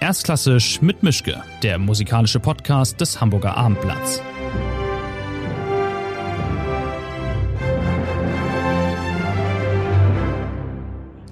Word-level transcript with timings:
Erstklassisch 0.00 0.80
mit 0.80 1.02
Mischke, 1.02 1.42
der 1.64 1.76
musikalische 1.76 2.38
Podcast 2.38 3.00
des 3.00 3.20
Hamburger 3.20 3.56
Abendblatts. 3.56 4.22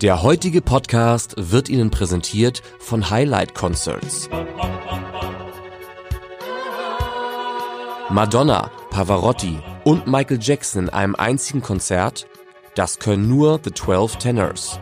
Der 0.03 0.23
heutige 0.23 0.63
Podcast 0.63 1.37
wird 1.39 1.69
Ihnen 1.69 1.91
präsentiert 1.91 2.61
von 2.81 3.09
Highlight 3.09 3.55
Concerts. 3.55 4.29
Madonna, 8.11 8.71
Pavarotti 8.91 9.61
und 9.85 10.09
Michael 10.09 10.41
Jackson 10.43 10.85
in 10.85 10.91
einem 10.91 11.15
einzigen 11.15 11.63
Konzert? 11.63 12.27
Das 12.75 12.99
können 12.99 13.29
nur 13.29 13.61
The 13.63 13.71
12 13.71 14.17
Tenors. 14.17 14.81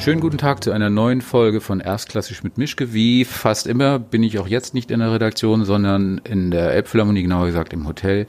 Schönen 0.00 0.20
guten 0.20 0.38
Tag 0.38 0.62
zu 0.62 0.70
einer 0.70 0.90
neuen 0.90 1.20
Folge 1.20 1.60
von 1.60 1.80
Erstklassisch 1.80 2.44
mit 2.44 2.56
Mischke. 2.56 2.92
Wie 2.94 3.24
fast 3.24 3.66
immer 3.66 3.98
bin 3.98 4.22
ich 4.22 4.38
auch 4.38 4.46
jetzt 4.46 4.72
nicht 4.72 4.92
in 4.92 5.00
der 5.00 5.12
Redaktion, 5.12 5.64
sondern 5.64 6.18
in 6.18 6.52
der 6.52 6.72
Elbphilharmonie, 6.72 7.22
genauer 7.22 7.46
gesagt 7.46 7.72
im 7.72 7.86
Hotel, 7.86 8.26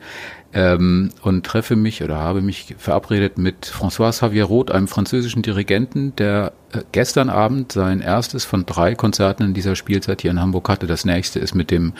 ähm, 0.52 1.12
und 1.22 1.46
treffe 1.46 1.76
mich 1.76 2.04
oder 2.04 2.18
habe 2.18 2.42
mich 2.42 2.76
verabredet 2.80 3.38
mit 3.38 3.68
François 3.68 4.10
Xavier 4.10 4.46
Roth, 4.46 4.72
einem 4.72 4.88
französischen 4.88 5.44
Dirigenten, 5.44 6.16
der 6.16 6.54
äh, 6.74 6.80
gestern 6.92 7.30
Abend 7.30 7.72
sein 7.72 8.02
erstes 8.02 8.46
von 8.46 8.66
drei 8.66 8.96
Konzerten 8.96 9.44
in 9.44 9.54
dieser 9.54 9.76
Spielzeit 9.76 10.22
hier 10.22 10.32
in 10.32 10.42
Hamburg 10.42 10.68
hatte. 10.70 10.88
Das 10.88 11.06
nächste 11.06 11.40
ist 11.40 11.54
mit 11.54 11.70
dem 11.70 11.94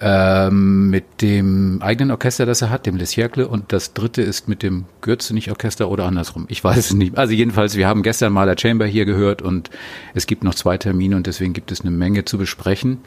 ähm, 0.00 0.90
mit 0.90 1.22
dem 1.22 1.80
eigenen 1.82 2.10
Orchester, 2.10 2.46
das 2.46 2.62
er 2.62 2.70
hat, 2.70 2.86
dem 2.86 2.96
Les 2.96 3.12
Cercle, 3.12 3.46
und 3.48 3.72
das 3.72 3.94
dritte 3.94 4.22
ist 4.22 4.48
mit 4.48 4.62
dem 4.62 4.84
Gürzenich-Orchester 5.00 5.88
oder 5.88 6.04
andersrum. 6.04 6.46
Ich 6.48 6.62
weiß 6.62 6.78
es 6.78 6.94
nicht. 6.94 7.16
Also 7.16 7.32
jedenfalls, 7.32 7.76
wir 7.76 7.86
haben 7.86 8.02
gestern 8.02 8.32
mal 8.32 8.46
der 8.46 8.56
Chamber 8.58 8.86
hier 8.86 9.04
gehört 9.04 9.42
und 9.42 9.70
es 10.14 10.26
gibt 10.26 10.44
noch 10.44 10.54
zwei 10.54 10.78
Termine 10.78 11.16
und 11.16 11.26
deswegen 11.26 11.52
gibt 11.52 11.72
es 11.72 11.80
eine 11.80 11.90
Menge 11.90 12.24
zu 12.24 12.38
besprechen. 12.38 12.98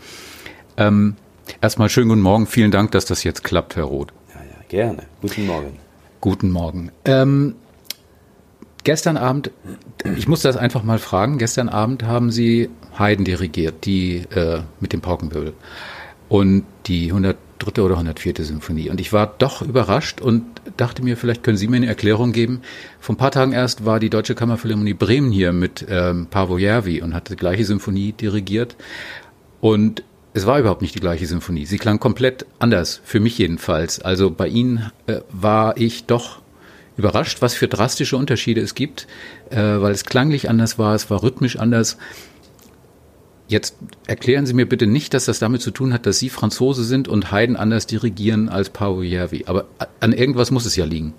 Ähm, 0.77 1.15
erstmal 1.61 1.89
schönen 1.89 2.09
guten 2.09 2.21
Morgen. 2.21 2.47
Vielen 2.47 2.71
Dank, 2.71 2.91
dass 2.91 3.05
das 3.05 3.23
jetzt 3.23 3.43
klappt, 3.43 3.75
Herr 3.75 3.85
Roth. 3.85 4.13
Ja, 4.33 4.41
ja, 4.41 4.63
gerne. 4.67 5.03
Guten 5.21 5.47
Morgen. 5.47 5.77
Guten 6.21 6.51
Morgen. 6.51 6.91
Ähm, 7.05 7.55
gestern 8.83 9.17
Abend, 9.17 9.51
ich 10.17 10.27
muss 10.27 10.41
das 10.41 10.57
einfach 10.57 10.83
mal 10.83 10.99
fragen, 10.99 11.37
gestern 11.37 11.69
Abend 11.69 12.03
haben 12.03 12.31
Sie 12.31 12.69
Haydn 12.97 13.25
dirigiert, 13.25 13.85
die 13.85 14.23
äh, 14.33 14.61
mit 14.79 14.93
dem 14.93 15.01
Paukenwirbel 15.01 15.53
und 16.29 16.63
die 16.85 17.07
103. 17.07 17.81
oder 17.81 17.95
104. 17.95 18.35
Symphonie. 18.45 18.89
Und 18.89 19.01
ich 19.01 19.11
war 19.11 19.35
doch 19.37 19.61
überrascht 19.61 20.21
und 20.21 20.45
dachte 20.77 21.03
mir, 21.03 21.17
vielleicht 21.17 21.43
können 21.43 21.57
Sie 21.57 21.67
mir 21.67 21.77
eine 21.77 21.87
Erklärung 21.87 22.31
geben. 22.31 22.61
Vor 22.99 23.15
ein 23.15 23.17
paar 23.17 23.31
Tagen 23.31 23.51
erst 23.51 23.85
war 23.85 23.99
die 23.99 24.09
Deutsche 24.09 24.35
Kammerphilharmonie 24.35 24.93
Bremen 24.93 25.31
hier 25.31 25.51
mit 25.51 25.85
ähm, 25.89 26.27
Pavo 26.29 26.57
Järvi 26.57 27.01
und 27.01 27.13
hat 27.13 27.29
die 27.29 27.35
gleiche 27.35 27.65
Symphonie 27.65 28.13
dirigiert. 28.13 28.75
Und 29.59 30.03
es 30.33 30.45
war 30.45 30.59
überhaupt 30.59 30.83
nicht 30.83 30.95
die 30.95 30.99
gleiche 30.99 31.25
Symphonie. 31.25 31.65
Sie 31.65 31.79
klang 31.79 31.99
komplett 31.99 32.45
anders, 32.59 33.01
für 33.03 33.19
mich 33.19 33.37
jedenfalls. 33.37 33.99
Also 33.99 34.29
bei 34.29 34.47
Ihnen 34.47 34.91
äh, 35.07 35.21
war 35.31 35.75
ich 35.77 36.05
doch 36.05 36.41
überrascht, 36.97 37.41
was 37.41 37.55
für 37.55 37.67
drastische 37.67 38.17
Unterschiede 38.17 38.61
es 38.61 38.75
gibt, 38.75 39.07
äh, 39.49 39.57
weil 39.57 39.91
es 39.91 40.05
klanglich 40.05 40.49
anders 40.49 40.77
war, 40.77 40.93
es 40.93 41.09
war 41.09 41.23
rhythmisch 41.23 41.57
anders. 41.57 41.97
Jetzt 43.49 43.75
erklären 44.05 44.45
Sie 44.45 44.53
mir 44.53 44.69
bitte 44.69 44.85
nicht, 44.85 45.15
dass 45.15 45.25
das 45.25 45.39
damit 45.39 45.63
zu 45.63 45.71
tun 45.71 45.91
hat, 45.91 46.05
dass 46.05 46.19
Sie 46.19 46.29
Franzose 46.29 46.83
sind 46.83 47.07
und 47.07 47.31
Haydn 47.31 47.55
anders 47.55 47.87
dirigieren 47.87 48.47
als 48.47 48.69
Paolo 48.69 49.01
Järvi. 49.01 49.45
Aber 49.47 49.65
an 49.99 50.13
irgendwas 50.13 50.51
muss 50.51 50.67
es 50.67 50.75
ja 50.75 50.85
liegen. 50.85 51.15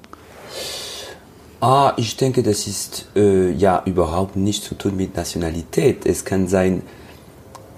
Ah, 1.61 1.93
ich 1.97 2.17
denke, 2.17 2.45
das 2.45 2.69
ist 2.69 3.09
äh, 3.17 3.51
ja 3.51 3.83
überhaupt 3.85 4.37
nicht 4.37 4.63
zu 4.63 4.77
tun 4.77 4.97
mit 4.97 5.17
Nationalität. 5.17 6.07
Es 6.07 6.25
kann 6.25 6.47
sein, 6.47 6.83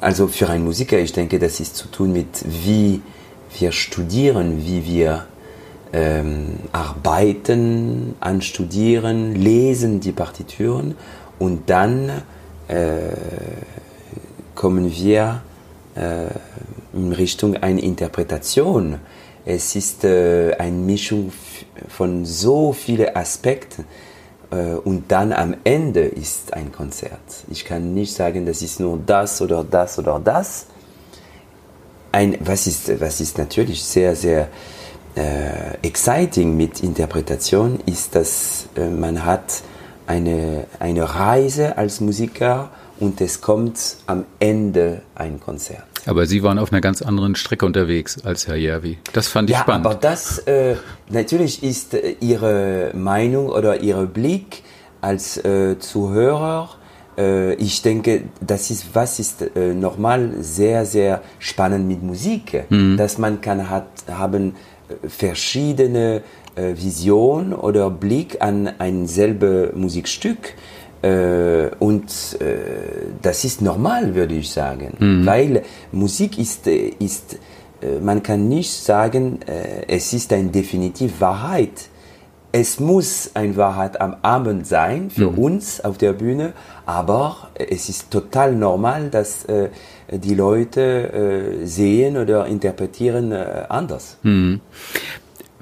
also 0.03 0.29
für 0.29 0.51
einen 0.51 0.65
Musiker, 0.65 0.99
ich 0.99 1.15
denke, 1.15 1.39
das 1.39 1.59
ist 1.59 1.75
zu 1.75 1.89
tun 1.89 2.13
mit, 2.13 2.45
wie 2.45 3.01
wir 3.59 3.73
studieren, 3.73 4.67
wie 4.67 4.85
wir 4.85 5.25
ähm, 5.95 6.59
arbeiten, 6.73 8.17
anstudieren, 8.21 9.35
lesen 9.35 10.01
die 10.01 10.13
Partituren 10.13 10.95
und 11.39 11.71
dann 11.71 12.23
äh, 12.69 13.13
kommen 14.63 14.89
wir 14.93 15.43
äh, 15.97 16.27
in 16.97 17.13
Richtung 17.13 17.57
einer 17.57 17.83
Interpretation. 17.83 19.01
Es 19.45 19.75
ist 19.75 20.05
äh, 20.05 20.55
eine 20.57 20.77
Mischung 20.77 21.33
von 21.89 22.25
so 22.25 22.73
vielen 22.73 23.17
Aspekten 23.17 23.85
äh, 24.53 24.75
und 24.75 25.11
dann 25.11 25.33
am 25.33 25.57
Ende 25.65 26.03
ist 26.03 26.53
ein 26.53 26.71
Konzert. 26.71 27.19
Ich 27.51 27.65
kann 27.65 27.93
nicht 27.93 28.15
sagen, 28.15 28.47
das 28.47 28.63
ist 28.63 28.79
nur 28.79 29.01
das 29.05 29.43
oder 29.43 29.65
das 29.65 29.99
oder 29.99 30.21
das. 30.21 30.67
Ein, 32.13 32.39
was, 32.39 32.69
ist, 32.69 33.01
was 33.01 33.21
ist 33.21 33.39
natürlich 33.39 33.83
sehr, 33.83 34.15
sehr 34.15 34.47
äh, 35.17 35.77
exciting 35.83 36.57
mit 36.57 36.85
Interpretation, 36.85 37.81
ist, 37.87 38.15
dass 38.15 38.69
äh, 38.77 38.87
man 38.87 39.25
hat 39.25 39.61
eine, 40.07 40.67
eine 40.79 41.03
Reise 41.03 41.77
als 41.77 42.01
Musiker 42.01 42.71
und 43.03 43.21
es 43.21 43.41
kommt 43.41 43.97
am 44.07 44.25
Ende 44.39 45.03
ein 45.17 45.41
Konzert. 45.41 45.83
Aber 46.07 46.25
Sie 46.27 46.43
waren 46.45 46.59
auf 46.59 46.73
einer 46.73 46.81
ganz 46.81 47.03
anderen 47.03 47.35
Strecke 47.35 47.67
unterwegs 47.67 48.25
als 48.25 48.47
Herr 48.47 48.55
Järvi. 48.57 48.99
Das 49.13 49.27
fand 49.27 49.51
ich 49.51 49.57
ja, 49.57 49.63
spannend. 49.63 49.87
Aber 49.87 49.97
das 49.97 50.39
äh, 50.39 50.77
natürlich 51.09 51.65
ist 51.65 51.95
äh, 51.95 52.15
Ihre 52.21 52.93
Meinung 52.95 53.49
oder 53.49 53.81
Ihr 53.81 54.07
Blick 54.07 54.63
als 55.01 55.37
äh, 55.37 55.79
Zuhörer. 55.81 56.71
Äh, 57.19 57.55
ich 57.55 57.83
denke, 57.83 58.23
das 58.41 58.71
ist 58.71 58.87
was 58.95 59.19
ist 59.19 59.43
äh, 59.43 59.75
normal 59.75 60.35
sehr 60.41 60.87
sehr 60.87 61.23
spannend 61.41 61.89
mit 61.89 62.05
Musik, 62.05 62.65
mhm. 62.71 62.97
dass 62.97 63.19
man 63.19 63.41
kann 63.41 63.69
hat 63.69 63.89
haben 64.09 64.55
verschiedene 65.09 66.23
Visionen 66.55 67.55
oder 67.55 67.89
Blick 67.89 68.43
an 68.43 68.69
ein 68.79 69.07
selbe 69.07 69.73
Musikstück. 69.75 70.55
Äh, 71.03 71.71
und 71.81 72.05
äh, 72.41 72.55
das 73.21 73.45
ist 73.45 73.61
normal, 73.61 74.15
würde 74.15 74.35
ich 74.35 74.51
sagen, 74.51 74.97
mhm. 74.99 75.27
weil 75.27 75.63
Musik 75.91 76.39
ist, 76.39 76.67
äh, 76.67 76.93
ist 76.99 77.39
man 78.01 78.23
kann 78.23 78.49
nicht 78.49 78.73
sagen, 78.73 79.41
es 79.89 80.13
ist 80.13 80.33
eine 80.33 80.51
definitive 80.51 81.21
Wahrheit. 81.21 81.89
Es 82.53 82.79
muss 82.79 83.33
eine 83.35 83.57
Wahrheit 83.57 84.01
am 84.01 84.19
Abend 84.23 84.69
sein 84.69 85.11
für 85.11 85.33
mhm. 85.33 85.39
uns 85.39 85.81
auf 85.85 85.99
der 85.99 86.13
Bühne, 86.13 86.53
aber 86.87 87.49
es 87.55 87.89
ist 87.89 88.09
total 88.09 88.55
normal, 88.55 89.11
dass 89.11 89.47
die 90.09 90.35
Leute 90.37 91.59
sehen 91.65 92.17
oder 92.17 92.47
interpretieren 92.47 93.33
anders. 93.33 94.19
Mhm. 94.23 94.61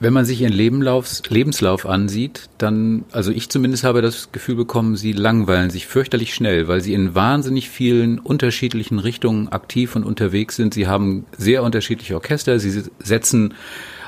Wenn 0.02 0.14
man 0.14 0.24
sich 0.24 0.40
ihren 0.40 0.54
Lebenlauf, 0.54 1.20
Lebenslauf 1.28 1.84
ansieht, 1.84 2.48
dann, 2.56 3.04
also 3.12 3.30
ich 3.32 3.50
zumindest 3.50 3.84
habe 3.84 4.00
das 4.00 4.32
Gefühl 4.32 4.54
bekommen, 4.54 4.96
sie 4.96 5.12
langweilen 5.12 5.68
sich 5.68 5.86
fürchterlich 5.86 6.34
schnell, 6.34 6.68
weil 6.68 6.80
sie 6.80 6.94
in 6.94 7.14
wahnsinnig 7.14 7.68
vielen 7.68 8.18
unterschiedlichen 8.18 8.98
Richtungen 8.98 9.48
aktiv 9.48 9.94
und 9.96 10.04
unterwegs 10.04 10.56
sind. 10.56 10.72
Sie 10.72 10.86
haben 10.86 11.26
sehr 11.36 11.62
unterschiedliche 11.62 12.14
Orchester, 12.14 12.58
sie 12.58 12.82
setzen, 12.98 13.52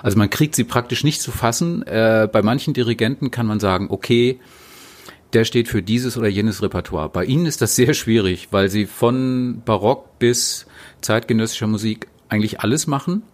also 0.02 0.16
man 0.16 0.30
kriegt 0.30 0.54
sie 0.56 0.64
praktisch 0.64 1.04
nicht 1.04 1.20
zu 1.20 1.30
fassen. 1.30 1.82
Äh, 1.86 2.26
bei 2.32 2.40
manchen 2.40 2.72
Dirigenten 2.72 3.30
kann 3.30 3.46
man 3.46 3.60
sagen, 3.60 3.88
okay, 3.90 4.40
der 5.34 5.44
steht 5.44 5.68
für 5.68 5.82
dieses 5.82 6.16
oder 6.16 6.28
jenes 6.28 6.62
Repertoire. 6.62 7.10
Bei 7.10 7.26
ihnen 7.26 7.44
ist 7.44 7.60
das 7.60 7.76
sehr 7.76 7.92
schwierig, 7.92 8.48
weil 8.50 8.70
sie 8.70 8.86
von 8.86 9.60
Barock 9.66 10.18
bis 10.18 10.64
zeitgenössischer 11.02 11.66
Musik 11.66 12.08
eigentlich 12.30 12.60
alles 12.60 12.86
machen 12.86 13.24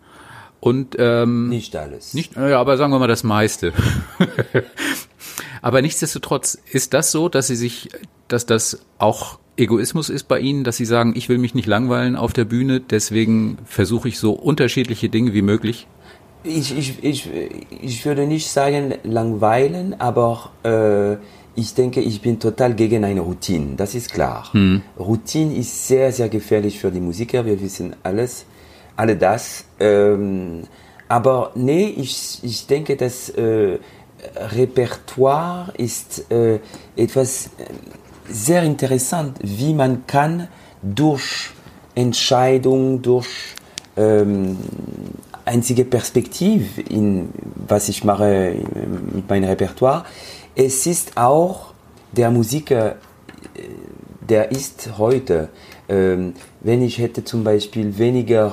und 0.60 0.96
ähm, 0.98 1.48
nicht 1.48 1.76
alles. 1.76 2.14
Nicht, 2.14 2.36
ja, 2.36 2.58
aber 2.60 2.76
sagen 2.76 2.92
wir 2.92 2.98
mal 2.98 3.06
das 3.06 3.24
meiste. 3.24 3.72
aber 5.62 5.82
nichtsdestotrotz 5.82 6.58
ist 6.72 6.94
das 6.94 7.12
so, 7.12 7.28
dass 7.28 7.46
sie 7.46 7.56
sich, 7.56 7.90
dass 8.28 8.46
das 8.46 8.80
auch 8.98 9.38
Egoismus 9.58 10.08
ist 10.08 10.28
bei 10.28 10.38
Ihnen, 10.38 10.62
dass 10.62 10.76
Sie 10.76 10.84
sagen, 10.84 11.14
ich 11.16 11.28
will 11.28 11.38
mich 11.38 11.54
nicht 11.54 11.66
langweilen 11.66 12.14
auf 12.14 12.32
der 12.32 12.44
Bühne, 12.44 12.80
deswegen 12.80 13.58
versuche 13.64 14.08
ich 14.08 14.18
so 14.18 14.32
unterschiedliche 14.32 15.08
Dinge 15.08 15.34
wie 15.34 15.42
möglich? 15.42 15.88
Ich, 16.44 16.76
ich, 16.76 17.02
ich, 17.02 17.28
ich 17.82 18.06
würde 18.06 18.26
nicht 18.26 18.48
sagen 18.48 18.94
langweilen, 19.02 20.00
aber 20.00 20.52
äh, 20.62 21.16
ich 21.58 21.74
denke, 21.74 22.00
ich 22.00 22.22
bin 22.22 22.38
total 22.38 22.74
gegen 22.74 23.04
eine 23.04 23.20
Routine, 23.20 23.74
das 23.76 23.96
ist 23.96 24.12
klar. 24.12 24.48
Mhm. 24.52 24.82
Routine 24.96 25.56
ist 25.56 25.88
sehr, 25.88 26.12
sehr 26.12 26.28
gefährlich 26.28 26.78
für 26.78 26.92
die 26.92 27.00
Musiker, 27.00 27.44
wir 27.44 27.60
wissen 27.60 27.96
alles, 28.04 28.46
alle 28.98 29.16
das. 29.16 29.64
Ähm, 29.80 30.64
aber 31.08 31.52
nee, 31.54 31.86
ich, 31.96 32.40
ich 32.42 32.66
denke, 32.66 32.96
das 32.96 33.30
äh, 33.30 33.78
Repertoire 34.36 35.72
ist 35.76 36.30
äh, 36.30 36.58
etwas 36.96 37.46
äh, 37.46 37.64
sehr 38.28 38.62
interessant, 38.62 39.38
wie 39.42 39.72
man 39.72 40.06
kann 40.06 40.48
durch 40.82 41.50
Entscheidung, 41.94 43.00
durch 43.00 43.28
ähm, 43.96 44.58
einzige 45.44 45.84
Perspektive 45.84 46.82
in 46.82 47.30
was 47.68 47.88
ich 47.88 48.04
mache 48.04 48.54
mit 49.14 49.28
meinem 49.28 49.48
Repertoire. 49.48 50.04
Es 50.54 50.86
ist 50.86 51.16
auch 51.16 51.72
der 52.12 52.30
Musiker, 52.30 52.96
äh, 53.54 53.60
der 54.28 54.50
ist 54.50 54.90
heute, 54.98 55.48
ähm, 55.88 56.34
wenn 56.60 56.82
ich 56.82 56.98
hätte 56.98 57.24
zum 57.24 57.44
Beispiel 57.44 57.96
weniger 57.96 58.52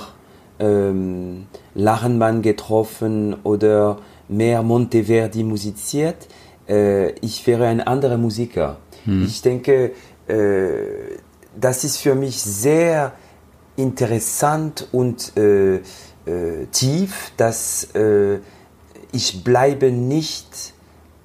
ähm, 0.60 1.48
Lachenmann 1.74 2.42
getroffen 2.42 3.36
oder 3.44 3.98
mehr 4.28 4.64
Monteverdi 4.64 5.44
musiziert, 5.44 6.28
äh, 6.68 7.12
ich 7.20 7.46
wäre 7.46 7.68
ein 7.68 7.82
anderer 7.82 8.18
Musiker. 8.18 8.78
Hm. 9.06 9.24
Ich 9.26 9.42
denke, 9.42 9.92
äh, 10.28 11.18
das 11.60 11.84
ist 11.84 11.98
für 11.98 12.16
mich 12.16 12.42
sehr 12.42 13.14
interessant 13.76 14.88
und 14.92 15.36
äh, 15.38 15.76
äh 15.76 15.82
tief, 16.72 17.32
dass 17.38 17.90
äh, 17.94 18.40
ich 19.12 19.44
bleibe 19.44 19.92
nicht 19.92 20.74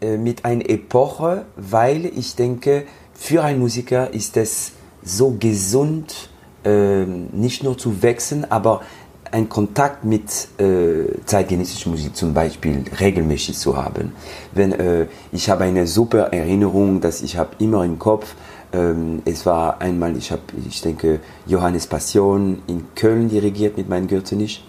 äh, 0.01 0.17
mit 0.17 0.45
einer 0.45 0.69
Epoche, 0.69 1.47
weil 1.57 2.07
ich 2.07 2.37
denke, 2.37 2.85
für 3.15 3.43
einen 3.43 3.61
Musiker 3.61 4.13
ist 4.13 4.37
es 4.37 4.73
so 5.03 5.37
gesund, 5.39 6.31
nicht 6.63 7.63
nur 7.63 7.79
zu 7.79 8.03
wechseln, 8.03 8.45
aber 8.51 8.83
einen 9.33 9.49
Kontakt 9.49 10.05
mit 10.05 10.49
äh, 10.59 11.05
zeitgenössischer 11.25 11.91
Musik 11.91 12.17
zum 12.17 12.35
Beispiel 12.35 12.85
regelmäßig 12.99 13.57
zu 13.57 13.77
haben. 13.77 14.13
Wenn 14.53 14.73
äh, 14.73 15.07
ich 15.33 15.49
habe 15.49 15.65
eine 15.65 15.87
super 15.87 16.33
Erinnerung, 16.33 17.01
dass 17.01 17.23
ich 17.23 17.37
habe 17.37 17.51
immer 17.59 17.85
im 17.85 17.99
Kopf, 17.99 18.35
ähm, 18.73 19.23
es 19.25 19.47
war 19.47 19.81
einmal, 19.81 20.17
ich 20.17 20.31
habe, 20.33 20.43
ich 20.69 20.81
denke, 20.81 21.21
Johannes 21.47 21.87
Passion 21.87 22.63
in 22.67 22.87
Köln 22.95 23.29
dirigiert 23.29 23.77
mit 23.77 23.89
meinem 23.89 24.07
Gürzenich 24.07 24.65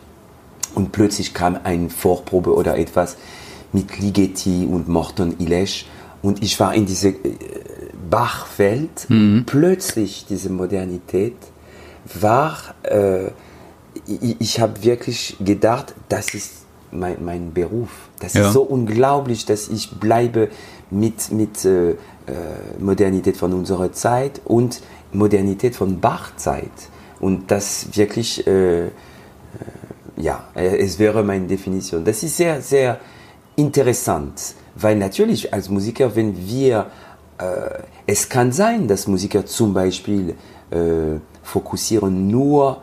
und 0.75 0.91
plötzlich 0.91 1.33
kam 1.33 1.57
eine 1.63 1.89
Vorprobe 1.89 2.53
oder 2.53 2.77
etwas 2.77 3.17
mit 3.73 3.99
Ligeti 3.99 4.67
und 4.69 4.87
Morton 4.87 5.35
Ilesch 5.39 5.85
und 6.21 6.43
ich 6.43 6.59
war 6.59 6.73
in 6.73 6.85
diese 6.85 7.09
äh, 7.09 7.37
Bachwelt 8.09 9.09
mhm. 9.09 9.43
plötzlich 9.45 10.25
diese 10.29 10.49
Modernität 10.49 11.37
war 12.19 12.57
äh, 12.83 13.31
ich, 14.21 14.35
ich 14.39 14.59
habe 14.59 14.83
wirklich 14.83 15.37
gedacht, 15.39 15.93
das 16.09 16.33
ist 16.33 16.61
mein, 16.91 17.23
mein 17.23 17.53
Beruf. 17.53 17.89
Das 18.19 18.33
ja. 18.33 18.47
ist 18.47 18.53
so 18.53 18.61
unglaublich, 18.61 19.45
dass 19.45 19.67
ich 19.69 19.91
bleibe 19.91 20.49
mit, 20.89 21.31
mit 21.31 21.65
äh, 21.65 21.91
äh, 21.91 21.95
Modernität 22.79 23.37
von 23.37 23.53
unserer 23.53 23.91
Zeit 23.91 24.41
und 24.45 24.81
Modernität 25.13 25.75
von 25.75 25.99
Bachzeit. 25.99 26.71
Und 27.19 27.51
das 27.51 27.87
wirklich, 27.93 28.45
äh, 28.47 28.85
äh 28.85 28.89
ja, 30.17 30.43
äh, 30.55 30.77
es 30.77 30.99
wäre 30.99 31.23
meine 31.23 31.47
Definition. 31.47 32.03
Das 32.03 32.23
ist 32.23 32.37
sehr, 32.37 32.61
sehr 32.61 32.99
interessant, 33.55 34.55
weil 34.75 34.95
natürlich 34.97 35.53
als 35.53 35.69
Musiker, 35.69 36.15
wenn 36.15 36.47
wir, 36.47 36.87
äh, 37.37 37.43
es 38.05 38.29
kann 38.29 38.51
sein, 38.51 38.87
dass 38.87 39.07
Musiker 39.07 39.45
zum 39.45 39.73
Beispiel 39.73 40.35
fokussieren 41.43 42.29
nur 42.29 42.81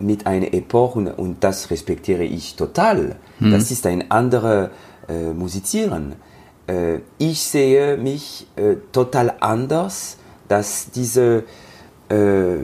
mit 0.00 0.26
einer 0.26 0.52
Epoche 0.52 1.14
und, 1.14 1.44
das 1.44 1.70
respektiere 1.70 2.24
ich 2.24 2.56
total. 2.56 3.16
Mhm. 3.38 3.52
Das 3.52 3.70
ist 3.70 3.86
ein 3.86 4.10
anderes 4.10 4.70
äh, 5.08 5.32
Musizieren. 5.32 6.14
Äh, 6.66 7.00
ich 7.18 7.42
sehe 7.42 7.96
mich 7.96 8.46
äh, 8.56 8.76
total 8.92 9.34
anders, 9.40 10.16
dass 10.48 10.90
diese, 10.90 11.44
äh, 12.08 12.56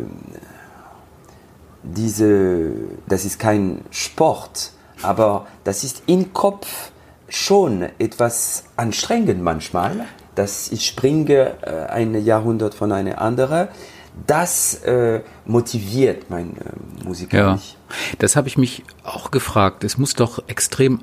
diese, 1.83 2.71
das 3.09 3.25
ist 3.25 3.39
kein 3.39 3.83
Sport, 3.91 4.73
aber 5.03 5.47
das 5.65 5.85
ist 5.85 6.03
im 6.07 6.33
Kopf 6.33 6.91
schon 7.29 7.87
etwas 7.99 8.65
anstrengend 8.77 9.43
manchmal, 9.43 10.07
dass 10.35 10.71
ich 10.71 10.87
springe 10.87 11.55
äh, 11.63 11.87
ein 11.91 12.15
Jahrhundert 12.25 12.75
von 12.75 12.93
einer 12.93 13.21
anderen 13.21 13.69
das 14.27 14.75
äh, 14.85 15.21
motiviert 15.45 16.31
mein 16.31 16.57
äh, 16.57 17.05
Musiker 17.05 17.39
ja. 17.39 17.59
Das 18.19 18.37
habe 18.37 18.49
ich 18.49 18.57
mich 18.57 18.85
auch 19.05 19.31
gefragt. 19.31 19.85
Es 19.85 19.99
muss 19.99 20.15
doch 20.15 20.43
extrem, 20.49 21.01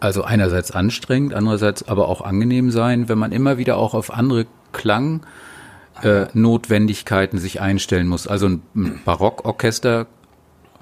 also 0.00 0.22
einerseits 0.22 0.70
anstrengend, 0.70 1.32
andererseits 1.34 1.88
aber 1.88 2.08
auch 2.08 2.20
angenehm 2.22 2.70
sein, 2.70 3.08
wenn 3.08 3.18
man 3.18 3.32
immer 3.32 3.58
wieder 3.58 3.76
auch 3.76 3.94
auf 3.94 4.12
andere 4.12 4.46
Klangnotwendigkeiten 4.72 7.38
äh, 7.38 7.40
sich 7.40 7.60
einstellen 7.60 8.08
muss. 8.08 8.26
Also 8.26 8.48
ein 8.48 8.62
Barockorchester 9.04 10.06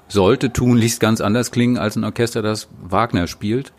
sollte 0.07 0.51
tunlichst 0.51 0.99
ganz 0.99 1.21
anders 1.21 1.51
klingen 1.51 1.77
als 1.77 1.95
ein 1.95 2.03
Orchester, 2.03 2.41
das 2.41 2.67
Wagner 2.81 3.27
spielt. 3.27 3.73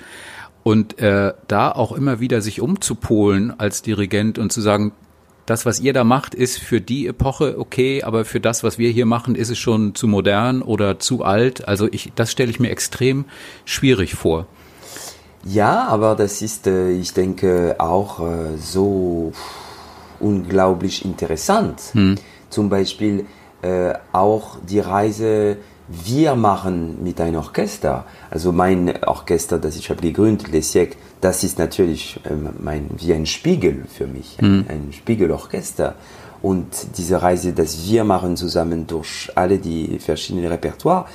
Und 0.63 1.01
äh, 1.01 1.33
da 1.49 1.73
auch 1.73 1.91
immer 1.93 2.21
wieder 2.21 2.43
sich 2.43 2.61
umzupolen 2.61 3.59
als 3.59 3.83
Dirigent 3.83 4.39
und 4.39 4.53
zu 4.53 4.61
sagen, 4.61 4.93
das, 5.47 5.67
was 5.67 5.81
ihr 5.81 5.93
da 5.93 6.05
macht, 6.05 6.35
ist 6.35 6.59
für 6.59 6.81
die 6.81 7.07
Epoche 7.07 7.59
okay, 7.59 8.03
aber 8.03 8.25
für 8.25 8.41
das, 8.41 8.63
was 8.63 8.79
wir 8.79 8.91
hier 8.91 9.07
machen, 9.07 9.35
ist 9.35 9.51
es 9.51 9.59
schon 9.59 9.95
zu 9.95 10.07
modern 10.07 10.63
oder 10.63 10.99
zu 10.99 11.25
alt. 11.25 11.67
Also 11.67 11.89
ich, 11.91 12.13
das 12.15 12.31
stelle 12.31 12.51
ich 12.51 12.61
mir 12.61 12.71
extrem 12.71 13.25
schwierig 13.65 14.15
vor. 14.15 14.47
Ja, 15.45 15.89
aber 15.89 16.15
das 16.17 16.43
ist, 16.43 16.67
äh, 16.67 16.91
ich 16.91 17.15
denke, 17.15 17.77
auch 17.79 18.21
äh, 18.21 18.59
so 18.59 19.33
unglaublich 20.21 21.05
interessant. 21.05 21.81
Hm. 21.93 22.17
Zum 22.51 22.69
Beispiel 22.69 23.25
äh, 23.63 23.95
auch 24.13 24.59
die 24.69 24.81
Reise 24.81 25.57
wir 25.91 26.37
machen 26.37 27.03
mit 27.03 27.21
einem 27.21 27.37
Orchester. 27.37 28.05
Also 28.31 28.53
mein 28.53 29.03
Orchester, 29.05 29.59
das 29.59 29.77
ich 29.77 29.91
habe 29.91 30.01
gegründet, 30.01 30.49
Les 30.53 30.73
Siècles, 30.73 30.97
das 31.21 31.45
ist 31.45 31.59
natürlich 31.59 32.21
ähm, 32.29 32.51
mein, 32.61 32.91
wie 32.97 33.13
ein 33.13 33.27
Spiegel 33.27 33.85
für 33.93 34.07
mich, 34.07 34.37
ein, 34.41 34.59
mhm. 34.59 34.65
ein 34.69 34.93
Spiegelorchester. 34.93 35.95
Und 36.43 36.97
diese 36.97 37.21
Reise, 37.21 37.53
das 37.53 37.87
wir 37.87 38.05
machen 38.05 38.37
zusammen 38.37 38.87
durch 38.87 39.31
alle 39.35 39.59
die 39.59 39.99
verschiedenen 39.99 40.47
Repertoire, 40.47 41.07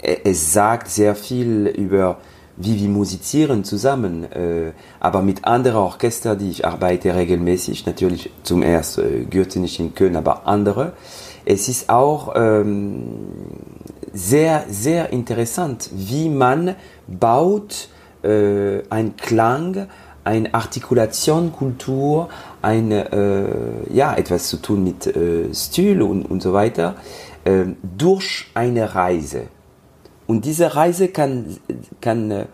e, 0.00 0.18
es 0.24 0.52
sagt 0.52 0.88
sehr 0.88 1.14
viel 1.16 1.66
über 1.66 2.18
wie 2.56 2.80
wir 2.80 2.88
musizieren 2.88 3.64
zusammen, 3.64 4.30
äh, 4.32 4.72
aber 5.00 5.22
mit 5.22 5.44
anderen 5.44 5.78
Orchestern, 5.78 6.38
die 6.38 6.50
ich 6.50 6.64
arbeite 6.64 7.14
regelmäßig, 7.14 7.86
natürlich 7.86 8.30
zum 8.42 8.62
ersten 8.62 9.22
äh, 9.22 9.24
Gürtenich 9.24 9.80
in 9.80 9.94
Köln, 9.94 10.16
aber 10.16 10.46
andere. 10.46 10.92
Es 11.44 11.68
ist 11.68 11.90
auch 11.90 12.32
ähm, 12.36 13.04
sehr, 14.12 14.64
sehr 14.70 15.12
interessant, 15.12 15.90
wie 15.92 16.28
man 16.28 16.76
baut 17.08 17.88
äh, 18.24 18.82
ein 18.90 19.16
Klang, 19.16 19.88
eine 20.24 20.54
Artikulationskultur, 20.54 22.28
eine, 22.62 23.12
äh, 23.12 23.94
ja, 23.94 24.14
etwas 24.14 24.48
zu 24.48 24.56
tun 24.56 24.84
mit 24.84 25.06
äh, 25.06 25.52
Stil 25.52 26.02
und, 26.02 26.24
und 26.24 26.42
so 26.42 26.52
weiter, 26.52 26.96
äh, 27.44 27.64
durch 27.82 28.46
eine 28.54 28.94
Reise. 28.94 29.42
Und 30.26 30.46
diese 30.46 30.74
Reise 30.74 31.08
kann, 31.08 31.58
kann 32.00 32.30
äh, 32.30 32.44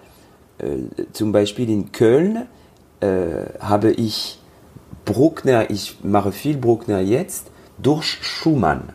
zum 1.13 1.31
Beispiel 1.33 1.71
in 1.71 1.93
Köln, 1.93 2.47
äh, 3.01 3.07
habe 3.61 3.93
ich 3.93 4.41
Bruckner, 5.05 5.71
ich 5.71 5.99
mache 6.03 6.33
viel 6.33 6.57
Bruckner 6.57 7.01
jetzt, 7.01 7.51
durch 7.79 8.19
Schumann. 8.23 8.91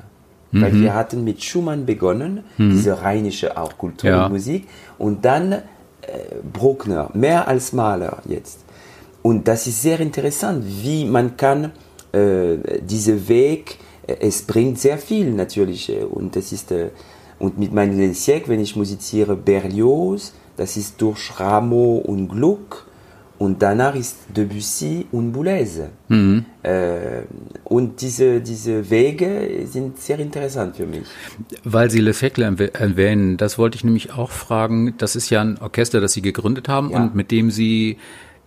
Mhm. 0.51 0.61
Weil 0.61 0.73
wir 0.81 0.93
hatten 0.93 1.23
mit 1.23 1.43
Schumann 1.43 1.85
begonnen, 1.85 2.43
mhm. 2.57 2.71
diese 2.71 3.01
rheinische 3.01 3.57
auch 3.57 3.77
Kultur 3.77 4.09
ja. 4.09 4.25
und 4.25 4.33
Musik. 4.33 4.67
Und 4.97 5.25
dann 5.25 5.53
äh, 5.53 5.61
Bruckner, 6.53 7.09
mehr 7.13 7.47
als 7.47 7.73
Maler 7.73 8.21
jetzt. 8.27 8.59
Und 9.21 9.47
das 9.47 9.65
ist 9.65 9.81
sehr 9.81 9.99
interessant, 9.99 10.63
wie 10.65 11.05
man 11.05 11.35
kann 11.35 11.71
äh, 12.11 12.57
diese 12.81 13.27
Weg, 13.27 13.79
äh, 14.07 14.15
es 14.19 14.43
bringt 14.43 14.79
sehr 14.79 14.97
viel 14.97 15.31
natürlich. 15.31 15.89
Äh, 15.89 16.03
und 16.03 16.35
das 16.35 16.51
ist, 16.51 16.71
äh, 16.71 16.89
und 17.39 17.57
mit 17.57 17.73
meinem 17.73 18.13
Siècle, 18.13 18.49
wenn 18.49 18.59
ich 18.59 18.75
musiziere 18.75 19.35
Berlioz, 19.35 20.33
das 20.57 20.77
ist 20.77 21.01
durch 21.01 21.39
Rameau 21.39 21.97
und 21.97 22.29
Gluck. 22.29 22.87
Und 23.37 23.61
danach 23.61 23.95
ist 23.95 24.17
Debussy 24.35 25.07
und 25.11 25.33
Boulez. 25.33 25.79
Mhm. 26.07 26.45
Äh, 26.63 27.23
und 27.65 28.01
diese, 28.01 28.39
diese 28.39 28.89
Wege 28.89 29.65
sind 29.65 29.99
sehr 29.99 30.19
interessant 30.19 30.77
für 30.77 30.85
mich. 30.85 31.03
Weil 31.63 31.91
Sie 31.91 31.99
Le 31.99 32.13
Fekle 32.13 32.45
erwähnen, 32.73 33.35
das 33.37 33.57
wollte 33.57 33.75
ich 33.75 33.83
nämlich 33.83 34.13
auch 34.13 34.31
fragen. 34.31 34.93
Das 34.97 35.15
ist 35.15 35.29
ja 35.29 35.41
ein 35.41 35.57
Orchester, 35.59 35.99
das 35.99 36.13
Sie 36.13 36.21
gegründet 36.21 36.69
haben 36.69 36.91
ja. 36.91 36.97
und 36.97 37.15
mit 37.15 37.31
dem 37.31 37.51
Sie 37.51 37.97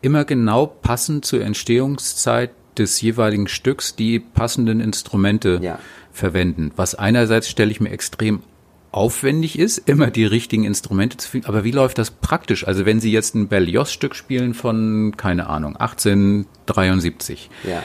immer 0.00 0.24
genau 0.24 0.66
passend 0.66 1.24
zur 1.24 1.42
Entstehungszeit 1.42 2.50
des 2.78 3.00
jeweiligen 3.00 3.48
Stücks 3.48 3.94
die 3.96 4.20
passenden 4.20 4.80
Instrumente 4.80 5.58
Ja. 5.62 5.78
verwenden. 6.12 6.70
Was 6.76 6.94
einerseits 6.94 7.48
stelle 7.48 7.70
ich 7.70 7.80
mir 7.80 7.90
extrem 7.90 8.40
aufwendig 8.90 9.58
ist, 9.58 9.78
immer 9.88 10.10
die 10.10 10.24
richtigen 10.24 10.64
Instrumente 10.64 11.16
zu 11.18 11.28
finden. 11.28 11.46
Aber 11.46 11.62
wie 11.64 11.72
läuft 11.72 11.98
das 11.98 12.10
praktisch? 12.10 12.66
Also 12.66 12.86
wenn 12.86 13.00
Sie 13.00 13.12
jetzt 13.12 13.34
ein 13.34 13.48
Berlioz-Stück 13.48 14.14
spielen 14.14 14.54
von, 14.54 15.14
keine 15.16 15.48
Ahnung, 15.48 15.76
1873, 15.76 17.50
Ja. 17.64 17.82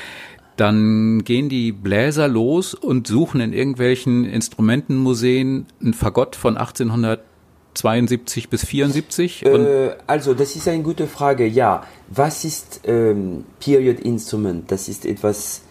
dann 0.55 1.23
gehen 1.23 1.49
die 1.49 1.71
Bläser 1.71 2.27
los 2.27 2.73
und 2.73 3.07
suchen 3.07 3.41
in 3.41 3.53
irgendwelchen 3.53 4.23
Instrumentenmuseen 4.25 5.65
ein 5.81 5.93
Fagott 5.93 6.35
von 6.35 6.57
1872 6.57 8.49
bis 8.49 8.63
74 8.65 9.45
und 9.45 9.65
Äh, 9.65 9.95
also, 10.07 10.33
das 10.33 10.55
ist 10.55 10.67
eine 10.67 10.83
gute 10.83 11.07
Frage. 11.07 11.45
Ja, 11.47 11.83
was 12.09 12.45
ist 12.45 12.81
ähm, 12.85 13.45
Period 13.59 13.99
Instrument? 13.99 14.71
Das 14.71 14.87
ist 14.87 15.05
etwas 15.05 15.61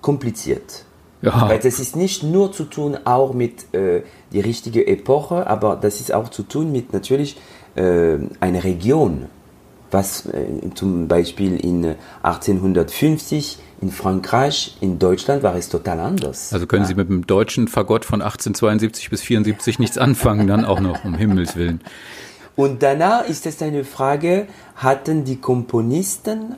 kompliziert. 0.00 0.84
Ja. 1.22 1.48
Weil 1.48 1.60
das 1.60 1.78
ist 1.78 1.96
nicht 1.96 2.24
nur 2.24 2.52
zu 2.52 2.64
tun 2.64 2.98
auch 3.04 3.32
mit 3.32 3.72
äh, 3.74 4.02
die 4.32 4.40
richtige 4.40 4.86
Epoche, 4.86 5.46
aber 5.46 5.76
das 5.76 6.00
ist 6.00 6.12
auch 6.12 6.28
zu 6.28 6.42
tun 6.42 6.72
mit 6.72 6.92
natürlich 6.92 7.36
äh, 7.76 8.18
einer 8.40 8.64
Region. 8.64 9.26
Was 9.92 10.26
äh, 10.26 10.46
zum 10.74 11.06
Beispiel 11.06 11.56
in 11.56 11.84
äh, 11.84 11.94
1850 12.22 13.58
in 13.82 13.90
Frankreich, 13.90 14.76
in 14.80 14.98
Deutschland 14.98 15.42
war 15.42 15.54
es 15.56 15.68
total 15.68 16.00
anders. 16.00 16.52
Also 16.52 16.66
können 16.66 16.84
ja. 16.84 16.88
Sie 16.88 16.94
mit 16.94 17.08
dem 17.08 17.26
deutschen 17.26 17.68
Fagott 17.68 18.04
von 18.04 18.22
1872 18.22 19.10
bis 19.10 19.22
74 19.22 19.78
nichts 19.78 19.98
anfangen, 19.98 20.46
dann 20.46 20.64
auch 20.64 20.80
noch, 20.80 21.04
um 21.04 21.14
Himmels 21.14 21.56
Willen. 21.56 21.80
Und 22.54 22.82
danach 22.82 23.28
ist 23.28 23.46
es 23.46 23.60
eine 23.62 23.84
Frage, 23.84 24.46
hatten 24.76 25.24
die 25.24 25.36
Komponisten, 25.36 26.56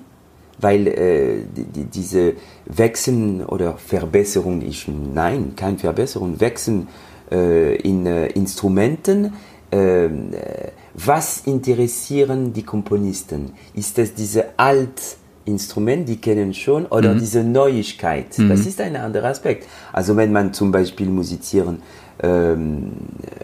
weil 0.60 0.86
äh, 0.86 1.36
die, 1.56 1.64
die, 1.64 1.84
diese 1.84 2.34
Wechseln 2.66 3.44
oder 3.44 3.76
Verbesserung, 3.76 4.62
ich, 4.62 4.88
nein, 4.88 5.54
keine 5.56 5.78
Verbesserung, 5.78 6.40
Wechseln 6.40 6.88
äh, 7.30 7.76
in 7.76 8.06
äh, 8.06 8.26
Instrumenten, 8.28 9.32
äh, 9.70 10.08
was 10.94 11.42
interessieren 11.46 12.52
die 12.52 12.62
Komponisten? 12.62 13.52
Ist 13.74 13.98
es 13.98 14.14
diese 14.14 14.56
alt 14.56 15.16
Instrument, 15.44 16.08
die 16.08 16.16
kennen 16.16 16.54
schon, 16.54 16.86
oder 16.86 17.14
diese 17.14 17.42
Neuigkeit? 17.42 18.26
Das 18.48 18.60
ist 18.60 18.80
ein 18.80 18.96
anderer 18.96 19.28
Aspekt. 19.28 19.66
Also 19.92 20.16
wenn 20.16 20.32
man 20.32 20.52
zum 20.52 20.70
Beispiel 20.70 21.08
musizieren 21.08 21.82
ähm, 22.22 22.92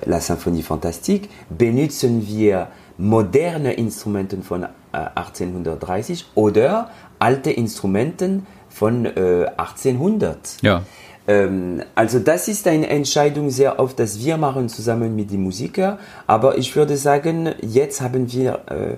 La 0.06 0.20
Symphonie 0.20 0.62
Fantastique, 0.62 1.28
benutzen 1.50 2.24
wir 2.26 2.68
moderne 2.96 3.72
Instrumente 3.72 4.40
von 4.42 4.66
1830 4.92 6.26
oder 6.34 6.90
alte 7.18 7.50
Instrumenten 7.50 8.46
von 8.68 9.04
äh, 9.04 9.46
1800. 9.56 10.62
Ja. 10.62 10.82
Ähm, 11.28 11.82
also 11.94 12.18
das 12.18 12.48
ist 12.48 12.66
eine 12.66 12.88
Entscheidung 12.88 13.50
sehr 13.50 13.78
oft, 13.78 13.98
dass 13.98 14.18
wir 14.24 14.36
machen 14.36 14.68
zusammen 14.68 15.14
mit 15.14 15.30
den 15.30 15.42
Musikern. 15.42 15.98
Aber 16.26 16.58
ich 16.58 16.74
würde 16.74 16.96
sagen, 16.96 17.54
jetzt 17.60 18.00
haben 18.00 18.32
wir 18.32 18.60
äh, 18.66 18.92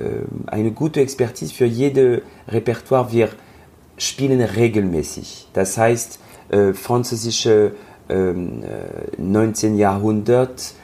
äh, 0.00 0.22
eine 0.46 0.72
gute 0.72 1.00
Expertise 1.00 1.54
für 1.54 1.66
jede 1.66 2.22
Repertoire. 2.48 3.12
Wir 3.12 3.28
spielen 3.98 4.40
regelmäßig. 4.40 5.48
Das 5.52 5.76
heißt, 5.78 6.18
äh, 6.48 6.72
französische 6.72 7.72
ähm, 8.08 8.62
äh, 8.62 9.20
19. 9.20 9.76
Jahrhundert 9.76 10.74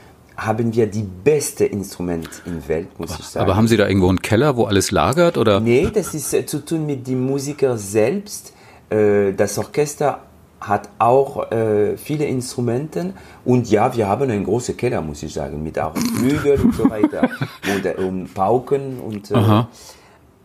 haben 0.44 0.74
wir 0.74 0.86
die 0.86 1.02
beste 1.02 1.64
Instrument 1.64 2.28
in 2.44 2.60
der 2.60 2.68
Welt, 2.68 2.98
muss 2.98 3.18
ich 3.18 3.24
sagen. 3.24 3.44
Aber 3.44 3.56
haben 3.56 3.68
Sie 3.68 3.76
da 3.76 3.86
irgendwo 3.86 4.08
einen 4.08 4.22
Keller, 4.22 4.56
wo 4.56 4.64
alles 4.64 4.90
lagert? 4.90 5.38
Oder? 5.38 5.60
Nee, 5.60 5.88
das 5.92 6.14
ist 6.14 6.32
äh, 6.34 6.46
zu 6.46 6.64
tun 6.64 6.86
mit 6.86 7.06
dem 7.06 7.24
Musiker 7.24 7.76
selbst. 7.78 8.52
Äh, 8.90 9.32
das 9.32 9.58
Orchester 9.58 10.20
hat 10.60 10.88
auch 10.98 11.50
äh, 11.50 11.96
viele 11.96 12.24
Instrumente 12.24 13.14
und 13.44 13.68
ja, 13.68 13.96
wir 13.96 14.06
haben 14.06 14.30
einen 14.30 14.44
großen 14.44 14.76
Keller, 14.76 15.00
muss 15.00 15.22
ich 15.22 15.34
sagen, 15.34 15.62
mit 15.62 15.78
auch 15.78 15.96
Flügel 16.18 16.60
und 16.60 16.74
so 16.74 16.88
weiter 16.88 17.28
und, 17.74 17.98
und 17.98 18.34
Pauken 18.34 19.00
und 19.00 19.32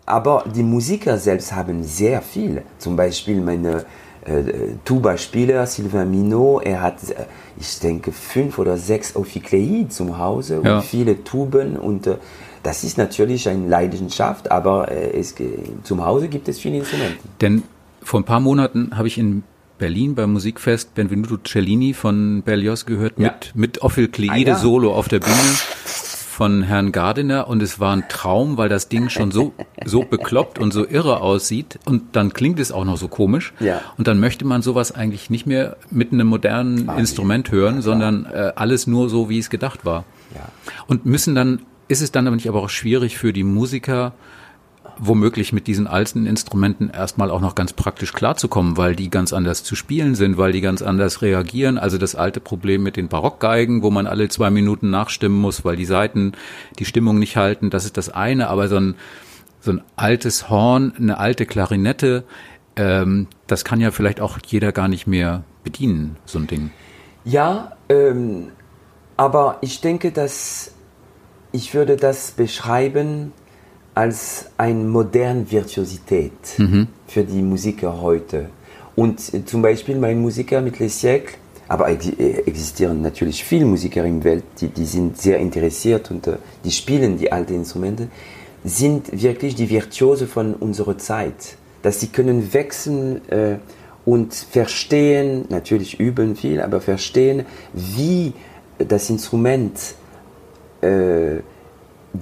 aber 0.07 0.45
die 0.55 0.63
Musiker 0.63 1.17
selbst 1.17 1.53
haben 1.53 1.83
sehr 1.83 2.21
viel. 2.21 2.63
Zum 2.79 2.95
Beispiel 2.95 3.41
meine 3.41 3.85
Tuba-Spieler 4.85 5.65
Sylvain 5.65 6.09
Minot, 6.09 6.63
er 6.65 6.81
hat, 6.81 6.97
äh, 7.09 7.25
ich 7.59 7.79
denke, 7.79 8.11
fünf 8.11 8.57
oder 8.59 8.77
sechs 8.77 9.15
Ophiclei 9.15 9.85
zum 9.89 10.17
Hause 10.17 10.61
Ja. 10.63 10.77
und 10.77 10.83
viele 10.85 11.23
Tuben 11.23 11.75
und 11.77 12.07
äh, 12.07 12.15
das 12.63 12.83
ist 12.83 12.97
natürlich 12.97 13.47
eine 13.47 13.67
Leidenschaft, 13.67 14.51
aber 14.51 14.91
äh, 14.91 15.17
es, 15.17 15.35
zum 15.83 16.05
Hause 16.05 16.27
gibt 16.27 16.47
es 16.49 16.59
viele 16.59 16.77
Instrumente. 16.79 17.17
Denn 17.41 17.63
vor 18.03 18.19
ein 18.19 18.25
paar 18.25 18.39
Monaten 18.39 18.91
habe 18.97 19.07
ich 19.07 19.17
in 19.17 19.43
Berlin 19.77 20.15
beim 20.15 20.33
Musikfest 20.33 20.95
Benvenuto 20.95 21.37
Cellini 21.37 21.93
von 21.93 22.41
Berlioz 22.43 22.85
gehört 22.85 23.13
Ja. 23.17 23.27
mit, 23.27 23.51
mit 23.55 23.81
Ophilcleide 23.83 24.51
Ah, 24.51 24.55
ja. 24.55 24.57
Solo 24.57 24.93
auf 24.93 25.07
der 25.07 25.19
Bühne 25.19 25.35
von 26.37 26.61
Herrn 26.61 26.91
Gardiner 26.91 27.47
und 27.47 27.63
es 27.63 27.79
war 27.79 27.95
ein 27.95 28.07
Traum, 28.09 28.57
weil 28.57 28.69
das 28.69 28.89
Ding 28.89 29.09
schon 29.09 29.31
so, 29.31 29.53
so 29.83 30.03
bekloppt 30.03 30.59
und 30.59 30.71
so 30.71 30.87
irre 30.87 31.19
aussieht 31.21 31.79
und 31.85 32.15
dann 32.15 32.31
klingt 32.31 32.59
es 32.59 32.71
auch 32.71 32.85
noch 32.85 32.97
so 32.97 33.07
komisch. 33.07 33.53
Ja. 33.59 33.81
Und 33.97 34.07
dann 34.07 34.19
möchte 34.19 34.45
man 34.45 34.61
sowas 34.61 34.91
eigentlich 34.91 35.31
nicht 35.31 35.47
mehr 35.47 35.77
mit 35.89 36.13
einem 36.13 36.27
modernen 36.27 36.89
Instrument 36.95 37.49
hören, 37.49 37.81
sondern 37.81 38.27
äh, 38.27 38.51
alles 38.55 38.85
nur 38.85 39.09
so, 39.09 39.29
wie 39.29 39.39
es 39.39 39.49
gedacht 39.49 39.83
war. 39.83 40.05
Ja. 40.35 40.47
Und 40.85 41.07
müssen 41.07 41.33
dann, 41.33 41.63
ist 41.87 42.03
es 42.03 42.11
dann 42.11 42.27
aber 42.27 42.35
nicht 42.35 42.47
aber 42.47 42.61
auch 42.61 42.69
schwierig 42.69 43.17
für 43.17 43.33
die 43.33 43.43
Musiker, 43.43 44.13
womöglich 44.99 45.53
mit 45.53 45.67
diesen 45.67 45.87
alten 45.87 46.25
Instrumenten 46.25 46.89
erstmal 46.89 47.31
auch 47.31 47.41
noch 47.41 47.55
ganz 47.55 47.73
praktisch 47.73 48.13
klarzukommen, 48.13 48.77
weil 48.77 48.95
die 48.95 49.09
ganz 49.09 49.33
anders 49.33 49.63
zu 49.63 49.75
spielen 49.75 50.15
sind, 50.15 50.37
weil 50.37 50.51
die 50.51 50.61
ganz 50.61 50.81
anders 50.81 51.21
reagieren. 51.21 51.77
Also 51.77 51.97
das 51.97 52.15
alte 52.15 52.39
Problem 52.39 52.83
mit 52.83 52.97
den 52.97 53.07
Barockgeigen, 53.07 53.83
wo 53.83 53.91
man 53.91 54.07
alle 54.07 54.29
zwei 54.29 54.49
Minuten 54.49 54.89
nachstimmen 54.89 55.39
muss, 55.39 55.65
weil 55.65 55.75
die 55.75 55.85
Saiten 55.85 56.33
die 56.79 56.85
Stimmung 56.85 57.19
nicht 57.19 57.37
halten, 57.37 57.69
das 57.69 57.85
ist 57.85 57.97
das 57.97 58.09
eine. 58.09 58.49
Aber 58.49 58.67
so 58.67 58.77
ein, 58.77 58.95
so 59.59 59.71
ein 59.71 59.81
altes 59.95 60.49
Horn, 60.49 60.93
eine 60.97 61.17
alte 61.17 61.45
Klarinette, 61.45 62.23
ähm, 62.75 63.27
das 63.47 63.65
kann 63.65 63.79
ja 63.79 63.91
vielleicht 63.91 64.21
auch 64.21 64.37
jeder 64.45 64.71
gar 64.71 64.87
nicht 64.87 65.07
mehr 65.07 65.43
bedienen, 65.63 66.17
so 66.25 66.39
ein 66.39 66.47
Ding. 66.47 66.71
Ja, 67.25 67.73
ähm, 67.89 68.51
aber 69.17 69.57
ich 69.61 69.81
denke, 69.81 70.11
dass 70.11 70.73
ich 71.51 71.73
würde 71.73 71.97
das 71.97 72.31
beschreiben 72.31 73.33
als 73.97 74.45
eine 74.57 74.83
moderne 74.83 75.49
Virtuosität 75.49 76.31
für 77.07 77.23
die 77.23 77.41
Musiker 77.41 77.99
heute. 77.99 78.49
Und 78.95 79.19
zum 79.49 79.63
Beispiel 79.63 79.97
mein 79.97 80.21
Musiker 80.21 80.61
mit 80.61 80.77
Les 80.77 81.01
Siècles, 81.01 81.33
aber 81.67 81.89
äh, 81.89 82.43
existieren 82.45 83.01
natürlich 83.01 83.43
viele 83.43 83.65
Musiker 83.65 84.05
in 84.05 84.21
der 84.21 84.31
Welt, 84.31 84.43
die, 84.61 84.67
die 84.67 84.85
sind 84.85 85.17
sehr 85.17 85.39
interessiert 85.39 86.11
und 86.11 86.27
äh, 86.27 86.37
die 86.63 86.71
spielen 86.71 87.17
die 87.17 87.31
alten 87.31 87.55
Instrumente, 87.55 88.09
sind 88.63 89.19
wirklich 89.19 89.55
die 89.55 89.67
Virtuose 89.67 90.27
von 90.27 90.53
unserer 90.53 90.99
Zeit. 90.99 91.57
Dass 91.81 91.99
sie 91.99 92.07
können 92.07 92.53
wechseln 92.53 93.27
äh, 93.29 93.57
und 94.05 94.35
verstehen, 94.35 95.45
natürlich 95.49 95.99
üben 95.99 96.35
viel, 96.35 96.61
aber 96.61 96.81
verstehen, 96.81 97.45
wie 97.73 98.33
das 98.77 99.09
Instrument 99.09 99.95
äh, 100.81 101.37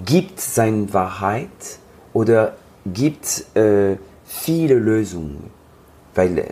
gibt 0.06 0.40
seine 0.40 0.94
Wahrheit 0.94 1.80
oder 2.14 2.56
gibt 2.86 3.46
äh, 3.56 3.98
viele 4.26 4.76
Lösungen. 4.76 5.52
Weil 6.14 6.38
äh, 6.38 6.48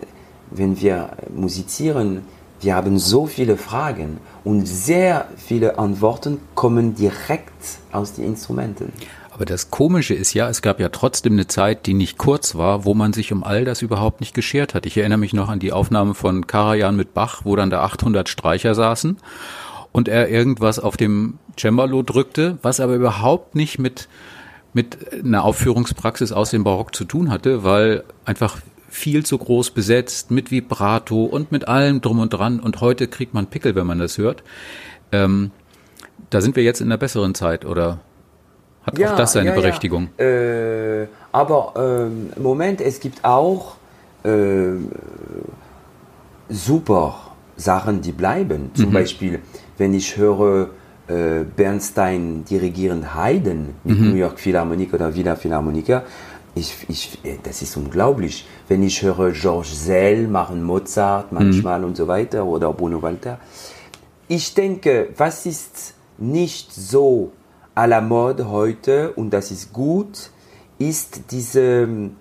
wenn 0.51 0.79
wir 0.79 1.09
musizieren, 1.35 2.21
wir 2.61 2.75
haben 2.75 2.97
so 2.97 3.25
viele 3.25 3.57
Fragen 3.57 4.19
und 4.43 4.65
sehr 4.65 5.27
viele 5.35 5.77
Antworten 5.77 6.39
kommen 6.55 6.95
direkt 6.95 7.51
aus 7.91 8.13
den 8.13 8.25
Instrumenten. 8.25 8.93
Aber 9.31 9.45
das 9.45 9.71
Komische 9.71 10.13
ist 10.13 10.35
ja, 10.35 10.47
es 10.47 10.61
gab 10.61 10.79
ja 10.79 10.89
trotzdem 10.89 11.33
eine 11.33 11.47
Zeit, 11.47 11.87
die 11.87 11.95
nicht 11.95 12.19
kurz 12.19 12.53
war, 12.53 12.85
wo 12.85 12.93
man 12.93 13.13
sich 13.13 13.33
um 13.33 13.43
all 13.43 13.65
das 13.65 13.81
überhaupt 13.81 14.19
nicht 14.19 14.35
geschert 14.35 14.75
hat. 14.75 14.85
Ich 14.85 14.95
erinnere 14.95 15.17
mich 15.17 15.33
noch 15.33 15.49
an 15.49 15.57
die 15.57 15.71
Aufnahme 15.71 16.13
von 16.13 16.45
Karajan 16.45 16.95
mit 16.95 17.15
Bach, 17.15 17.41
wo 17.43 17.55
dann 17.55 17.71
da 17.71 17.81
800 17.81 18.29
Streicher 18.29 18.75
saßen 18.75 19.17
und 19.93 20.09
er 20.09 20.27
irgendwas 20.29 20.79
auf 20.79 20.97
dem 20.97 21.39
Cembalo 21.57 22.01
drückte, 22.01 22.57
was 22.61 22.81
aber 22.81 22.95
überhaupt 22.95 23.55
nicht 23.55 23.79
mit, 23.79 24.09
mit 24.73 24.97
einer 25.23 25.45
Aufführungspraxis 25.45 26.33
aus 26.33 26.49
dem 26.49 26.65
Barock 26.65 26.93
zu 26.93 27.05
tun 27.05 27.31
hatte, 27.31 27.63
weil 27.63 28.03
einfach 28.25 28.57
viel 28.89 29.25
zu 29.25 29.37
groß 29.37 29.71
besetzt 29.71 30.31
mit 30.31 30.51
Vibrato 30.51 31.23
und 31.23 31.51
mit 31.51 31.67
allem 31.67 32.01
drum 32.01 32.19
und 32.19 32.33
dran. 32.33 32.59
Und 32.59 32.81
heute 32.81 33.07
kriegt 33.07 33.33
man 33.33 33.47
Pickel, 33.47 33.75
wenn 33.75 33.87
man 33.87 33.99
das 33.99 34.17
hört. 34.17 34.43
Ähm, 35.11 35.51
da 36.29 36.41
sind 36.41 36.55
wir 36.55 36.63
jetzt 36.63 36.81
in 36.81 36.87
einer 36.87 36.97
besseren 36.97 37.35
Zeit, 37.35 37.63
oder 37.65 37.99
hat 38.83 39.01
auch 39.01 39.15
das 39.15 39.33
seine 39.33 39.49
ja, 39.49 39.55
ja. 39.55 39.61
Berechtigung? 39.61 40.09
Äh, 40.17 41.07
aber 41.31 41.73
ähm, 41.75 42.31
Moment, 42.41 42.81
es 42.81 42.99
gibt 42.99 43.23
auch 43.23 43.75
äh, 44.23 44.73
super 46.49 47.15
Sachen, 47.55 48.01
die 48.01 48.11
bleiben. 48.11 48.71
Zum 48.73 48.91
Beispiel, 48.91 49.39
wenn 49.77 49.93
ich 49.93 50.17
höre 50.17 50.69
äh, 51.07 51.43
Bernstein 51.43 52.45
dirigieren 52.45 53.15
Haydn 53.15 53.75
mit 53.83 53.99
New 53.99 54.15
York 54.15 54.39
Philharmonic 54.39 54.93
oder 54.93 55.13
Wiener 55.13 55.35
Philharmoniker, 55.35 56.03
ich, 56.55 56.85
ich, 56.87 57.19
äh, 57.23 57.37
das 57.41 57.61
ist 57.61 57.75
unglaublich. 57.77 58.45
Wenn 58.67 58.83
ich 58.83 59.01
höre 59.01 59.31
George 59.31 59.69
Sell 59.73 60.27
machen 60.27 60.63
Mozart 60.63 61.31
manchmal 61.31 61.79
mhm. 61.79 61.85
und 61.85 61.97
so 61.97 62.07
weiter 62.07 62.45
oder 62.45 62.71
Bruno 62.73 63.01
Walter. 63.01 63.39
Ich 64.27 64.53
denke, 64.53 65.09
was 65.17 65.45
ist 65.45 65.95
nicht 66.17 66.73
so 66.73 67.31
à 67.75 67.87
la 67.87 68.01
mode 68.01 68.49
heute 68.49 69.11
und 69.13 69.31
das 69.31 69.51
ist 69.51 69.73
gut, 69.73 70.29
ist 70.77 71.31
diese 71.31 71.83
ähm, 71.83 72.15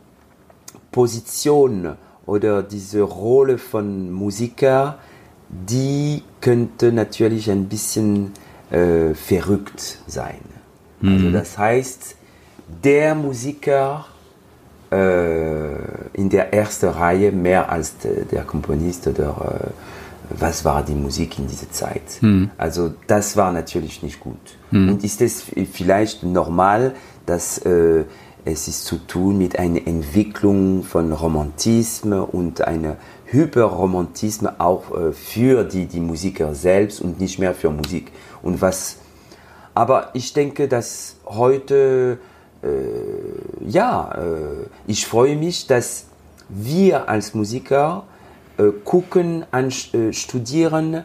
Position 0.91 1.97
oder 2.27 2.63
diese 2.63 3.03
Rolle 3.03 3.59
von 3.59 4.11
Musiker, 4.11 4.99
die 5.53 6.23
könnte 6.41 6.93
natürlich 6.93 7.51
ein 7.51 7.67
bisschen 7.69 8.33
äh, 8.71 9.15
verrückt 9.15 9.99
sein. 10.07 10.41
Also 11.03 11.11
mhm. 11.11 11.27
Also 11.27 11.31
das 11.31 11.59
heißt, 11.59 12.17
der 12.83 13.15
Musiker 13.15 14.07
äh, 14.91 15.75
in 16.15 16.29
der 16.31 16.53
ersten 16.53 16.89
Reihe 16.89 17.33
mehr 17.33 17.71
als 17.71 17.97
der, 18.31 18.43
Komponist 18.45 19.07
oder 19.07 19.71
äh, 19.71 20.41
was 20.41 20.65
war 20.65 20.83
die 20.83 20.95
Musik 20.95 21.39
in 21.39 21.47
dieser 21.47 21.71
Zeit. 21.71 22.03
Mhm. 22.21 22.51
Also 22.57 22.95
das 23.07 23.37
war 23.37 23.53
natürlich 23.53 24.03
nicht 24.03 24.21
gut. 24.21 24.57
Mhm. 24.71 24.91
Und 24.91 25.05
ist 25.05 25.21
es 25.21 25.45
vielleicht 25.73 26.23
normal, 26.23 26.95
dass 27.27 27.59
äh, 27.59 28.05
es 28.45 28.67
ist 28.69 28.85
zu 28.85 28.99
tun 28.99 29.39
mit 29.39 29.59
einer 29.59 29.87
Entwicklung 29.87 30.83
von 30.83 31.13
Romantismus 31.13 32.29
und 32.33 32.63
einer 32.63 32.97
Hyperromantismus 33.27 34.53
auch 34.59 34.91
äh, 34.97 35.13
für 35.13 35.65
die, 35.65 35.87
die 35.87 36.01
Musiker 36.01 36.55
selbst 36.55 37.01
und 37.01 37.21
nicht 37.21 37.39
mehr 37.39 37.55
für 37.55 37.71
Musik. 37.71 38.13
Und 38.43 38.61
was, 38.61 38.97
aber 39.75 40.11
ich 40.15 40.33
denke, 40.33 40.69
dass 40.69 41.17
heute, 41.25 42.19
äh, 42.63 42.69
ja, 43.65 44.13
äh, 44.13 44.67
ich 44.87 45.07
freue 45.07 45.37
mich, 45.37 45.67
dass 45.67 46.07
wir 46.49 47.09
als 47.09 47.35
Musiker 47.35 48.05
äh, 48.59 48.71
gucken, 48.85 49.47
an, 49.51 49.73
äh, 49.93 50.13
studieren, 50.13 51.05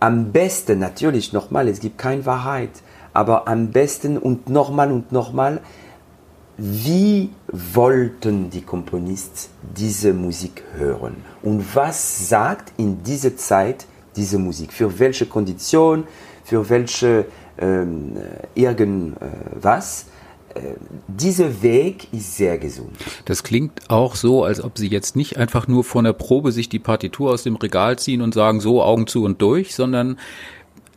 am 0.00 0.32
besten, 0.32 0.80
natürlich 0.80 1.32
nochmal, 1.32 1.68
es 1.68 1.78
gibt 1.78 1.96
keine 1.96 2.26
Wahrheit, 2.26 2.70
aber 3.14 3.46
am 3.48 3.70
besten 3.70 4.18
und 4.18 4.50
nochmal 4.50 4.90
und 4.92 5.12
nochmal 5.12 5.60
wie 6.56 7.30
wollten 7.48 8.50
die 8.50 8.62
Komponisten 8.62 9.50
diese 9.76 10.12
Musik 10.12 10.62
hören 10.76 11.16
und 11.42 11.64
was 11.74 12.28
sagt 12.28 12.72
in 12.76 13.02
dieser 13.02 13.36
Zeit 13.36 13.86
diese 14.16 14.38
Musik, 14.38 14.72
für 14.72 14.98
welche 14.98 15.26
Kondition, 15.26 16.04
für 16.44 16.68
welche 16.68 17.26
ähm, 17.58 18.16
irgendwas. 18.54 20.06
Äh, 20.54 20.60
dieser 21.08 21.62
Weg 21.62 22.12
ist 22.12 22.36
sehr 22.36 22.58
gesund. 22.58 22.92
Das 23.24 23.42
klingt 23.42 23.90
auch 23.90 24.14
so, 24.14 24.44
als 24.44 24.62
ob 24.62 24.78
Sie 24.78 24.88
jetzt 24.88 25.16
nicht 25.16 25.36
einfach 25.36 25.66
nur 25.66 25.82
vor 25.84 26.00
einer 26.00 26.12
Probe 26.12 26.52
sich 26.52 26.68
die 26.68 26.78
Partitur 26.78 27.32
aus 27.32 27.42
dem 27.42 27.56
Regal 27.56 27.98
ziehen 27.98 28.22
und 28.22 28.34
sagen, 28.34 28.60
so 28.60 28.82
Augen 28.82 29.06
zu 29.06 29.24
und 29.24 29.42
durch, 29.42 29.74
sondern 29.74 30.18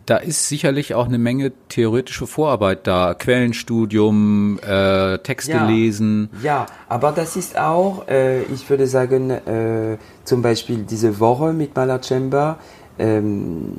da 0.08 0.18
ist 0.18 0.48
sicherlich 0.48 0.96
auch 0.96 1.06
eine 1.06 1.18
Menge 1.18 1.52
theoretische 1.68 2.28
Vorarbeit 2.28 2.88
da, 2.88 3.14
Quellenstudium, 3.14 4.58
äh, 4.66 5.18
Texte 5.20 5.52
ja, 5.52 5.68
lesen. 5.68 6.30
Ja, 6.42 6.66
aber 6.88 7.12
das 7.12 7.36
ist 7.36 7.58
auch, 7.58 8.08
äh, 8.08 8.44
ich 8.44 8.70
würde 8.70 8.88
sagen, 8.88 9.30
äh, 9.30 9.98
zum 10.24 10.42
Beispiel 10.42 10.84
diese 10.84 11.20
Woche 11.20 11.52
mit 11.52 11.76
Maler 11.76 12.02
Chamber, 12.02 12.58
ähm, 12.98 13.74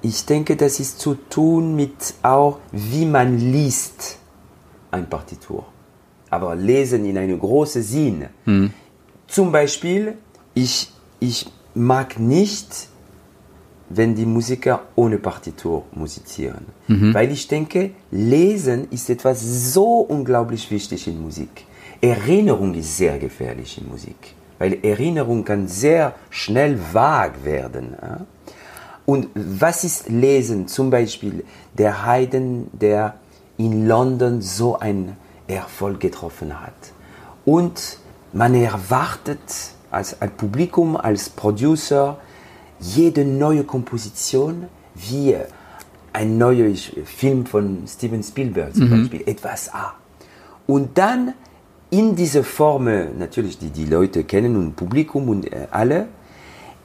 ich 0.00 0.24
denke, 0.24 0.56
das 0.56 0.80
ist 0.80 0.98
zu 1.00 1.14
tun 1.28 1.76
mit 1.76 2.14
auch, 2.22 2.58
wie 2.72 3.04
man 3.04 3.38
liest 3.38 4.16
ein 4.90 5.08
Partitur. 5.08 5.66
Aber 6.30 6.54
lesen 6.54 7.04
in 7.04 7.18
einem 7.18 7.38
großen 7.38 7.82
Sinn. 7.82 8.26
Hm. 8.46 8.72
Zum 9.26 9.52
Beispiel, 9.52 10.14
ich, 10.54 10.90
ich 11.18 11.46
mag 11.74 12.18
nicht 12.18 12.88
wenn 13.90 14.14
die 14.14 14.24
Musiker 14.24 14.82
ohne 14.94 15.18
Partitur 15.18 15.84
musizieren. 15.92 16.66
Mhm. 16.86 17.12
Weil 17.12 17.30
ich 17.32 17.46
denke, 17.48 17.90
Lesen 18.10 18.88
ist 18.90 19.10
etwas 19.10 19.42
so 19.72 20.00
unglaublich 20.00 20.70
wichtig 20.70 21.06
in 21.08 21.20
Musik. 21.20 21.66
Erinnerung 22.00 22.72
ist 22.74 22.96
sehr 22.96 23.18
gefährlich 23.18 23.78
in 23.78 23.88
Musik, 23.88 24.34
weil 24.58 24.78
Erinnerung 24.82 25.44
kann 25.44 25.68
sehr 25.68 26.14
schnell 26.30 26.78
vag 26.92 27.44
werden. 27.44 27.96
Und 29.04 29.28
was 29.34 29.84
ist 29.84 30.08
Lesen? 30.08 30.68
Zum 30.68 30.88
Beispiel 30.88 31.44
der 31.76 32.06
Haydn, 32.06 32.68
der 32.72 33.16
in 33.58 33.86
London 33.86 34.40
so 34.40 34.78
einen 34.78 35.16
Erfolg 35.48 36.00
getroffen 36.00 36.60
hat. 36.60 36.92
Und 37.44 37.98
man 38.32 38.54
erwartet 38.54 39.40
als, 39.90 40.20
als 40.22 40.32
Publikum, 40.32 40.96
als 40.96 41.28
Producer, 41.28 42.18
jede 42.80 43.24
neue 43.24 43.64
Komposition 43.64 44.66
wie 44.94 45.36
ein 46.12 46.38
neuer 46.38 46.74
Film 47.04 47.46
von 47.46 47.84
Steven 47.86 48.22
Spielberg 48.22 48.74
zum 48.74 48.88
mhm. 48.88 49.02
Beispiel, 49.02 49.22
etwas 49.26 49.72
A. 49.72 49.94
Und 50.66 50.98
dann 50.98 51.34
in 51.90 52.14
dieser 52.14 52.44
Form, 52.44 52.84
natürlich 53.18 53.58
die 53.58 53.70
die 53.70 53.86
Leute 53.86 54.24
kennen 54.24 54.56
und 54.56 54.76
Publikum 54.76 55.28
und 55.28 55.52
äh, 55.52 55.66
alle, 55.70 56.08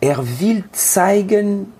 er 0.02 0.18
will 0.40 0.64
zeigen 0.72 1.74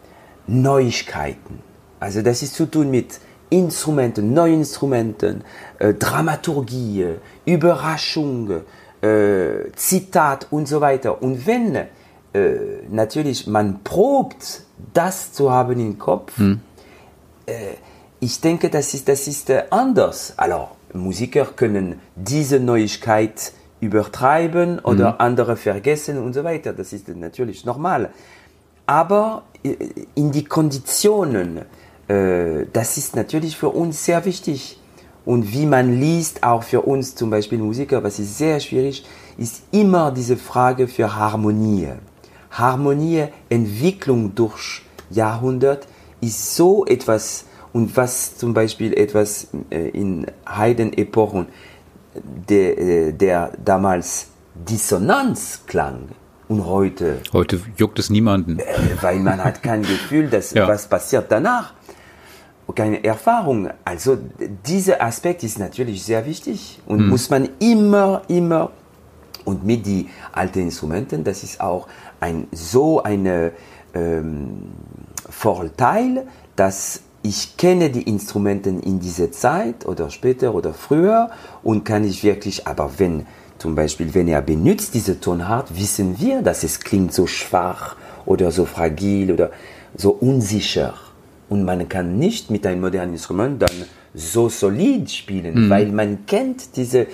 Neuigkeiten. 0.48 1.60
Also 2.00 2.22
das 2.22 2.42
ist 2.44 2.56
zu 2.56 2.66
tun 2.68 2.92
mit 2.92 3.20
Instrumenten, 3.50 4.34
neuen 4.34 4.60
Instrumenten, 4.60 5.44
äh, 5.80 5.94
Dramaturgie, 5.94 7.06
Überraschung, 7.46 8.62
äh, 9.02 9.72
Zitat 9.76 10.48
und 10.52 10.68
so 10.68 10.82
weiter. 10.82 11.22
Und 11.22 11.46
wenn 11.48 11.76
äh, 12.36 12.84
natürlich, 12.90 13.48
man 13.48 13.82
probt, 13.84 14.64
das 14.94 15.32
zu 15.32 15.52
haben 15.52 15.80
im 15.80 15.98
Kopf. 15.98 16.38
Hm. 16.38 16.60
Äh, 17.46 17.54
ich 18.20 18.42
denke, 18.42 18.70
das 18.70 18.94
ist, 18.94 19.08
das 19.08 19.28
ist 19.28 19.50
äh, 19.50 19.64
anders. 19.70 20.34
Also, 20.38 20.68
Musiker 20.94 21.46
können 21.46 22.00
diese 22.16 22.60
Neuigkeit 22.60 23.52
übertreiben 23.82 24.80
oder 24.80 25.12
mhm. 25.12 25.16
andere 25.20 25.56
vergessen 25.58 26.18
und 26.18 26.34
so 26.34 26.44
weiter. 26.44 26.74
Das 26.74 26.94
ist 26.94 27.08
natürlich 27.10 27.66
normal. 27.66 28.10
Aber 28.86 29.44
äh, 29.64 29.76
in 30.16 30.32
die 30.32 30.46
Konditionen, 30.46 31.62
äh, 32.08 32.66
das 32.72 32.98
ist 32.98 33.16
natürlich 33.16 33.58
für 33.58 33.70
uns 33.70 34.06
sehr 34.06 34.26
wichtig. 34.26 34.80
Und 35.26 35.52
wie 35.52 35.66
man 35.66 36.00
liest, 36.00 36.44
auch 36.44 36.64
für 36.64 36.82
uns 36.82 37.16
zum 37.16 37.30
Beispiel 37.32 37.58
Musiker, 37.58 38.04
was 38.04 38.20
ist 38.20 38.38
sehr 38.38 38.60
schwierig, 38.60 39.06
ist 39.38 39.64
immer 39.72 40.12
diese 40.12 40.38
Frage 40.38 40.88
für 40.88 41.16
Harmonie. 41.16 41.90
Harmonie, 42.58 43.26
Entwicklung 43.50 44.36
durch 44.36 44.82
Jahrhundert 45.10 45.88
ist 46.22 46.56
so 46.56 46.86
etwas, 46.86 47.46
und 47.74 47.96
was 47.98 48.38
zum 48.38 48.54
Beispiel 48.54 48.94
etwas 48.94 49.48
äh, 49.70 49.90
in 49.90 50.26
Haydn-Epochen, 50.48 51.48
der, 52.50 52.78
äh, 52.78 53.14
der 53.14 53.52
damals 53.64 54.28
Dissonanz 54.56 55.64
klang, 55.68 56.10
und 56.48 56.66
heute. 56.66 57.22
Heute 57.34 57.60
juckt 57.78 58.00
es 58.00 58.10
niemanden. 58.10 58.60
Äh, 58.60 58.64
weil 59.02 59.20
man 59.20 59.44
hat 59.44 59.64
kein 59.64 59.82
Gefühl, 59.84 60.30
dass 60.30 60.54
ja. 60.54 60.68
was 60.68 60.88
passiert 60.88 61.32
danach. 61.32 61.74
Keine 62.74 63.04
Erfahrung. 63.04 63.70
Also 63.84 64.18
dieser 64.66 65.02
Aspekt 65.02 65.44
ist 65.44 65.60
natürlich 65.60 66.04
sehr 66.04 66.26
wichtig 66.26 66.80
und 66.88 67.00
hm. 67.00 67.10
muss 67.10 67.30
man 67.30 67.50
immer, 67.60 68.24
immer 68.28 68.72
und 69.46 69.64
mit 69.64 69.86
die 69.86 70.10
alten 70.32 70.60
Instrumenten, 70.60 71.24
das 71.24 71.44
ist 71.44 71.62
auch 71.62 71.88
ein, 72.20 72.48
so 72.52 73.02
ein 73.04 73.52
ähm, 73.94 74.64
Vorteil, 75.30 76.28
dass 76.56 77.02
ich 77.24 77.58
kenne 77.58 77.90
die 77.90 78.04
Instrumente 78.04 78.70
in 78.70 79.00
dieser 79.00 79.32
Zeit 79.32 79.86
oder 79.88 80.12
später 80.12 80.54
oder 80.54 80.74
früher 80.74 81.32
und 81.64 81.84
kann 81.84 82.04
ich 82.04 82.24
wirklich, 82.24 82.68
aber 82.68 82.92
wenn 82.98 83.26
zum 83.58 83.74
Beispiel, 83.74 84.14
wenn 84.14 84.28
er 84.28 84.42
benutzt 84.42 84.94
diese 84.94 85.20
Tonart, 85.20 85.76
wissen 85.76 86.20
wir, 86.20 86.42
dass 86.42 86.64
es 86.64 86.82
klingt 86.82 87.14
so 87.14 87.26
schwach 87.26 87.96
oder 88.26 88.52
so 88.52 88.66
fragil 88.66 89.32
oder 89.32 89.52
so 89.96 90.12
unsicher. 90.12 90.94
Und 91.48 91.64
man 91.64 91.88
kann 91.88 92.18
nicht 92.20 92.52
mit 92.52 92.66
einem 92.68 92.82
modernen 92.82 93.14
Instrument 93.14 93.62
dann 93.62 93.86
so 94.14 94.50
solid 94.50 95.10
spielen, 95.10 95.66
mhm. 95.66 95.70
weil 95.70 95.88
man 95.88 96.26
kennt 96.26 96.76
diese, 96.76 97.02
äh, 97.02 97.08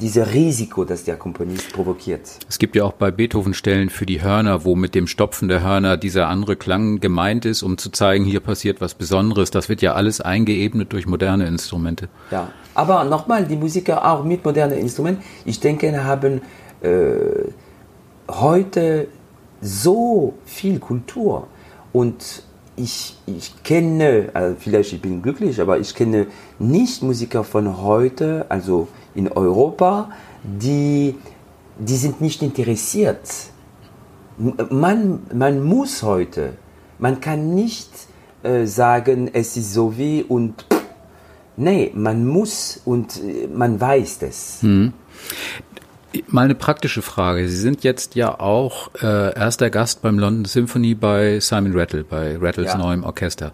diese 0.00 0.32
Risiko, 0.32 0.84
das 0.84 1.04
der 1.04 1.16
Komponist 1.16 1.72
provoziert. 1.72 2.20
Es 2.48 2.58
gibt 2.58 2.76
ja 2.76 2.84
auch 2.84 2.92
bei 2.92 3.10
Beethoven 3.10 3.54
Stellen 3.54 3.88
für 3.88 4.04
die 4.04 4.22
Hörner, 4.22 4.64
wo 4.64 4.76
mit 4.76 4.94
dem 4.94 5.06
Stopfen 5.06 5.48
der 5.48 5.62
Hörner 5.62 5.96
dieser 5.96 6.28
andere 6.28 6.56
Klang 6.56 7.00
gemeint 7.00 7.44
ist, 7.46 7.62
um 7.62 7.78
zu 7.78 7.90
zeigen, 7.90 8.24
hier 8.24 8.40
passiert 8.40 8.80
was 8.80 8.94
Besonderes. 8.94 9.50
Das 9.50 9.68
wird 9.68 9.82
ja 9.82 9.94
alles 9.94 10.20
eingeebnet 10.20 10.92
durch 10.92 11.06
moderne 11.06 11.46
Instrumente. 11.46 12.08
Ja, 12.30 12.50
aber 12.74 13.04
nochmal, 13.04 13.46
die 13.46 13.56
Musiker 13.56 14.04
auch 14.04 14.24
mit 14.24 14.44
modernen 14.44 14.78
Instrumenten, 14.78 15.24
ich 15.44 15.58
denke, 15.58 16.04
haben 16.04 16.42
äh, 16.82 17.50
heute 18.30 19.08
so 19.62 20.34
viel 20.44 20.78
Kultur 20.78 21.46
und 21.92 22.42
ich, 22.76 23.16
ich 23.26 23.62
kenne, 23.64 24.28
also 24.34 24.54
vielleicht 24.58 24.92
ich 24.92 25.00
bin 25.00 25.22
glücklich, 25.22 25.60
aber 25.60 25.78
ich 25.78 25.94
kenne 25.94 26.26
nicht 26.58 27.02
Musiker 27.02 27.42
von 27.42 27.80
heute, 27.80 28.44
also 28.50 28.88
in 29.16 29.28
Europa, 29.32 30.10
die, 30.44 31.16
die 31.78 31.96
sind 31.96 32.20
nicht 32.20 32.42
interessiert. 32.42 33.20
Man, 34.70 35.20
man 35.32 35.62
muss 35.64 36.02
heute, 36.02 36.52
man 36.98 37.20
kann 37.20 37.54
nicht 37.54 37.90
äh, 38.42 38.66
sagen, 38.66 39.30
es 39.32 39.56
ist 39.56 39.72
so 39.72 39.96
wie 39.96 40.22
und 40.22 40.66
pff, 40.70 40.82
nee, 41.56 41.90
man 41.94 42.26
muss 42.26 42.80
und 42.84 43.16
äh, 43.24 43.48
man 43.48 43.80
weiß 43.80 44.18
das. 44.20 44.58
Hm. 44.60 44.92
Mal 46.28 46.44
eine 46.44 46.54
praktische 46.54 47.02
Frage. 47.02 47.48
Sie 47.48 47.56
sind 47.56 47.82
jetzt 47.84 48.14
ja 48.14 48.38
auch 48.40 48.90
äh, 49.02 49.34
erster 49.34 49.68
Gast 49.70 50.00
beim 50.02 50.18
London 50.18 50.44
Symphony 50.46 50.94
bei 50.94 51.40
Simon 51.40 51.72
Rattle, 51.78 52.04
bei 52.04 52.36
Rattles 52.38 52.72
Ja. 52.72 52.78
neuem 52.78 53.04
Orchester. 53.04 53.52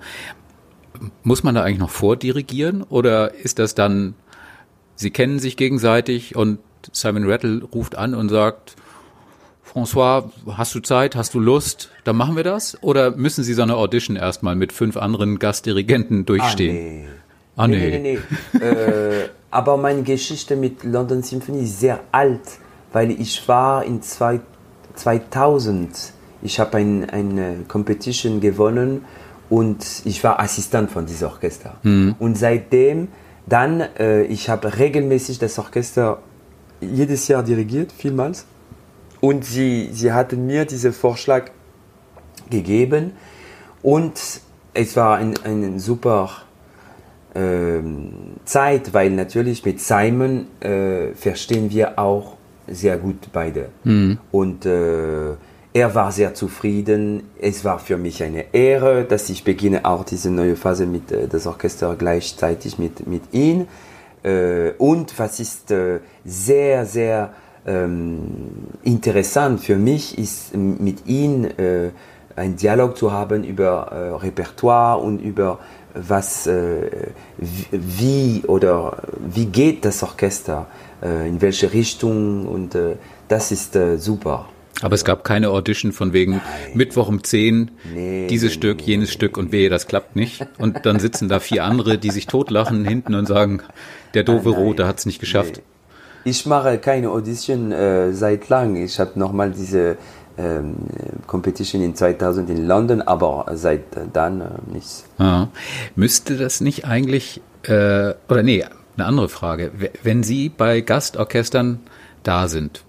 Muss 1.25 1.43
man 1.43 1.55
da 1.57 1.63
eigentlich 1.63 1.79
noch 1.81 1.91
vordirigieren 1.91 2.83
oder 2.83 3.35
ist 3.35 3.59
das 3.59 3.75
dann, 3.75 4.15
Sie 4.95 5.11
kennen 5.11 5.39
sich 5.39 5.57
gegenseitig 5.57 6.37
und 6.37 6.59
Simon 6.93 7.29
Rattle 7.29 7.63
ruft 7.73 7.97
an 7.97 8.15
und 8.15 8.29
sagt, 8.29 8.77
François, 9.73 10.25
hast 10.47 10.75
du 10.75 10.81
Zeit, 10.81 11.17
hast 11.17 11.35
du 11.35 11.41
Lust, 11.41 11.91
dann 12.05 12.17
machen 12.17 12.37
wir 12.37 12.45
das? 12.45 12.77
Oder 12.83 13.13
müssen 13.13 13.43
Sie 13.43 13.55
so 13.55 13.63
eine 13.63 13.77
Audition 13.77 14.17
erstmal 14.17 14.55
mit 14.55 14.73
fünf 14.73 14.97
anderen 14.97 15.39
Gastdirigenten 15.39 16.27
durchstehen? 16.27 16.75
nee. 16.75 17.09
Ah, 17.57 17.69
nee, 17.69 17.77
nee. 17.77 17.99
nee, 17.99 18.19
nee. 18.53 18.67
äh, 18.67 19.29
aber 19.51 19.77
meine 19.77 20.03
Geschichte 20.03 20.57
mit 20.57 20.85
London 20.85 21.23
Symphony 21.23 21.65
ist 21.65 21.81
sehr 21.81 22.01
alt, 22.11 22.41
weil 22.93 23.11
ich 23.11 23.47
war 23.47 23.85
in 23.85 24.01
zwei, 24.01 24.41
2000, 24.95 25.91
ich 26.41 26.59
habe 26.59 26.79
ein, 26.79 27.11
eine 27.11 27.57
Competition 27.69 28.41
gewonnen 28.41 29.05
und 29.51 29.85
ich 30.07 30.25
war 30.25 30.41
Assistent 30.41 30.91
von 30.91 31.05
diesem 31.05 31.29
Orchester. 31.29 31.77
Und 32.19 32.39
seitdem, 32.39 33.09
dann, 33.47 33.81
äh, 33.99 34.23
ich 34.25 34.49
habe 34.49 34.79
regelmäßig 34.79 35.39
das 35.39 35.59
Orchester 35.59 36.19
jedes 36.81 37.29
Jahr 37.29 37.43
dirigiert, 37.43 37.93
vielmals. 37.93 38.47
Und 39.21 39.45
sie, 39.45 39.91
sie 39.93 40.13
hatten 40.13 40.47
mir 40.47 40.65
diesen 40.65 40.93
Vorschlag 40.93 41.51
gegeben 42.51 43.13
und 43.83 44.21
es 44.75 44.97
war 44.97 45.17
ein, 45.17 45.35
ein 45.45 45.79
super 45.79 46.31
ähm, 47.35 48.13
Zeit, 48.45 48.93
weil 48.95 49.11
natürlich 49.11 49.65
mit 49.65 49.81
Simon 49.81 50.47
äh, 50.61 51.15
verstehen 51.15 51.71
wir 51.71 51.99
auch 51.99 52.37
sehr 52.67 52.97
gut 52.97 53.29
beide. 53.33 53.69
Und 54.31 54.67
äh, 54.67 55.35
er 55.75 55.95
war 55.95 56.13
sehr 56.13 56.35
zufrieden. 56.35 57.31
Es 57.41 57.65
war 57.65 57.79
für 57.79 57.97
mich 57.97 58.23
eine 58.23 58.53
Ehre, 58.55 59.05
dass 59.05 59.31
ich 59.31 59.45
beginne 59.45 59.85
auch 59.85 60.05
diese 60.05 60.31
neue 60.31 60.57
Phase 60.57 60.87
mit 60.87 61.11
äh, 61.13 61.29
das 61.29 61.47
Orchester 61.47 61.95
gleichzeitig 61.97 62.79
mit, 62.79 63.07
mit 63.07 63.23
ihm. 63.33 63.67
Äh, 64.23 64.73
und 64.79 65.19
was 65.19 65.41
ist 65.41 65.71
äh, 65.71 66.01
sehr, 66.25 66.85
sehr 66.87 67.33
ähm, 67.67 68.19
interessant 68.83 69.61
für 69.61 69.77
mich, 69.77 70.19
ist 70.19 70.55
mit 70.57 71.07
ihm 71.07 71.45
äh, 71.45 71.91
einen 72.37 72.57
Dialog 72.57 72.97
zu 72.97 73.13
haben 73.13 73.45
über 73.45 73.89
äh, 73.93 74.17
Repertoire 74.25 74.99
und 74.99 75.21
über 75.21 75.59
was, 75.95 76.47
äh, 76.47 76.91
wie- 77.39 77.67
wie 78.41 78.47
oder 78.47 79.03
wie 79.19 79.47
geht 79.47 79.85
das 79.85 80.03
Orchester, 80.03 80.67
äh, 81.03 81.29
in 81.29 81.41
welche 81.41 81.73
Richtung 81.73 82.47
und 82.47 82.75
äh, 82.75 82.97
das 83.29 83.53
ist 83.53 83.77
äh, 83.77 83.97
super. 83.99 84.47
Aber 84.83 84.95
es 84.95 85.05
gab 85.05 85.25
keine 85.25 85.51
Audition 85.51 85.93
von 85.93 86.13
wegen 86.13 86.41
Mittwoch 86.75 87.09
um 87.09 87.23
10, 87.25 87.71
Nee, 87.95 88.27
dieses 88.29 88.51
nee, 88.51 88.55
Stück, 88.55 88.79
nee, 88.79 88.85
jenes 88.85 89.13
Stück 89.13 89.37
und 89.37 89.53
wehe, 89.53 89.71
das 89.71 89.87
klappt 89.87 90.17
nicht. 90.17 90.47
Und 90.59 90.85
dann 90.85 90.99
sitzen 90.99 91.29
da 91.29 91.41
vier 91.41 91.65
andere, 91.65 91.99
die 91.99 92.11
sich 92.11 92.27
totlachen 92.27 92.85
hinten 92.85 93.15
und 93.15 93.27
sagen, 93.27 93.63
der 94.15 94.25
doofe 94.25 94.51
Ah, 94.51 94.53
nein. 94.53 94.63
Rote 94.63 94.87
hat 94.87 94.99
es 94.99 95.07
nicht 95.07 95.21
geschafft. 95.21 95.63
Ich 96.25 96.47
mache 96.47 96.79
keine 96.79 97.11
Audition 97.11 97.73
äh, 97.73 98.13
seit 98.13 98.49
lang. 98.49 98.77
Ich 98.77 99.01
habe 99.01 99.19
nochmal 99.19 99.51
diese 99.51 99.97
ähm, 100.39 100.77
Competition 101.27 101.83
in 101.83 101.95
2000 101.95 102.49
in 102.51 102.67
London, 102.67 103.03
aber 103.03 103.47
seit 103.55 103.83
dann 104.13 104.41
äh, 104.41 104.45
nichts. 104.73 105.05
Ja. 105.19 105.49
Müsste 105.97 106.37
das 106.37 106.61
nicht 106.61 106.85
eigentlich, 106.85 107.41
äh, 107.65 108.15
oder 108.29 108.43
nee, 108.43 108.65
eine 108.97 109.07
andere 109.07 109.29
Frage. 109.29 109.73
Wenn 110.03 110.23
Sie 110.23 110.49
bei 110.49 110.81
Gastorchestern 110.81 111.81
da 112.23 112.47
sind, 112.49 112.85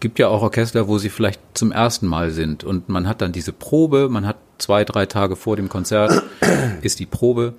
gibt 0.00 0.18
ja 0.18 0.28
auch 0.28 0.42
Orchester, 0.42 0.88
wo 0.88 0.98
Sie 0.98 1.08
vielleicht 1.10 1.40
zum 1.54 1.72
ersten 1.72 2.06
Mal 2.06 2.30
sind 2.30 2.64
und 2.64 2.88
man 2.88 3.08
hat 3.08 3.20
dann 3.20 3.32
diese 3.32 3.52
Probe, 3.52 4.08
man 4.08 4.26
hat 4.26 4.36
zwei, 4.58 4.84
drei 4.84 5.06
Tage 5.06 5.36
vor 5.36 5.56
dem 5.56 5.68
Konzert, 5.68 6.22
ist 6.82 6.98
die 7.00 7.06
Probe. 7.06 7.54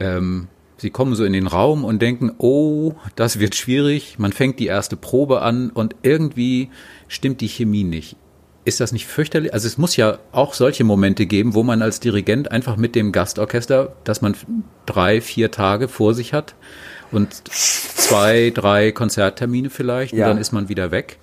Ähm, 0.00 0.48
Sie 0.78 0.90
kommen 0.90 1.14
so 1.14 1.24
in 1.24 1.32
den 1.32 1.46
Raum 1.46 1.84
und 1.84 2.02
denken, 2.02 2.32
oh, 2.38 2.94
das 3.14 3.38
wird 3.38 3.54
schwierig. 3.54 4.18
Man 4.18 4.32
fängt 4.32 4.58
die 4.58 4.66
erste 4.66 4.96
Probe 4.96 5.40
an 5.42 5.70
und 5.70 5.94
irgendwie 6.02 6.70
stimmt 7.06 7.40
die 7.40 7.48
Chemie 7.48 7.84
nicht. 7.84 8.16
Ist 8.64 8.80
das 8.80 8.90
nicht 8.92 9.06
fürchterlich? 9.06 9.54
Also 9.54 9.68
es 9.68 9.78
muss 9.78 9.96
ja 9.96 10.18
auch 10.32 10.54
solche 10.54 10.82
Momente 10.82 11.26
geben, 11.26 11.54
wo 11.54 11.62
man 11.62 11.82
als 11.82 12.00
Dirigent 12.00 12.50
einfach 12.50 12.76
mit 12.76 12.96
dem 12.96 13.12
Gastorchester, 13.12 13.92
dass 14.02 14.22
man 14.22 14.34
drei, 14.86 15.20
vier 15.20 15.52
Tage 15.52 15.86
vor 15.88 16.14
sich 16.14 16.32
hat 16.32 16.54
und 17.12 17.32
zwei, 17.48 18.50
drei 18.54 18.90
Konzerttermine 18.92 19.70
vielleicht 19.70 20.12
Ja. 20.14 20.26
und 20.26 20.30
dann 20.32 20.38
ist 20.40 20.52
man 20.52 20.68
wieder 20.68 20.90
weg. 20.90 21.18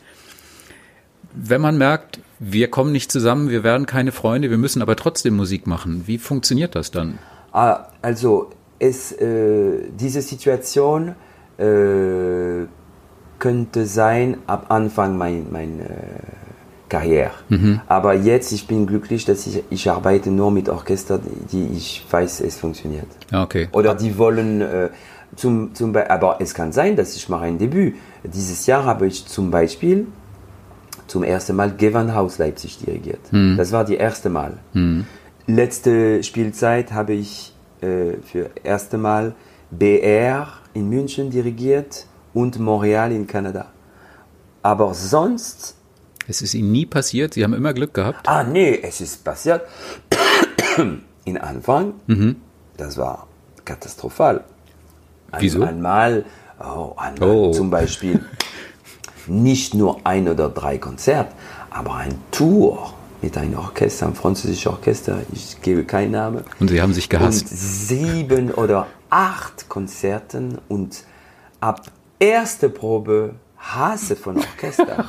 Wenn 1.34 1.62
man 1.62 1.78
merkt, 1.78 2.20
wir 2.40 2.70
kommen 2.70 2.92
nicht 2.92 3.12
zusammen, 3.12 3.50
wir 3.50 3.64
werden 3.64 3.86
keine 3.86 4.12
Freunde, 4.12 4.50
wir 4.50 4.58
müssen 4.58 4.82
aber 4.82 4.96
trotzdem 4.96 5.36
Musik 5.36 5.68
machen, 5.68 6.04
wie 6.06 6.18
funktioniert 6.18 6.76
das 6.76 6.92
dann? 6.92 7.20
Ah, 7.52 7.88
also, 8.02 8.52
es, 8.80 9.12
äh, 9.12 9.90
diese 10.00 10.22
Situation 10.22 11.16
äh, 11.58 12.66
könnte 13.40 13.86
sein 13.86 14.38
ab 14.48 14.68
Anfang 14.70 15.18
meiner 15.18 15.44
mein, 15.52 15.80
äh, 15.80 15.86
Karriere. 16.90 17.32
Aber 17.88 18.16
jetzt, 18.16 18.52
ich 18.52 18.68
bin 18.68 18.88
glücklich, 18.88 19.24
dass 19.24 19.46
ich, 19.46 19.64
ich 19.70 19.90
arbeite 19.90 20.32
nur 20.32 20.52
mit 20.52 20.70
Orchester, 20.70 21.20
die 21.52 21.68
ich 21.78 22.04
weiß, 22.10 22.42
es 22.42 22.58
funktioniert. 22.58 23.06
Ja, 23.32 23.44
okay. 23.44 23.70
Oder 23.72 23.94
die 23.94 24.18
wollen 24.18 24.62
äh, 24.62 24.90
zum, 25.36 25.76
zum 25.76 25.94
Beispiel, 25.94 26.12
aber 26.12 26.38
es 26.40 26.54
kann 26.54 26.72
sein, 26.72 26.96
dass 26.96 27.16
ich 27.16 27.30
mache 27.30 27.44
ein 27.44 27.60
Debüt. 27.60 27.96
Dieses 28.24 28.66
Jahr 28.66 28.86
habe 28.86 29.06
ich 29.06 29.26
zum 29.28 29.52
Beispiel 29.52 30.08
zum 31.10 31.24
ersten 31.24 31.56
Mal 31.56 31.76
Gewandhaus 31.76 32.38
Leipzig 32.38 32.78
dirigiert. 32.78 33.20
Das 33.58 33.72
war 33.72 33.84
die 33.84 33.96
erste 33.96 34.30
Mal. 34.30 34.58
Letzte 35.48 36.24
Spielzeit 36.24 36.92
habe 36.94 37.14
ich 37.14 37.54
äh, 37.82 38.14
für 38.24 38.52
erste 38.64 38.98
Mal 38.98 39.34
BR 39.72 40.48
in 40.74 40.88
München 40.90 41.30
dirigiert 41.32 42.06
und 42.34 42.60
Montreal 42.60 43.12
in 43.12 43.26
Kanada. 43.28 43.68
Aber 44.62 44.94
sonst 44.94 45.76
Es 46.28 46.42
ist 46.42 46.54
Ihnen 46.54 46.72
nie 46.72 46.86
passiert, 46.86 47.34
Sie 47.34 47.44
haben 47.44 47.54
immer 47.54 47.74
Glück 47.74 47.94
gehabt. 47.94 48.28
Ah, 48.28 48.44
nee, 48.44 48.80
es 48.82 49.02
ist 49.02 49.24
passiert. 49.24 49.62
In 51.26 51.38
Anfang, 51.38 51.94
das 52.78 52.98
war 52.98 53.28
katastrophal. 53.66 54.44
Ein, 55.32 55.42
Wieso? 55.42 55.64
Einmal, 55.64 56.26
oh, 56.60 56.94
einmal 56.98 57.30
Oh. 57.30 57.52
zum 57.52 57.70
Beispiel 57.70 58.24
nicht 59.30 59.74
nur 59.74 60.00
ein 60.06 60.28
oder 60.28 60.50
drei 60.50 60.78
Konzerte, 60.78 61.32
aber 61.70 61.96
ein 61.96 62.16
Tour 62.32 62.94
mit 63.22 63.38
einem 63.38 63.58
Orchester, 63.58 64.06
einem 64.08 64.16
französischen 64.16 64.72
Orchester, 64.72 65.20
ich 65.34 65.62
gebe 65.62 65.84
keinen 65.84 66.12
Namen. 66.12 66.44
Und 66.60 66.70
Sie 66.70 66.82
haben 66.82 66.94
sich 66.94 67.06
Und 67.06 67.10
gehasst. 67.20 67.48
sieben 67.50 68.52
oder 68.64 68.88
acht 69.10 69.68
Konzerten 69.70 70.58
und 70.68 71.04
ab 71.60 71.82
erste 72.20 72.70
Probe 72.70 73.36
Hasse 73.58 74.16
von 74.16 74.38
Orchester. 74.38 75.06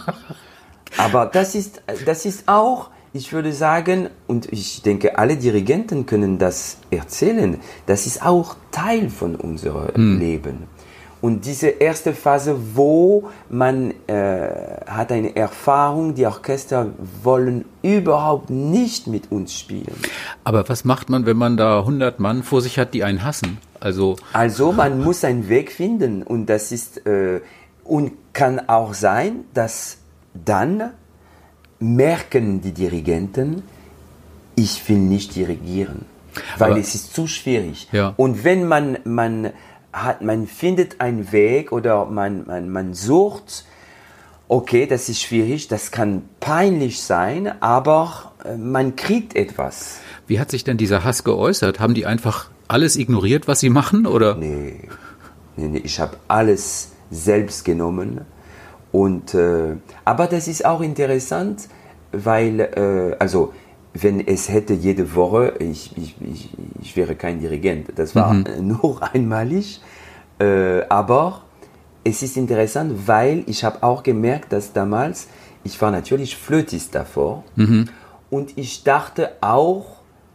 Aber 0.99 1.27
das 1.27 1.55
ist, 1.55 1.83
das 2.05 2.25
ist 2.27 2.49
auch, 2.49 2.91
ich 3.13 3.33
würde 3.33 3.53
sagen, 3.53 4.09
und 4.27 4.53
ich 4.53 4.83
denke, 4.83 5.19
alle 5.19 5.37
Dirigenten 5.37 6.07
können 6.07 6.39
das 6.39 6.79
erzählen, 6.91 7.59
das 7.87 8.07
ist 8.07 8.25
auch 8.25 8.57
Teil 8.73 9.09
von 9.09 9.37
unserem 9.37 10.19
Leben. 10.19 10.65
Und 11.21 11.45
diese 11.45 11.69
erste 11.69 12.15
Phase, 12.15 12.57
wo 12.75 13.29
man 13.51 13.93
äh, 14.07 14.49
hat 14.87 15.13
eine 15.13 15.37
Erfahrung, 15.37 16.15
die 16.15 16.25
Orchester 16.27 16.87
wollen 17.23 17.67
überhaupt 17.83 18.49
nicht 18.49 19.07
mit 19.07 19.31
uns 19.31 19.53
spielen. 19.55 19.95
Aber 20.45 20.67
was 20.69 20.85
macht 20.87 21.11
man, 21.11 21.27
wenn 21.27 21.37
man 21.37 21.59
da 21.59 21.81
100 21.81 22.21
Mann 22.21 22.43
vor 22.43 22.63
sich 22.63 22.79
hat, 22.79 22.95
die 22.95 23.05
einen 23.05 23.23
hassen? 23.23 23.59
Also, 23.81 24.17
Also 24.33 24.73
man 24.73 25.03
muss 25.03 25.23
einen 25.25 25.49
Weg 25.51 25.73
finden 25.73 26.23
und 26.23 26.47
das 26.47 26.73
ist 26.73 27.07
äh, 27.07 27.41
und 27.85 28.13
kann 28.33 28.69
auch 28.69 28.95
sein, 28.95 29.45
dass 29.53 29.99
dann 30.33 30.91
merken 31.79 32.61
die 32.61 32.73
Dirigenten, 32.73 33.63
ich 34.57 34.87
will 34.89 34.99
nicht 34.99 35.35
dirigieren, 35.35 36.05
weil 36.59 36.73
Aber- 36.73 36.81
es 36.81 36.95
ist 36.95 37.15
zu 37.15 37.27
schwierig. 37.27 37.89
Ja. 37.93 38.13
Und 38.17 38.45
wenn 38.45 38.67
man 38.69 38.99
man 39.05 39.51
hat, 39.93 40.23
man 40.23 40.47
findet 40.47 41.01
einen 41.01 41.33
Weg 41.33 41.73
oder 41.73 42.07
man 42.07 42.47
man, 42.47 42.69
man 42.69 42.95
sucht, 42.95 43.65
okay, 44.49 44.87
das 44.87 45.09
ist 45.09 45.21
schwierig, 45.23 45.69
das 45.69 45.91
kann 45.91 46.23
peinlich 46.41 47.03
sein, 47.03 47.61
aber 47.63 48.33
äh, 48.45 48.57
man 48.57 48.97
kriegt 48.97 49.37
etwas. 49.37 50.01
wie 50.27 50.41
hat 50.41 50.51
sich 50.51 50.65
denn 50.65 50.77
dieser 50.77 51.05
Hass 51.05 51.25
geäußert? 51.25 51.81
Haben 51.81 51.95
die 51.95 52.07
einfach 52.07 52.51
alles 52.69 52.97
ignoriert, 52.97 53.49
was 53.49 53.61
sie 53.61 53.71
machen? 53.71 54.07
Oder? 54.07 54.37
Nee, 54.37 54.89
nee, 55.57 55.69
nee 55.69 55.79
ich 55.85 55.99
habe 56.01 56.17
alles 56.29 56.93
selbst 57.11 57.65
genommen. 57.65 58.23
Und, 58.93 59.35
äh, 59.35 59.77
aber 60.05 60.27
das 60.27 60.49
ist 60.49 60.65
auch 60.65 60.81
interessant, 60.81 61.69
weil, 62.13 62.61
äh, 62.61 63.17
also, 63.19 63.53
wenn 63.95 64.27
es 64.27 64.49
hätte 64.49 64.73
jede 64.75 65.15
Woche, 65.15 65.55
ich, 65.59 65.97
ich, 65.97 66.15
ich, 66.21 66.49
ich 66.81 66.97
wäre 66.97 67.15
kein 67.17 67.41
Dirigent. 67.41 67.89
Das 67.97 68.15
war 68.15 68.33
Mhm. 68.35 68.45
nur 68.83 69.03
einmalig. 69.13 69.81
Äh, 70.39 70.83
aber 70.89 71.43
es 72.05 72.23
ist 72.23 72.37
interessant, 72.37 73.07
weil 73.07 73.43
ich 73.47 73.65
habe 73.65 73.83
auch 73.83 74.03
gemerkt, 74.03 74.53
dass 74.53 74.73
damals, 74.73 75.29
ich 75.65 75.81
war 75.83 75.91
natürlich 75.91 76.37
Flötist 76.37 76.95
davor. 76.95 77.45
Und 78.31 78.57
ich 78.57 78.85
dachte 78.85 79.33
auch, 79.41 79.85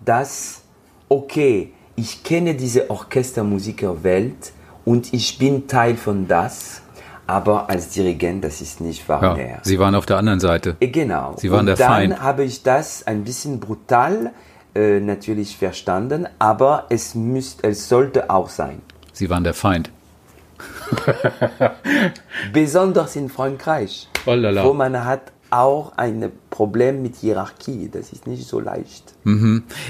dass, 0.04 0.62
okay, 1.10 1.72
ich 1.96 2.24
kenne 2.24 2.54
diese 2.56 2.90
Orchestermusikerwelt 2.90 4.52
und 4.84 5.14
ich 5.14 5.38
bin 5.38 5.68
Teil 5.68 5.96
von 5.96 6.28
das. 6.28 6.82
Aber 7.28 7.70
als 7.70 7.90
Dirigent, 7.90 8.44
das 8.44 8.62
ist 8.62 8.82
nicht 8.82 9.08
wahr 9.10 9.38
Ja. 9.38 9.58
Sie 9.64 9.80
waren 9.80 9.96
auf 9.96 10.06
der 10.06 10.18
anderen 10.18 10.40
Seite. 10.40 10.78
Äh, 10.80 10.88
Genau. 10.88 11.34
Sie 11.38 11.50
waren 11.52 11.62
und 11.62 11.66
der 11.68 11.76
dann 11.76 11.88
Feind. 11.88 12.22
habe 12.22 12.44
ich 12.44 12.62
das 12.64 13.06
ein 13.08 13.24
bisschen 13.24 13.60
brutal 13.60 14.32
äh, 14.76 15.00
natürlich 15.00 15.58
verstanden, 15.58 16.28
aber 16.38 16.86
es, 16.90 17.16
müsst, 17.16 17.64
es 17.64 17.90
sollte 17.90 18.30
auch 18.30 18.50
sein. 18.50 18.82
Sie 19.14 19.30
waren 19.30 19.44
der 19.44 19.54
Feind. 19.54 19.90
Besonders 22.54 23.16
in 23.16 23.30
Frankreich, 23.30 24.08
Oh 24.26 24.32
wo 24.32 24.74
man 24.74 25.04
hat 25.06 25.32
auch 25.60 25.94
ein 25.98 26.32
Problem 26.50 27.02
mit 27.02 27.16
Hierarchie. 27.18 27.90
Das 27.92 28.12
ist 28.12 28.28
nicht 28.28 28.48
so 28.48 28.60
leicht. 28.60 29.14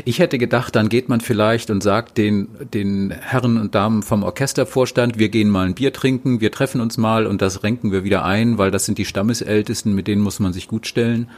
Ich 0.05 0.19
hätte 0.19 0.37
gedacht, 0.37 0.75
dann 0.75 0.89
geht 0.89 1.09
man 1.09 1.21
vielleicht 1.21 1.69
und 1.69 1.81
sagt 1.81 2.17
den, 2.17 2.47
den 2.73 3.11
Herren 3.11 3.57
und 3.59 3.75
Damen 3.75 4.03
vom 4.03 4.23
Orchestervorstand, 4.23 5.19
wir 5.19 5.29
gehen 5.29 5.49
mal 5.49 5.65
ein 5.65 5.75
Bier 5.75 5.93
trinken, 5.93 6.41
wir 6.41 6.51
treffen 6.51 6.81
uns 6.81 6.97
mal 6.97 7.27
und 7.27 7.41
das 7.41 7.63
renken 7.63 7.91
wir 7.91 8.03
wieder 8.03 8.23
ein, 8.23 8.57
weil 8.57 8.71
das 8.71 8.85
sind 8.85 8.97
die 8.97 9.05
Stammesältesten, 9.05 9.93
mit 9.93 10.07
denen 10.07 10.21
muss 10.21 10.39
man 10.39 10.53
sich 10.53 10.67
gut 10.67 10.87
stellen. 10.87 11.29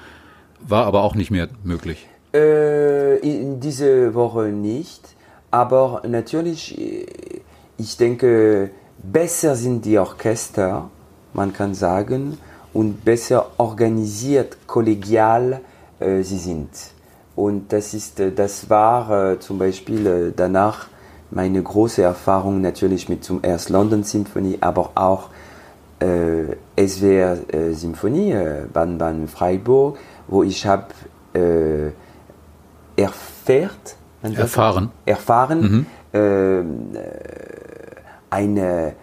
War 0.62 0.86
aber 0.86 1.04
auch 1.04 1.16
nicht 1.16 1.32
mehr 1.32 1.48
möglich. 1.64 2.08
Äh, 2.34 3.18
in 3.20 3.60
diese 3.60 4.14
Woche 4.14 4.46
nicht, 4.50 5.02
aber 5.50 6.02
natürlich, 6.08 6.78
äh, 6.78 7.06
ich 7.78 7.98
denke, 7.98 8.72
besser 9.02 9.56
sind 9.56 9.86
die 9.86 9.98
Orchester, 9.98 10.90
man 11.34 11.54
kann 11.54 11.74
sagen, 11.74 12.38
und 12.74 13.04
besser 13.04 13.52
organisiert, 13.58 14.58
kollegial 14.68 15.62
äh, 16.00 16.22
sie 16.22 16.38
sind. 16.38 16.70
Und 17.36 17.72
das, 17.72 17.94
ist, 17.94 18.20
äh, 18.20 18.32
das 18.32 18.70
war 18.70 19.34
äh, 19.34 19.40
zum 19.40 19.60
Beispiel 19.60 20.08
äh, 20.08 20.34
danach 20.36 20.88
meine 21.30 21.62
große 21.62 22.02
Erfahrung 22.02 22.62
natürlich 22.62 23.10
mit 23.10 23.24
zum 23.24 23.40
erst 23.44 23.70
London 23.70 24.04
Symphony, 24.04 24.58
aber 24.62 24.92
auch 24.96 25.30
äh, 26.00 26.56
SWR 26.88 27.38
äh, 27.54 27.74
Symphonie, 27.74 28.32
äh, 28.32 28.66
Baden-Baden 28.72 29.28
Freiburg, 29.28 29.98
wo 30.28 30.44
ich 30.44 30.66
habe 30.66 30.88
äh, 31.34 31.92
erfährt, 32.96 33.96
Erfahren. 34.22 34.92
erfahren 35.06 35.86
ähm, 36.14 36.88
äh, 36.94 37.02
eine, 38.30 38.94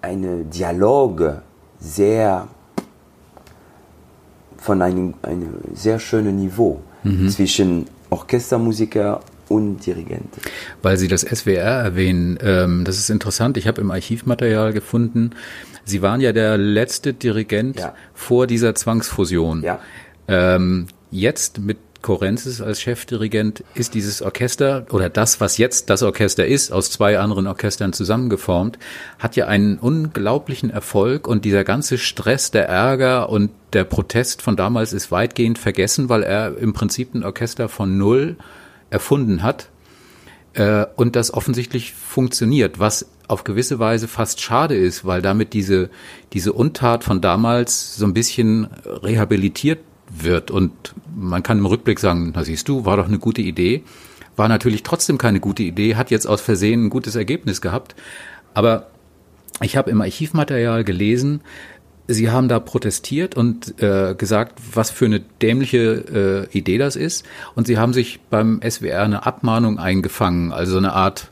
eine 0.00 0.44
Dialog 0.44 1.42
sehr 1.78 2.48
von 4.60 4.82
einem, 4.82 5.14
einem 5.22 5.54
sehr 5.74 5.98
schönen 5.98 6.36
Niveau 6.36 6.80
zwischen 7.28 7.86
Orchestermusiker 8.10 9.20
und 9.48 9.84
Dirigent. 9.84 10.28
Weil 10.82 10.96
Sie 10.98 11.08
das 11.08 11.22
SWR 11.22 11.62
erwähnen, 11.82 12.38
ähm, 12.42 12.84
das 12.84 12.98
ist 12.98 13.10
interessant. 13.10 13.56
Ich 13.56 13.66
habe 13.66 13.80
im 13.80 13.90
Archivmaterial 13.90 14.72
gefunden, 14.72 15.30
Sie 15.84 16.02
waren 16.02 16.20
ja 16.20 16.32
der 16.32 16.56
letzte 16.58 17.14
Dirigent 17.14 17.80
Ja. 17.80 17.94
vor 18.14 18.46
dieser 18.46 18.74
Zwangsfusion. 18.74 19.62
Ja. 19.62 19.80
Ähm, 20.28 20.86
jetzt 21.10 21.58
mit 21.58 21.78
Korenzis 22.02 22.60
als 22.60 22.80
Chefdirigent 22.80 23.62
ist 23.74 23.94
dieses 23.94 24.22
Orchester 24.22 24.86
oder 24.90 25.08
das, 25.08 25.40
was 25.40 25.58
jetzt 25.58 25.90
das 25.90 26.02
Orchester 26.02 26.46
ist, 26.46 26.72
aus 26.72 26.90
zwei 26.90 27.18
anderen 27.18 27.46
Orchestern 27.46 27.92
zusammengeformt, 27.92 28.78
hat 29.18 29.36
ja 29.36 29.46
einen 29.46 29.78
unglaublichen 29.78 30.70
Erfolg 30.70 31.26
und 31.26 31.44
dieser 31.44 31.64
ganze 31.64 31.98
Stress, 31.98 32.50
der 32.50 32.68
Ärger 32.68 33.28
und 33.28 33.50
der 33.72 33.84
Protest 33.84 34.42
von 34.42 34.56
damals 34.56 34.92
ist 34.92 35.10
weitgehend 35.10 35.58
vergessen, 35.58 36.08
weil 36.08 36.22
er 36.22 36.56
im 36.58 36.72
Prinzip 36.72 37.14
ein 37.14 37.24
Orchester 37.24 37.68
von 37.68 37.98
Null 37.98 38.36
erfunden 38.90 39.42
hat 39.42 39.68
äh, 40.54 40.86
und 40.96 41.16
das 41.16 41.32
offensichtlich 41.32 41.92
funktioniert, 41.92 42.78
was 42.78 43.06
auf 43.28 43.44
gewisse 43.44 43.78
Weise 43.78 44.08
fast 44.08 44.40
schade 44.40 44.74
ist, 44.74 45.04
weil 45.04 45.22
damit 45.22 45.52
diese, 45.52 45.88
diese 46.32 46.52
Untat 46.52 47.04
von 47.04 47.20
damals 47.20 47.94
so 47.94 48.04
ein 48.04 48.14
bisschen 48.14 48.66
rehabilitiert 48.84 49.78
wird 50.10 50.50
und 50.50 50.72
man 51.14 51.42
kann 51.42 51.58
im 51.58 51.66
Rückblick 51.66 52.00
sagen, 52.00 52.32
na 52.34 52.44
siehst 52.44 52.68
du, 52.68 52.84
war 52.84 52.96
doch 52.96 53.06
eine 53.06 53.18
gute 53.18 53.42
Idee, 53.42 53.84
war 54.36 54.48
natürlich 54.48 54.82
trotzdem 54.82 55.18
keine 55.18 55.40
gute 55.40 55.62
Idee, 55.62 55.96
hat 55.96 56.10
jetzt 56.10 56.26
aus 56.26 56.40
Versehen 56.40 56.86
ein 56.86 56.90
gutes 56.90 57.16
Ergebnis 57.16 57.60
gehabt, 57.60 57.94
aber 58.54 58.88
ich 59.62 59.76
habe 59.76 59.90
im 59.90 60.00
Archivmaterial 60.00 60.84
gelesen, 60.84 61.42
Sie 62.06 62.28
haben 62.28 62.48
da 62.48 62.58
protestiert 62.58 63.36
und 63.36 63.80
äh, 63.80 64.16
gesagt, 64.16 64.60
was 64.74 64.90
für 64.90 65.04
eine 65.04 65.20
dämliche 65.20 66.48
äh, 66.52 66.58
Idee 66.58 66.76
das 66.76 66.96
ist. 66.96 67.24
Und 67.54 67.68
Sie 67.68 67.78
haben 67.78 67.92
sich 67.92 68.18
beim 68.30 68.60
SWR 68.68 69.02
eine 69.02 69.26
Abmahnung 69.26 69.78
eingefangen, 69.78 70.52
also 70.52 70.76
eine 70.76 70.92
Art 70.92 71.30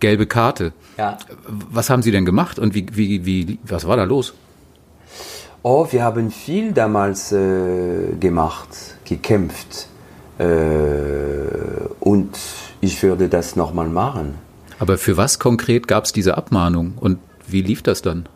gelbe 0.00 0.26
Karte. 0.26 0.72
Ja. 0.96 1.18
Was 1.46 1.90
haben 1.90 2.02
Sie 2.02 2.10
denn 2.10 2.24
gemacht 2.24 2.58
und 2.58 2.74
wie, 2.74 2.86
wie, 2.92 3.26
wie, 3.26 3.58
was 3.64 3.86
war 3.86 3.98
da 3.98 4.04
los? 4.04 4.32
Oh, 5.66 5.86
wir 5.90 6.04
haben 6.04 6.30
viel 6.30 6.72
damals 6.72 7.32
äh, 7.32 8.12
gemacht, 8.20 8.68
gekämpft. 9.06 9.88
Äh, 10.38 10.44
und 12.00 12.36
ich 12.82 13.02
würde 13.02 13.30
das 13.30 13.56
nochmal 13.56 13.88
machen. 13.88 14.34
Aber 14.78 14.98
für 14.98 15.16
was 15.16 15.38
konkret 15.38 15.88
gab 15.88 16.04
es 16.04 16.12
diese 16.12 16.36
Abmahnung 16.36 16.92
und 17.00 17.18
wie 17.48 17.62
lief 17.62 17.82
das 17.82 18.02
dann? 18.02 18.28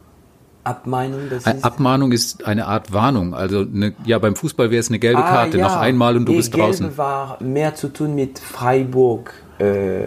Abmeinung, 0.64 1.21
das 1.29 1.47
ist. 1.47 1.64
Abmahnung 1.64 2.12
ist 2.12 2.47
eine 2.47 2.67
Art 2.67 2.93
Warnung. 2.95 3.35
Also 3.35 3.61
eine, 3.61 3.93
ja, 4.07 4.19
beim 4.19 4.35
Fußball 4.35 4.71
wäre 4.71 4.81
es 4.81 4.88
eine 4.88 4.99
gelbe 4.99 5.23
Ah, 5.23 5.29
Karte, 5.29 5.59
ja. 5.59 5.64
noch 5.64 5.77
einmal 5.77 6.17
und 6.17 6.25
du 6.27 6.33
Die 6.33 6.38
bist 6.38 6.55
draußen. 6.55 6.87
Gelbe 6.87 6.99
war 6.99 7.43
mehr 7.43 7.75
zu 7.75 7.88
tun 7.93 8.14
mit 8.14 8.38
Freiburg 8.38 9.33
äh, 9.59 10.05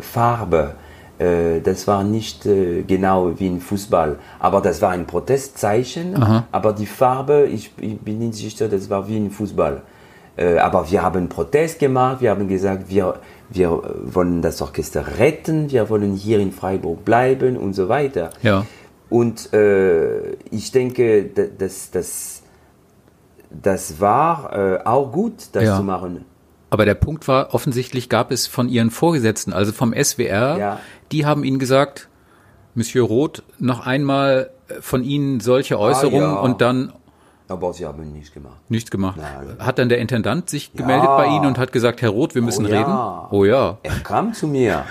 Farbe. 0.00 0.74
Äh, 1.18 1.60
das 1.60 1.86
war 1.86 2.02
nicht 2.02 2.44
äh, 2.46 2.82
genau 2.82 3.38
wie 3.38 3.46
im 3.46 3.60
Fußball, 3.60 4.18
aber 4.40 4.60
das 4.60 4.82
war 4.82 4.90
ein 4.90 5.06
Protestzeichen. 5.06 6.14
Aber 6.50 6.72
die 6.72 6.86
Farbe, 6.86 7.46
ich, 7.46 7.70
ich 7.80 7.98
bin 8.00 8.18
nicht 8.18 8.34
sicher, 8.34 8.68
das 8.68 8.90
war 8.90 9.06
wie 9.08 9.16
im 9.16 9.30
Fußball. 9.30 9.82
Äh, 10.36 10.58
aber 10.58 10.90
wir 10.90 11.02
haben 11.02 11.28
Protest 11.28 11.78
gemacht, 11.78 12.20
wir 12.20 12.30
haben 12.30 12.48
gesagt, 12.48 12.88
wir, 12.88 13.14
wir 13.50 13.80
wollen 14.06 14.42
das 14.42 14.60
Orchester 14.60 15.04
retten, 15.18 15.70
wir 15.70 15.88
wollen 15.88 16.14
hier 16.14 16.40
in 16.40 16.50
Freiburg 16.50 17.04
bleiben 17.04 17.56
und 17.56 17.74
so 17.74 17.88
weiter. 17.88 18.30
Ja. 18.42 18.66
Und 19.10 19.52
äh, 19.52 20.32
ich 20.50 20.72
denke, 20.72 21.26
da- 21.32 21.42
das, 21.56 21.92
das, 21.92 22.42
das 23.50 24.00
war 24.00 24.52
äh, 24.52 24.78
auch 24.84 25.12
gut, 25.12 25.34
das 25.52 25.62
Ja. 25.64 25.76
zu 25.76 25.84
machen. 25.84 26.24
Aber 26.74 26.84
der 26.86 26.94
Punkt 26.94 27.28
war, 27.28 27.54
offensichtlich 27.54 28.08
gab 28.08 28.32
es 28.32 28.48
von 28.48 28.68
Ihren 28.68 28.90
Vorgesetzten, 28.90 29.52
also 29.52 29.70
vom 29.70 29.94
SWR, 29.94 30.58
Ja. 30.58 30.80
die 31.12 31.24
haben 31.24 31.44
Ihnen 31.44 31.60
gesagt, 31.60 32.08
Monsieur 32.74 33.06
Roth, 33.06 33.44
noch 33.60 33.86
einmal 33.86 34.50
äh, 34.66 34.80
von 34.80 35.04
Ihnen 35.04 35.38
solche 35.38 35.78
Äußerungen 35.78 36.32
ja. 36.32 36.40
und 36.40 36.60
dann 36.60 36.92
Aber 37.46 37.72
sie 37.72 37.86
haben 37.86 38.12
nicht 38.12 38.34
gemacht. 38.34 38.56
nichts 38.68 38.90
gemacht. 38.90 39.16
Nein. 39.18 39.56
Hat 39.60 39.78
dann 39.78 39.88
der 39.88 39.98
Intendant 39.98 40.50
sich 40.50 40.72
gemeldet 40.72 41.06
bei 41.16 41.26
Ihnen 41.28 41.46
und 41.46 41.58
hat 41.58 41.70
gesagt, 41.70 42.02
Herr 42.02 42.10
Roth, 42.10 42.34
wir 42.34 42.42
müssen 42.42 42.66
Oh 42.66 42.68
ja. 42.68 42.78
reden? 42.80 43.28
Oh 43.38 43.44
ja. 43.44 43.78
Er 43.84 43.94
kam 44.00 44.34
zu 44.34 44.48
mir. 44.48 44.82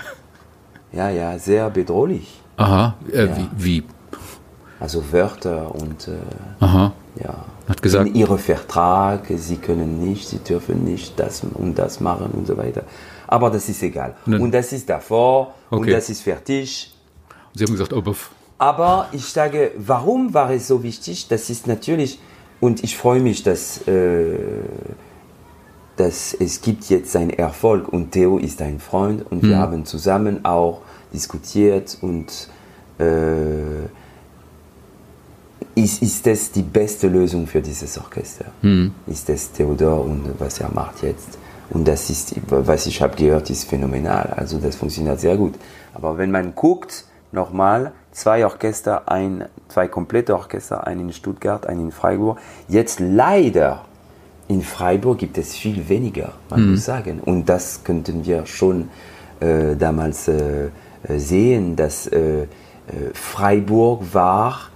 Ja, 0.90 1.10
ja, 1.10 1.38
sehr 1.38 1.68
bedrohlich. 1.68 2.40
Aha. 2.56 2.94
Äh, 3.12 3.26
Ja. 3.26 3.36
wie, 3.36 3.48
wie? 3.56 3.82
Also 4.80 5.12
Wörter 5.12 5.74
und 5.74 6.08
äh, 6.08 6.12
Aha. 6.60 6.92
Ja. 7.22 7.44
Hat 7.68 7.80
gesagt- 7.82 8.08
in 8.08 8.14
ihrem 8.14 8.38
Vertrag, 8.38 9.26
sie 9.36 9.56
können 9.56 9.98
nicht, 10.06 10.28
sie 10.28 10.38
dürfen 10.38 10.84
nicht 10.84 11.18
das 11.18 11.42
und 11.54 11.78
das 11.78 12.00
machen 12.00 12.30
und 12.32 12.46
so 12.46 12.56
weiter. 12.56 12.82
Aber 13.26 13.50
das 13.50 13.68
ist 13.68 13.82
egal. 13.82 14.14
dann- 14.26 14.40
Und 14.42 14.52
das 14.52 14.72
ist 14.72 14.88
davor 14.88 15.54
und 15.70 15.80
Okay. 15.80 15.92
das 15.92 16.10
ist 16.10 16.22
fertig. 16.22 16.94
Sie 17.54 17.64
haben 17.64 17.72
gesagt, 17.72 17.92
oh. 17.92 18.02
Aber 18.58 19.08
ich 19.12 19.24
sage, 19.26 19.72
warum 19.76 20.32
war 20.34 20.50
es 20.50 20.68
so 20.68 20.82
wichtig? 20.82 21.28
Das 21.28 21.50
ist 21.50 21.66
natürlich, 21.66 22.18
und 22.60 22.82
ich 22.84 22.96
freue 22.96 23.20
mich, 23.20 23.42
dass, 23.42 23.86
äh, 23.88 24.38
dass 25.96 26.34
es 26.34 26.60
gibt 26.60 26.84
jetzt 26.90 27.14
einen 27.16 27.30
Erfolg 27.30 27.88
und 27.88 28.10
Theo 28.12 28.38
ist 28.38 28.60
ein 28.60 28.80
Freund 28.80 29.24
und 29.30 29.42
wir 29.44 29.58
haben 29.58 29.84
zusammen 29.84 30.44
auch 30.44 30.80
diskutiert 31.12 31.96
und 32.00 32.48
äh, 32.98 33.04
ist, 35.74 36.02
ist 36.02 36.26
das 36.26 36.50
die 36.50 36.62
beste 36.62 37.08
Lösung 37.08 37.46
für 37.46 37.60
dieses 37.60 37.98
Orchester? 37.98 38.46
Ist 39.06 39.28
das 39.28 39.52
Theodor 39.52 40.04
und 40.04 40.38
was 40.38 40.60
er 40.60 40.70
macht 40.72 41.02
jetzt? 41.02 41.38
Und 41.70 41.88
das 41.88 42.10
ist, 42.10 42.34
was 42.48 42.86
ich 42.86 43.00
habe 43.00 43.16
gehört, 43.16 43.50
ist 43.50 43.64
phänomenal. 43.64 44.34
Also 44.36 44.58
das 44.58 44.76
funktioniert 44.76 45.18
sehr 45.18 45.36
gut. 45.36 45.54
Aber 45.94 46.18
wenn 46.18 46.30
man 46.30 46.54
guckt, 46.54 47.04
nochmal 47.32 47.92
zwei 48.12 48.44
Orchester, 48.44 49.08
ein, 49.10 49.44
zwei 49.68 49.88
komplette 49.88 50.34
Orchester, 50.34 50.86
ein 50.86 51.00
in 51.00 51.12
Stuttgart, 51.12 51.66
ein 51.66 51.80
in 51.80 51.92
Freiburg. 51.92 52.38
Jetzt 52.68 53.00
leider 53.00 53.84
in 54.48 54.62
Freiburg 54.62 55.18
gibt 55.18 55.36
es 55.36 55.54
viel 55.54 55.88
weniger, 55.88 56.32
man 56.48 56.70
muss 56.70 56.84
sagen. 56.84 57.20
Und 57.24 57.48
das 57.48 57.82
könnten 57.82 58.24
wir 58.24 58.46
schon 58.46 58.88
äh, 59.40 59.74
damals 59.76 60.28
äh, 60.28 60.66
äh, 60.66 61.18
sehen, 61.18 61.76
dass 61.76 62.06
äh, 62.06 62.42
äh, 62.42 62.46
Freiburg 63.14 64.02
war, 64.12 64.70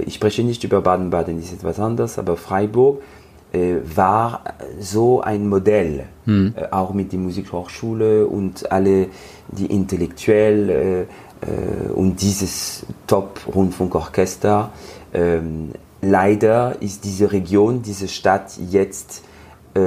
ich 0.00 0.14
spreche 0.14 0.42
nicht 0.42 0.64
über 0.64 0.80
Baden-Baden, 0.80 1.36
das 1.36 1.46
ist 1.46 1.54
etwas 1.54 1.80
anderes, 1.80 2.18
aber 2.18 2.36
Freiburg 2.36 3.02
äh, 3.52 3.76
war 3.94 4.42
so 4.80 5.20
ein 5.20 5.48
Modell, 5.48 6.04
äh, 6.26 6.50
auch 6.70 6.92
mit 6.92 7.12
der 7.12 7.18
Musikhochschule 7.20 8.26
und 8.26 8.70
alle 8.70 9.08
die 9.48 9.66
intellektuell 9.66 10.70
äh, 10.70 11.00
äh, 11.46 11.92
und 11.94 12.20
dieses 12.20 12.84
Top-Rundfunkorchester. 13.06 14.70
Ähm, 15.14 15.70
leider 16.02 16.76
ist 16.80 17.04
diese 17.04 17.30
Region, 17.32 17.82
diese 17.82 18.08
Stadt 18.08 18.58
jetzt 18.70 19.22
äh, 19.74 19.80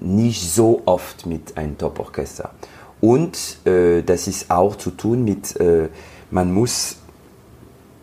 nicht 0.00 0.50
so 0.50 0.82
oft 0.84 1.26
mit 1.26 1.56
einem 1.56 1.78
Top-Orchester. 1.78 2.50
Und 3.00 3.58
äh, 3.64 4.02
das 4.02 4.26
ist 4.26 4.50
auch 4.50 4.76
zu 4.76 4.90
tun 4.90 5.24
mit, 5.24 5.58
äh, 5.60 5.88
man 6.30 6.52
muss 6.52 6.96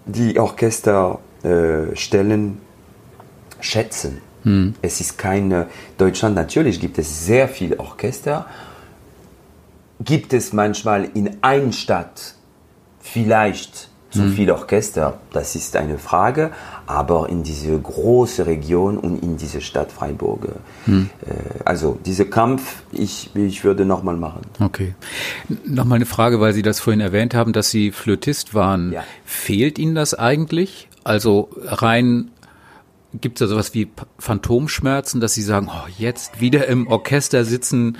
die 0.05 0.39
Orchesterstellen 0.39 2.61
schätzen. 3.59 4.21
Es 4.81 5.01
ist 5.01 5.17
keine, 5.17 5.67
Deutschland 5.97 6.35
natürlich 6.35 6.79
gibt 6.79 6.99
es 6.99 7.25
sehr 7.25 7.47
viele 7.47 7.79
Orchester, 7.79 8.45
gibt 9.99 10.33
es 10.33 10.53
manchmal 10.53 11.05
in 11.15 11.37
einer 11.41 11.71
Stadt 11.71 12.35
vielleicht 12.99 13.89
zu 14.15 14.29
viele 14.29 14.55
Orchester, 14.55 15.19
das 15.33 15.55
ist 15.55 15.75
eine 15.75 15.97
Frage, 15.97 16.51
aber 16.87 17.29
in 17.29 17.43
diese 17.43 17.77
große 17.77 18.45
Region 18.45 18.97
und 18.97 19.21
in 19.23 19.37
diese 19.37 19.61
Stadt 19.61 19.91
Freiburg, 19.91 20.47
äh, 20.87 20.91
also 21.63 21.97
dieser 22.05 22.25
Kampf, 22.25 22.83
ich, 22.91 23.29
ich 23.35 23.63
würde 23.63 23.85
nochmal 23.85 24.17
machen. 24.17 24.41
Okay. 24.59 24.95
Nochmal 25.65 25.97
eine 25.97 26.05
Frage, 26.05 26.39
weil 26.39 26.53
Sie 26.53 26.61
das 26.61 26.79
vorhin 26.79 27.01
erwähnt 27.01 27.33
haben, 27.33 27.53
dass 27.53 27.69
Sie 27.69 27.91
Flötist 27.91 28.53
waren. 28.53 28.91
Ja. 28.93 29.03
Fehlt 29.25 29.79
Ihnen 29.79 29.95
das 29.95 30.13
eigentlich? 30.13 30.89
Also 31.03 31.49
rein 31.63 32.31
gibt 33.21 33.39
es 33.39 33.47
da 33.47 33.47
sowas 33.47 33.73
wie 33.73 33.89
Phantomschmerzen, 34.19 35.21
dass 35.21 35.33
Sie 35.33 35.41
sagen, 35.41 35.69
oh, 35.69 35.87
jetzt 35.97 36.41
wieder 36.41 36.67
im 36.67 36.87
Orchester 36.87 37.45
sitzen, 37.45 37.97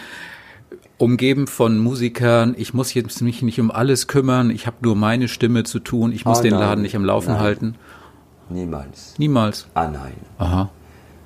umgeben 0.97 1.47
von 1.47 1.77
Musikern, 1.77 2.55
ich 2.57 2.73
muss 2.73 2.93
jetzt 2.93 3.21
mich 3.21 3.41
nicht 3.41 3.59
um 3.59 3.69
alles 3.71 4.07
kümmern, 4.07 4.49
ich 4.49 4.65
habe 4.67 4.77
nur 4.81 4.95
meine 4.95 5.27
Stimme 5.27 5.63
zu 5.63 5.79
tun, 5.79 6.11
ich 6.11 6.25
muss 6.25 6.39
Oh, 6.39 6.43
den 6.43 6.51
nein. 6.53 6.61
Laden 6.61 6.81
nicht 6.83 6.95
am 6.95 7.03
Laufen 7.05 7.33
Nein. 7.33 7.39
halten. 7.41 7.75
Niemals. 8.49 9.15
Niemals. 9.17 9.67
Ah 9.73 9.87
nein. 9.87 10.13
Aha. 10.37 10.69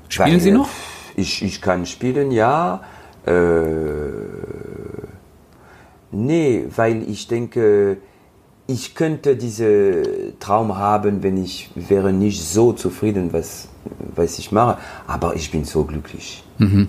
Spielen 0.07 0.31
Weil, 0.33 0.39
Sie 0.39 0.51
noch? 0.51 0.69
Ich, 1.15 1.43
ich 1.43 1.61
kann 1.61 1.85
spielen, 1.85 2.31
ja. 2.31 2.81
Äh, 3.25 3.31
nee, 6.11 6.65
weil 6.75 7.03
ich 7.09 7.27
denke, 7.27 7.97
ich 8.69 8.93
könnte 8.93 9.35
diese 9.35 10.37
Traum 10.39 10.77
haben, 10.77 11.23
wenn 11.23 11.43
ich 11.43 11.71
wäre 11.73 12.13
nicht 12.13 12.43
so 12.43 12.71
zufrieden, 12.71 13.33
was, 13.33 13.67
was 14.15 14.37
ich 14.37 14.51
mache. 14.51 14.77
Aber 15.07 15.35
ich 15.35 15.49
bin 15.49 15.65
so 15.65 15.85
glücklich. 15.85 16.43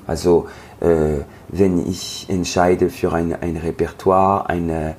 Also, 0.06 0.48
äh, 0.80 1.22
wenn 1.48 1.88
ich 1.88 2.26
entscheide 2.28 2.90
für 2.90 3.14
ein, 3.14 3.34
ein 3.34 3.56
Repertoire, 3.56 4.48
eine, 4.50 4.94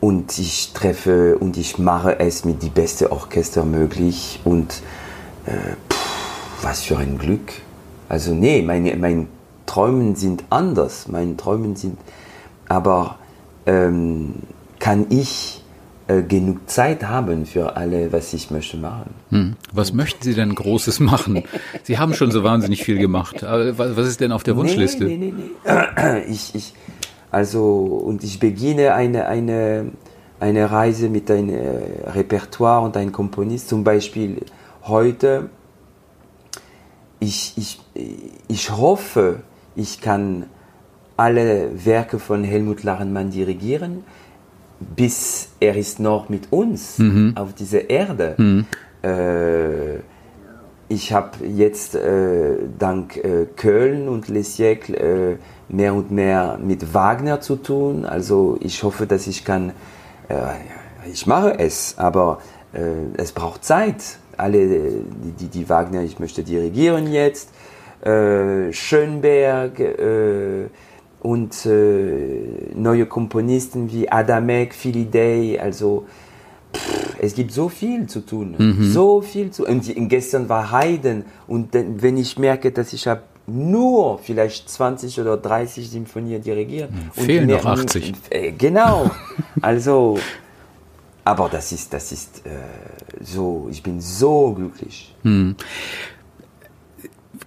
und 0.00 0.38
ich 0.38 0.72
treffe 0.72 1.36
und 1.38 1.58
ich 1.58 1.78
mache 1.78 2.18
es 2.20 2.44
mit 2.46 2.62
die 2.62 2.70
beste 2.70 3.12
Orchester 3.12 3.64
möglich 3.64 4.40
und 4.44 4.82
äh, 5.44 5.76
pff, 5.90 6.62
was 6.62 6.82
für 6.82 6.96
ein 6.96 7.18
Glück. 7.18 7.52
Also 8.08 8.32
nee, 8.32 8.62
meine, 8.62 8.96
meine 8.96 9.26
Träume 9.66 10.16
sind 10.16 10.44
anders, 10.48 11.08
meine 11.08 11.36
Träume 11.36 11.76
sind, 11.76 11.98
aber 12.68 13.18
ähm, 13.66 14.34
kann 14.84 15.06
ich 15.08 15.62
äh, 16.08 16.20
genug 16.20 16.68
Zeit 16.68 17.04
haben 17.04 17.46
für 17.46 17.74
alle, 17.74 18.12
was 18.12 18.34
ich 18.34 18.50
möchte 18.50 18.76
machen? 18.76 19.14
Hm. 19.30 19.56
Was 19.72 19.94
möchten 19.94 20.22
Sie 20.22 20.34
denn 20.34 20.54
Großes 20.54 21.00
machen? 21.00 21.42
Sie 21.84 21.96
haben 21.96 22.12
schon 22.12 22.30
so 22.30 22.44
wahnsinnig 22.44 22.84
viel 22.84 22.98
gemacht. 22.98 23.42
Aber 23.44 23.78
was 23.78 23.96
was 23.96 24.06
ist 24.06 24.20
denn 24.20 24.30
auf 24.30 24.42
der 24.42 24.56
Wunschliste? 24.56 25.06
Nee, 25.06 25.16
nee, 25.16 25.32
nee, 25.34 25.72
nee. 25.72 26.24
Ich, 26.30 26.54
ich, 26.54 26.74
also, 27.30 27.64
und 28.08 28.22
ich 28.24 28.38
beginne 28.38 28.92
eine, 28.92 29.26
eine, 29.26 29.92
eine 30.38 30.70
Reise 30.70 31.08
mit 31.08 31.30
einem 31.30 31.48
äh, 31.48 32.10
Repertoire 32.10 32.84
und 32.84 32.94
einem 32.98 33.12
Komponist. 33.12 33.70
Zum 33.70 33.84
Beispiel 33.84 34.42
heute, 34.82 35.48
ich, 37.20 37.54
ich, 37.56 37.80
ich 38.48 38.70
hoffe, 38.70 39.40
ich 39.76 40.02
kann 40.02 40.44
alle 41.16 41.70
Werke 41.86 42.18
von 42.18 42.44
Helmut 42.44 42.82
Larenmann 42.82 43.30
dirigieren, 43.30 44.04
bis 44.80 45.48
er 45.60 45.76
ist 45.76 46.00
noch 46.00 46.28
mit 46.28 46.52
uns 46.52 47.00
auf 47.36 47.54
dieser 47.54 47.88
Erde. 47.88 48.64
Äh, 49.02 50.00
ich 50.88 51.12
habe 51.12 51.46
jetzt 51.46 51.94
äh, 51.94 52.56
dank 52.78 53.16
äh, 53.16 53.46
Köln 53.56 54.08
und 54.08 54.28
Les 54.28 54.56
Siècles 54.58 54.94
äh, 54.94 55.36
mehr 55.68 55.94
und 55.94 56.10
mehr 56.10 56.58
mit 56.62 56.92
Wagner 56.92 57.40
zu 57.40 57.56
tun. 57.56 58.04
Also 58.04 58.58
ich 58.60 58.82
hoffe, 58.82 59.06
dass 59.06 59.26
ich 59.26 59.44
kann, 59.44 59.70
äh, 60.28 60.34
ich 61.10 61.26
mache 61.26 61.58
es, 61.58 61.94
aber 61.96 62.38
äh, 62.72 62.80
es 63.16 63.32
braucht 63.32 63.64
Zeit. 63.64 64.18
Alle, 64.36 64.66
die, 65.38 65.46
die, 65.46 65.68
Wagner, 65.68 66.02
ich 66.02 66.18
möchte 66.18 66.42
dirigieren 66.42 67.12
jetzt, 67.12 67.50
Schönberg 68.02 69.80
und 71.24 71.64
äh, 71.64 72.70
neue 72.76 73.06
Komponisten 73.06 73.90
wie 73.90 74.04
Adamek, 74.12 74.74
Philly 74.74 75.06
Day, 75.06 75.58
also 75.58 76.04
es 77.18 77.34
gibt 77.34 77.50
so 77.50 77.68
viel 77.70 78.06
zu 78.06 78.20
tun, 78.20 78.48
so 78.92 79.22
viel 79.22 79.50
zu 79.50 79.64
und 79.66 79.82
gestern 80.08 80.48
war 80.50 80.70
Haydn 80.70 81.24
und 81.46 81.68
wenn 81.72 82.18
ich 82.18 82.38
merke, 82.38 82.70
dass 82.72 82.92
ich 82.92 83.06
habe 83.06 83.22
nur 83.46 84.18
vielleicht 84.18 84.68
20 84.68 85.20
oder 85.20 85.36
30 85.38 85.88
Symphonien 85.90 86.42
dirigiert. 86.42 86.90
und 87.16 87.24
Fehlen 87.24 87.46
mehr- 87.46 87.56
noch 87.56 87.66
80. 87.66 88.12
Äh, 88.30 88.52
genau. 88.52 89.10
Also, 89.62 90.18
aber 91.24 91.48
das 91.50 91.70
ist, 91.72 91.92
das 91.92 92.10
ist 92.12 92.42
äh, 92.46 92.50
so, 93.22 93.68
ich 93.70 93.82
bin 93.82 94.00
so 94.00 94.52
glücklich. 94.52 95.14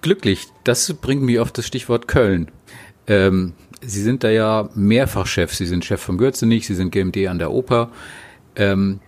Glücklich, 0.01 0.45
das 0.63 0.93
bringt 0.93 1.21
mich 1.23 1.39
auf 1.39 1.51
das 1.51 1.65
Stichwort 1.65 2.07
Köln. 2.07 2.49
Ähm, 3.07 3.53
Sie 3.81 4.01
sind 4.01 4.23
da 4.23 4.29
ja 4.29 4.69
mehrfach 4.75 5.27
Chef. 5.27 5.53
Sie 5.53 5.65
sind 5.65 5.85
Chef 5.85 6.01
von 6.01 6.17
Gürzenich, 6.17 6.65
Sie 6.65 6.75
sind 6.75 6.91
GMD 6.91 7.27
an 7.27 7.39
der 7.39 7.51
Oper. 7.51 7.89
Ähm, 8.55 8.99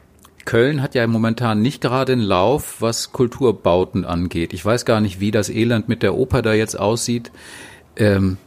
Köln 0.45 0.81
hat 0.81 0.95
ja 0.95 1.05
momentan 1.05 1.61
nicht 1.61 1.81
gerade 1.81 2.13
einen 2.13 2.21
Lauf, 2.21 2.77
was 2.79 3.11
Kulturbauten 3.11 4.05
angeht. 4.05 4.53
Ich 4.53 4.65
weiß 4.65 4.85
gar 4.85 5.01
nicht, 5.01 5.19
wie 5.19 5.31
das 5.31 5.49
Elend 5.49 5.89
mit 5.89 6.01
der 6.01 6.15
Oper 6.15 6.41
da 6.41 6.53
jetzt 6.53 6.79
aussieht. 6.79 7.31
Ähm, 7.95 8.37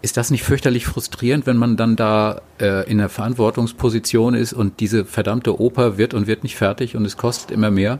ist 0.00 0.16
das 0.16 0.30
nicht 0.30 0.44
fürchterlich 0.44 0.86
frustrierend, 0.86 1.46
wenn 1.46 1.56
man 1.56 1.76
dann 1.76 1.96
da 1.96 2.42
äh, 2.60 2.88
in 2.88 2.98
der 2.98 3.08
Verantwortungsposition 3.08 4.34
ist 4.34 4.52
und 4.52 4.78
diese 4.78 5.04
verdammte 5.04 5.60
Oper 5.60 5.98
wird 5.98 6.14
und 6.14 6.28
wird 6.28 6.44
nicht 6.44 6.56
fertig 6.56 6.94
und 6.94 7.04
es 7.04 7.16
kostet 7.16 7.50
immer 7.50 7.72
mehr? 7.72 7.98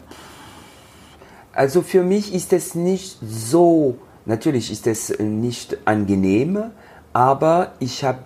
Also 1.52 1.82
für 1.82 2.04
mich 2.04 2.32
ist 2.32 2.52
es 2.52 2.76
nicht 2.76 3.18
so, 3.20 3.98
natürlich 4.26 4.70
ist 4.70 4.86
es 4.86 5.10
äh, 5.10 5.24
nicht 5.24 5.78
angenehm, 5.86 6.70
aber 7.12 7.72
ich 7.78 8.04
habe 8.04 8.18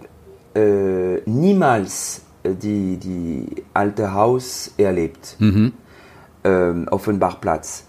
äh, 0.55 1.23
niemals 1.29 2.23
äh, 2.43 2.55
die, 2.55 2.97
die 2.97 3.65
alte 3.75 4.13
Haus 4.13 4.73
erlebt, 4.77 5.37
ähm, 6.45 6.89
Offenbachplatz. 6.91 7.85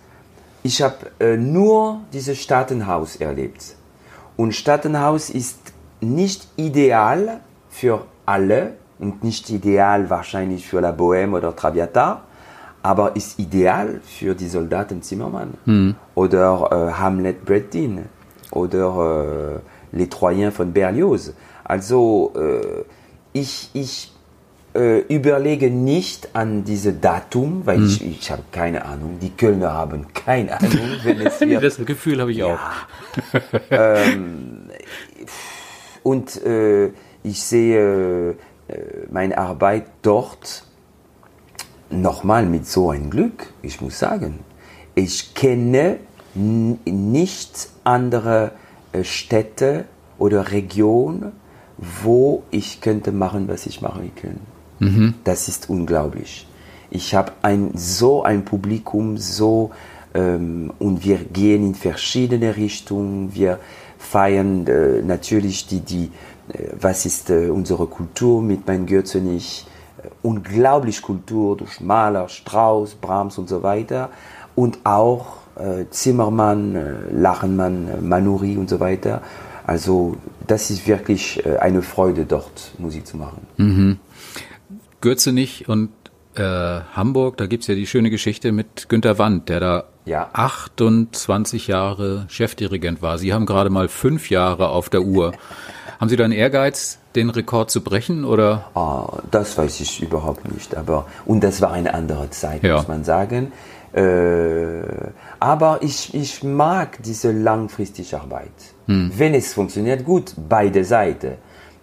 Ich 0.63 0.81
habe 0.81 0.95
äh, 1.19 1.35
nur 1.37 2.01
dieses 2.13 2.41
Staatenhaus 2.41 3.17
erlebt. 3.17 3.75
Und 4.37 4.53
Staatenhaus 4.53 5.29
ist 5.29 5.59
nicht 5.99 6.47
ideal 6.55 7.41
für 7.69 8.05
alle 8.25 8.73
und 8.99 9.23
nicht 9.23 9.49
ideal 9.49 10.09
wahrscheinlich 10.09 10.67
für 10.67 10.79
La 10.79 10.91
Bohème 10.91 11.33
oder 11.35 11.55
Traviata, 11.55 12.21
aber 12.81 13.15
ist 13.15 13.39
ideal 13.39 14.01
für 14.03 14.35
die 14.35 14.47
Soldaten 14.47 15.01
Zimmermann 15.01 15.53
oder 16.15 16.69
äh, 16.71 16.93
Hamlet 16.93 17.45
Bret 17.45 17.73
Dean 17.73 18.05
oder 18.51 19.59
äh, 19.59 19.59
Les 19.93 20.09
Troyens 20.09 20.53
von 20.53 20.73
Berlioz. 20.73 21.33
Also 21.63 22.33
äh, 22.35 22.83
ich, 23.31 23.69
ich 23.73 24.11
äh, 24.75 24.99
überlege 25.01 25.69
nicht 25.69 26.29
an 26.33 26.63
dieses 26.63 26.99
Datum, 26.99 27.61
weil 27.65 27.83
ich, 27.83 28.05
ich 28.05 28.31
habe 28.31 28.43
keine 28.51 28.85
Ahnung. 28.85 29.19
Die 29.21 29.29
Kölner 29.29 29.73
haben 29.73 30.07
keine 30.13 30.53
Ahnung, 30.59 30.89
wenn 31.03 31.21
es 31.21 31.39
wird. 31.39 31.63
Das 31.63 31.77
Gefühl 31.77 32.19
habe 32.19 32.31
ich 32.31 32.43
auch. 32.43 32.59
Und 36.03 36.43
äh, 36.43 36.91
ich 37.23 37.43
sehe 37.43 38.31
äh, 38.31 38.35
meine 39.09 39.37
Arbeit 39.37 39.85
dort 40.01 40.65
nochmal 41.89 42.45
mit 42.45 42.67
so 42.67 42.89
einem 42.89 43.09
Glück, 43.09 43.53
ich 43.61 43.79
muss 43.79 43.99
sagen, 43.99 44.39
ich 44.95 45.33
kenne 45.33 45.99
nicht 46.35 47.69
andere 47.83 48.47
äh, 48.47 48.62
Städte 49.01 49.85
oder 50.17 50.51
Regionen, 50.51 51.31
wo 51.77 52.43
ich 52.51 52.81
könnte 52.81 53.11
machen, 53.11 53.47
was 53.47 53.65
ich 53.65 53.81
machen 53.81 54.11
kann. 54.15 54.39
Mhm. 54.79 55.13
Das 55.23 55.47
ist 55.47 55.69
unglaublich. 55.69 56.47
Ich 56.89 57.15
habe 57.15 57.31
ein, 57.41 57.71
so 57.73 58.23
ein 58.23 58.45
Publikum, 58.45 59.17
so 59.17 59.71
ähm, 60.13 60.71
und 60.79 61.03
wir 61.03 61.17
gehen 61.17 61.65
in 61.65 61.75
verschiedene 61.75 62.55
Richtungen. 62.55 63.33
Wir 63.33 63.59
feiern 63.97 64.67
äh, 64.67 65.01
natürlich 65.01 65.67
die, 65.67 65.79
die 65.79 66.11
äh, 66.49 66.69
was 66.79 67.05
ist 67.05 67.29
äh, 67.29 67.49
unsere 67.49 67.87
Kultur 67.87 68.41
mit 68.41 68.67
meinem 68.67 68.85
Goethe 68.85 69.19
nicht. 69.19 69.65
Äh, 69.97 70.09
unglaublich 70.21 71.01
Kultur 71.01 71.57
durch 71.57 71.81
Maler, 71.81 72.29
Strauss, 72.29 72.95
Brahms 72.95 73.37
und 73.37 73.49
so 73.49 73.63
weiter. 73.63 74.09
Und 74.55 74.79
auch 74.83 75.37
äh, 75.37 75.42
Zimmermann, 75.89 76.75
äh, 76.75 76.93
Lachenmann, 77.11 78.07
Manuri 78.07 78.57
und 78.57 78.69
so 78.69 78.79
weiter. 78.79 79.21
Also 79.65 80.17
das 80.45 80.69
ist 80.69 80.87
wirklich 80.87 81.41
eine 81.59 81.81
Freude, 81.81 82.25
dort 82.25 82.73
Musik 82.79 83.07
zu 83.07 83.15
machen. 83.15 83.47
Mhm. 83.55 83.99
Gürzenich 84.99 85.69
und 85.69 85.89
äh, 86.35 86.41
Hamburg, 86.95 87.37
da 87.37 87.45
gibt 87.45 87.63
es 87.63 87.67
ja 87.67 87.75
die 87.75 87.87
schöne 87.87 88.09
Geschichte 88.09 88.51
mit 88.51 88.89
Günter 88.89 89.19
Wandt, 89.19 89.49
der 89.49 89.59
da 89.59 89.83
ja. 90.05 90.29
28 90.33 91.67
Jahre 91.67 92.25
Chefdirigent 92.27 93.01
war. 93.01 93.17
Sie 93.17 93.33
haben 93.33 93.45
gerade 93.45 93.69
mal 93.69 93.87
fünf 93.87 94.29
Jahre 94.29 94.69
auf 94.69 94.89
der 94.89 95.01
Uhr. 95.01 95.33
haben 95.99 96.09
Sie 96.09 96.15
da 96.15 96.25
einen 96.25 96.33
Ehrgeiz, 96.33 96.99
den 97.15 97.29
Rekord 97.29 97.71
zu 97.71 97.81
brechen? 97.81 98.25
Oder? 98.25 98.65
Oh, 98.73 99.19
das 99.31 99.57
weiß 99.57 99.79
ich 99.81 100.01
überhaupt 100.01 100.51
nicht. 100.51 100.75
Aber, 100.75 101.05
und 101.25 101.43
das 101.43 101.61
war 101.61 101.71
eine 101.71 101.93
andere 101.93 102.29
Zeit, 102.31 102.63
ja. 102.63 102.77
muss 102.77 102.87
man 102.87 103.03
sagen. 103.03 103.51
Äh, 103.93 104.83
aber 105.39 105.79
ich, 105.81 106.13
ich 106.13 106.43
mag 106.43 107.01
diese 107.03 107.31
langfristige 107.31 108.19
Arbeit. 108.19 108.51
Hm. 108.87 109.11
Wenn 109.15 109.33
es 109.33 109.53
funktioniert, 109.53 110.03
gut, 110.03 110.33
beide 110.49 110.83
Seiten. 110.83 111.33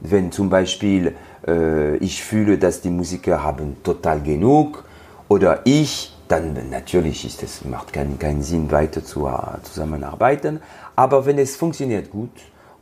Wenn 0.01 0.33
zum 0.33 0.49
Beispiel 0.49 1.15
äh, 1.47 1.97
ich 1.97 2.23
fühle, 2.23 2.59
dass 2.59 2.81
die 2.81 2.91
Musiker 2.91 3.43
haben 3.43 3.77
total 3.83 4.21
genug 4.23 4.85
oder 5.29 5.61
ich 5.65 6.17
dann 6.31 6.71
natürlich 6.71 7.25
ist 7.25 7.43
es, 7.43 7.65
macht 7.65 7.93
keinen, 7.93 8.17
keinen 8.17 8.43
Sinn, 8.43 8.71
weiter 8.71 9.05
zu, 9.05 9.25
uh, 9.25 9.59
zusammenarbeiten. 9.65 10.61
Aber 10.95 11.27
wenn 11.27 11.39
es 11.39 11.57
funktioniert 11.57 12.09
gut 12.09 12.31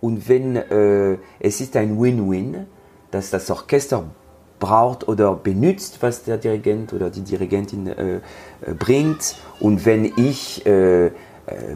und 0.03 0.29
wenn 0.29 0.57
äh, 0.57 1.16
es 1.41 1.61
ist 1.62 1.74
ein 1.76 1.99
Win-Win, 1.99 2.66
dass 3.11 3.31
das 3.31 3.51
Orchester 3.51 4.05
braucht 4.59 5.09
oder 5.09 5.34
benutzt, 5.34 5.98
was 6.00 6.24
der 6.24 6.38
Dirigent 6.38 6.92
oder 6.92 7.11
die 7.11 7.22
Dirigentin 7.22 7.86
äh, 7.86 8.16
äh 8.16 8.20
bringt 8.78 9.36
und 9.61 9.84
wenn 9.86 10.12
ich 10.16 10.64
äh, 10.66 11.06
äh, 11.06 11.11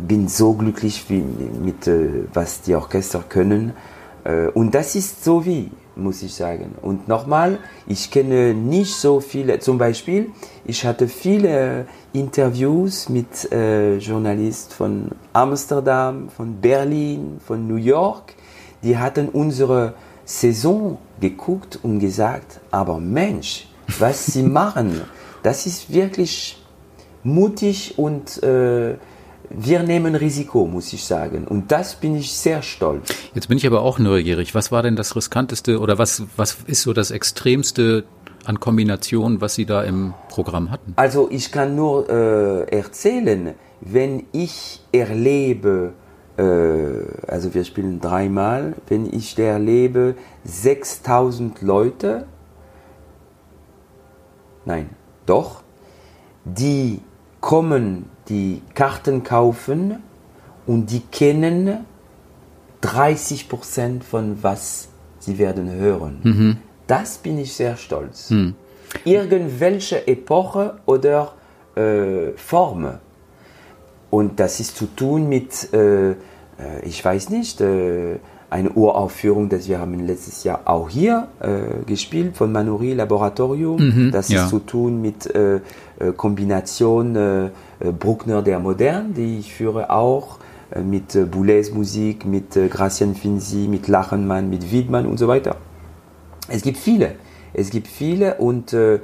bin 0.01 0.29
so 0.29 0.53
glücklich 0.55 1.05
wie 1.09 1.23
mit 1.23 1.87
äh, 1.87 2.25
was 2.33 2.63
die 2.63 2.75
Orchester 2.75 3.25
können 3.29 3.73
und 4.55 4.73
das 4.73 4.95
ist 4.95 5.25
so 5.25 5.45
wie 5.45 5.73
muss 5.97 6.23
ich 6.23 6.35
sagen. 6.35 6.75
Und 6.81 7.09
nochmal, 7.09 7.59
ich 7.87 8.11
kenne 8.11 8.55
nicht 8.55 8.95
so 8.95 9.21
viele, 9.21 9.59
zum 9.59 9.79
Beispiel, 9.79 10.31
ich 10.65 10.85
hatte 10.85 11.09
viele 11.09 11.87
Interviews 12.13 13.09
mit 13.09 13.51
äh, 13.53 13.97
Journalisten 13.99 14.73
von 14.73 15.09
Amsterdam, 15.33 16.29
von 16.29 16.61
Berlin, 16.61 17.41
von 17.45 17.67
New 17.67 17.77
York, 17.77 18.35
die 18.83 18.99
hatten 18.99 19.29
unsere 19.29 19.95
Saison 20.25 20.99
geguckt 21.21 21.79
und 21.83 21.99
gesagt, 21.99 22.61
aber 22.71 22.99
Mensch, 22.99 23.67
was 23.99 24.27
sie 24.27 24.43
machen, 24.61 25.01
das 25.43 25.67
ist 25.67 25.93
wirklich 25.93 26.63
mutig 27.25 27.99
und 27.99 28.43
äh, 28.43 28.97
wir 29.51 29.83
nehmen 29.83 30.15
Risiko, 30.15 30.67
muss 30.67 30.93
ich 30.93 31.05
sagen. 31.05 31.47
Und 31.47 31.71
das 31.73 31.97
bin 31.97 32.17
ich 32.17 32.33
sehr 32.33 32.63
stolz. 32.63 33.15
Jetzt 33.35 33.49
bin 33.49 33.59
ich 33.59 33.67
aber 33.67 33.83
auch 33.83 33.99
neugierig. 33.99 34.55
Was 34.55 34.73
war 34.73 34.83
denn 34.83 34.97
das 34.97 35.15
riskanteste 35.15 35.79
oder 35.79 35.99
was, 35.99 36.25
was 36.37 36.59
ist 36.67 36.83
so 36.83 36.93
das 36.93 37.11
extremste 37.11 38.05
an 38.45 38.61
Kombinationen, 38.61 39.41
was 39.41 39.55
Sie 39.55 39.67
da 39.67 39.83
im 39.83 40.15
Programm 40.29 40.71
hatten? 40.71 40.95
Also 40.97 41.29
ich 41.31 41.53
kann 41.53 41.77
nur 41.77 42.09
äh, 42.09 42.77
erzählen, 42.77 43.55
wenn 43.81 44.25
ich 44.33 44.81
erlebe, 44.93 45.93
also 46.37 47.55
wir 47.55 47.65
spielen 47.65 48.01
dreimal, 48.01 48.75
wenn 48.89 49.07
ich 49.13 49.39
erlebe 49.39 50.15
6000 50.45 51.61
Leute, 51.63 52.27
nein, 54.65 54.91
doch, 55.27 55.63
die 56.45 57.01
kommen 57.41 58.07
die 58.29 58.63
Karten 58.75 59.23
kaufen 59.23 60.03
und 60.67 60.91
die 60.91 61.01
kennen 61.01 61.85
30 62.81 63.49
Prozent 63.49 64.05
von 64.05 64.43
was 64.43 64.89
sie 65.19 65.39
werden 65.39 65.71
hören. 65.71 66.21
Mhm. 66.23 66.57
Das 66.87 67.19
bin 67.19 67.39
ich 67.39 67.53
sehr 67.53 67.77
stolz. 67.77 68.31
Mhm. 68.31 68.55
Irgendwelche 69.05 70.07
Epoche 70.07 70.79
oder 70.87 71.33
äh, 71.75 72.33
Form. 72.37 72.99
Und 74.13 74.41
das 74.41 74.61
ist 74.61 74.77
zu 74.77 74.95
tun 74.95 75.27
mit, 75.31 75.73
äh, 75.73 76.11
äh 76.11 76.15
ich 76.85 77.03
weiß 77.03 77.31
nicht, 77.31 77.63
äh, 77.63 78.19
eine 78.51 78.71
Uraufführung, 78.73 79.49
das 79.49 79.67
wir 79.69 79.79
haben 79.79 80.07
letztes 80.07 80.45
Jahr 80.45 80.61
auch 80.67 80.91
hier 80.91 81.29
äh, 81.41 81.83
gespielt 81.87 82.37
von 82.37 82.53
Manuri 82.53 82.93
Laboratorium. 82.93 83.79
Mhm, 83.81 84.11
das 84.11 84.29
ja. 84.29 84.45
ist 84.45 84.51
zu 84.51 84.59
tun 84.59 85.01
mit 85.01 85.35
äh, 85.35 85.57
äh 85.57 85.61
Kombination 86.15 87.17
äh, 87.17 87.47
äh, 87.47 87.51
Bruckner 87.99 88.43
der 88.43 88.59
Modern, 88.59 89.15
die 89.15 89.39
ich 89.39 89.55
führe 89.55 89.89
auch 89.89 90.39
mit 90.85 91.15
äh, 91.15 91.25
Boulez 91.25 91.73
Musik, 91.73 92.27
mit 92.27 92.55
äh, 92.55 92.69
Gracien 92.69 93.15
Finzi, 93.15 93.67
mit 93.67 93.89
Lachenmann, 93.89 94.51
mit 94.51 94.71
Wiedmann 94.71 95.07
und 95.07 95.17
so 95.17 95.27
weiter. 95.27 95.57
Es 96.49 96.61
gibt 96.61 96.77
viele. 96.77 97.15
Es 97.55 97.71
gibt 97.71 97.89
viele 97.89 98.35
und 98.35 98.75
äh, 98.75 99.01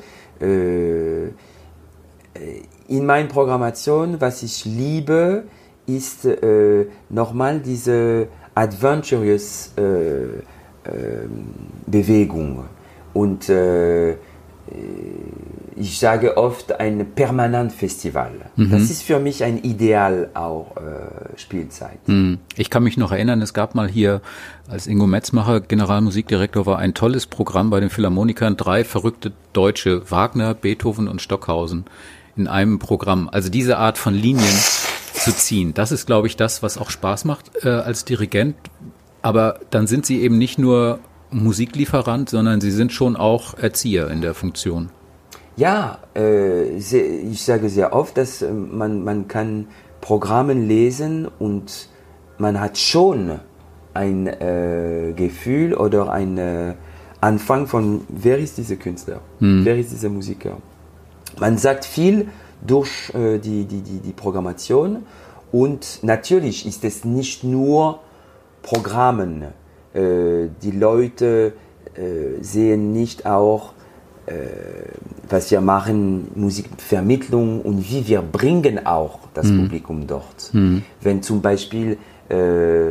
in 2.89 3.07
meiner 3.07 3.29
Programmation, 3.29 4.21
was 4.21 4.43
ich 4.43 4.65
liebe, 4.65 5.45
ist 5.87 6.25
äh, 6.25 6.87
nochmal 7.09 7.61
diese 7.61 8.29
adventurous 8.55 9.73
äh, 9.77 9.83
äh, 9.83 11.29
Bewegung. 11.87 12.65
Und 13.15 13.49
äh, 13.49 14.17
ich 15.77 15.99
sage 15.99 16.37
oft 16.37 16.79
ein 16.79 17.13
permanent 17.15 17.73
Festival. 17.73 18.33
Mhm. 18.57 18.71
Das 18.71 18.83
ist 18.83 19.03
für 19.03 19.19
mich 19.19 19.45
ein 19.45 19.59
Ideal 19.59 20.29
auch 20.35 20.77
äh, 20.77 21.39
Spielzeit. 21.39 22.07
Mhm. 22.07 22.39
Ich 22.57 22.69
kann 22.69 22.83
mich 22.83 22.97
noch 22.97 23.13
erinnern, 23.13 23.41
es 23.41 23.55
gab 23.55 23.75
mal 23.75 23.89
hier, 23.89 24.21
als 24.69 24.87
Ingo 24.87 25.07
Metzmacher 25.07 25.61
Generalmusikdirektor 25.61 26.67
war, 26.67 26.79
ein 26.79 26.95
tolles 26.95 27.27
Programm 27.27 27.71
bei 27.71 27.81
den 27.81 27.91
Philharmonikern, 27.91 28.57
drei 28.57 28.85
verrückte 28.85 29.33
Deutsche, 29.53 30.11
Wagner, 30.11 30.55
Beethoven 30.55 31.09
und 31.09 31.23
Stockhausen 31.23 31.85
in 32.39 32.47
einem 32.47 32.79
Programm. 32.79 33.29
Also 33.31 33.51
diese 33.51 33.79
Art 33.79 33.99
von 33.99 34.15
Linien 34.15 34.55
zu 35.13 35.33
ziehen. 35.33 35.75
Das 35.75 35.93
ist, 35.93 36.07
glaube 36.07 36.27
ich, 36.27 36.37
das, 36.37 36.63
was 36.63 36.79
auch 36.79 36.91
Spaß 36.91 37.25
macht 37.25 37.65
äh, 37.65 37.69
als 37.69 38.05
Dirigent. 38.05 38.57
Aber 39.21 39.61
dann 39.71 39.87
sind 39.87 40.07
Sie 40.07 40.21
eben 40.23 40.39
nicht 40.39 40.59
nur 40.59 41.01
Musiklieferant, 41.31 42.31
sondern 42.31 42.61
Sie 42.61 42.71
sind 42.71 42.93
schon 42.93 43.17
auch 43.17 43.59
Erzieher 43.59 44.09
in 44.11 44.21
der 44.21 44.35
Funktion. 44.35 44.91
Ja, 45.57 45.99
äh, 46.15 46.77
ich 46.77 47.43
sage 47.43 47.69
sehr 47.69 47.93
oft, 47.93 48.17
dass 48.17 48.43
äh, 48.43 48.53
man, 48.53 49.03
man 49.03 49.27
kann 49.27 49.67
Programme 50.01 50.55
lesen 50.55 51.27
und 51.39 51.89
man 52.39 52.61
hat 52.61 52.79
schon 52.79 53.41
ein 53.95 54.29
äh, 54.29 55.13
Gefühl 55.17 55.75
oder 55.75 56.13
ein 56.13 56.39
äh, 56.39 56.75
Anfang 57.21 57.67
von, 57.67 58.03
wer 58.09 58.39
ist 58.39 58.59
dieser 58.59 58.77
Künstler, 58.77 59.21
hm. 59.41 59.65
wer 59.65 59.77
ist 59.77 59.91
dieser 59.91 60.09
Musiker. 60.09 60.59
Man 61.41 61.59
sagt 61.59 61.85
viel 61.85 62.29
durch 62.67 63.13
äh, 63.15 63.39
die, 63.39 63.65
die, 63.65 63.83
die, 63.83 63.99
die 63.99 64.13
Programmation. 64.13 65.05
Und 65.53 66.01
natürlich 66.03 66.67
ist 66.67 66.85
es 66.85 67.05
nicht 67.05 67.45
nur 67.45 68.01
Programmen. 68.63 69.45
Äh, 69.95 70.49
die 70.63 70.73
Leute 70.73 71.55
äh, 71.95 72.43
sehen 72.43 72.93
nicht 72.93 73.27
auch, 73.27 73.73
äh, 74.27 74.33
was 75.29 75.51
wir 75.51 75.61
machen, 75.61 76.31
Musikvermittlung 76.35 77.63
und 77.63 77.91
wie 77.91 78.07
wir 78.07 78.23
bringen 78.23 78.87
auch 78.87 79.21
das 79.35 79.47
mhm. 79.47 79.63
Publikum 79.63 80.07
dort. 80.07 80.53
Mhm. 80.53 80.83
Wenn 81.01 81.23
zum 81.23 81.41
Beispiel, 81.41 81.99
äh, 82.29 82.91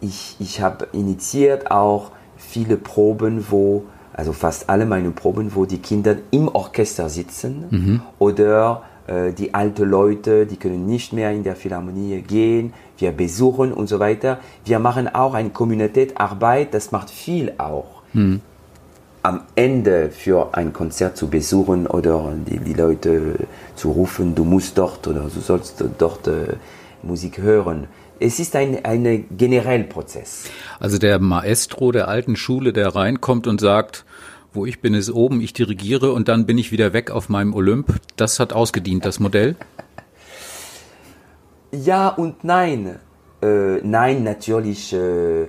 ich, 0.00 0.36
ich 0.38 0.60
habe 0.60 0.88
initiiert 0.92 1.70
auch 1.70 2.12
viele 2.36 2.76
Proben, 2.76 3.46
wo 3.50 3.84
also 4.16 4.32
fast 4.32 4.68
alle 4.70 4.86
meine 4.86 5.10
Proben, 5.10 5.54
wo 5.54 5.66
die 5.66 5.78
Kinder 5.78 6.16
im 6.30 6.48
Orchester 6.48 7.08
sitzen 7.08 7.64
mhm. 7.70 8.00
oder 8.18 8.82
äh, 9.06 9.32
die 9.32 9.54
alten 9.54 9.88
Leute, 9.88 10.46
die 10.46 10.56
können 10.56 10.86
nicht 10.86 11.12
mehr 11.12 11.32
in 11.32 11.44
der 11.44 11.54
Philharmonie 11.54 12.22
gehen, 12.22 12.72
wir 12.98 13.12
besuchen 13.12 13.72
und 13.72 13.88
so 13.88 13.98
weiter. 13.98 14.38
Wir 14.64 14.78
machen 14.78 15.06
auch 15.14 15.34
eine 15.34 15.50
Community-Arbeit, 15.50 16.72
das 16.72 16.92
macht 16.92 17.10
viel 17.10 17.52
auch. 17.58 18.02
Hm. 18.12 18.40
am 19.22 19.40
Ende 19.56 20.10
für 20.10 20.54
ein 20.54 20.72
Konzert 20.72 21.16
zu 21.16 21.26
besuchen 21.28 21.88
oder 21.88 22.32
die, 22.46 22.58
die 22.60 22.72
Leute 22.72 23.34
zu 23.74 23.90
rufen, 23.90 24.36
du 24.36 24.44
musst 24.44 24.78
dort 24.78 25.06
oder 25.08 25.22
du 25.22 25.40
sollst 25.40 25.84
dort 25.98 26.28
äh, 26.28 26.54
Musik 27.02 27.38
hören. 27.38 27.88
Es 28.18 28.38
ist 28.38 28.56
ein, 28.56 28.82
ein 28.84 29.26
genereller 29.36 29.84
Prozess. 29.84 30.44
Also 30.80 30.96
der 30.96 31.18
Maestro 31.18 31.92
der 31.92 32.08
alten 32.08 32.36
Schule, 32.36 32.72
der 32.72 32.94
reinkommt 32.94 33.46
und 33.46 33.60
sagt, 33.60 34.05
wo 34.56 34.66
ich 34.66 34.80
bin, 34.80 34.94
ist 34.94 35.10
oben, 35.10 35.40
ich 35.40 35.52
dirigiere 35.52 36.12
und 36.12 36.28
dann 36.28 36.46
bin 36.46 36.58
ich 36.58 36.72
wieder 36.72 36.92
weg 36.92 37.10
auf 37.10 37.28
meinem 37.28 37.54
Olymp. 37.54 38.00
Das 38.16 38.40
hat 38.40 38.52
ausgedient, 38.52 39.04
das 39.04 39.20
Modell? 39.20 39.56
Ja 41.70 42.08
und 42.08 42.42
nein. 42.42 42.96
Äh, 43.42 43.76
nein, 43.82 44.24
natürlich. 44.24 44.92
Äh, 44.92 45.42
äh, 45.42 45.48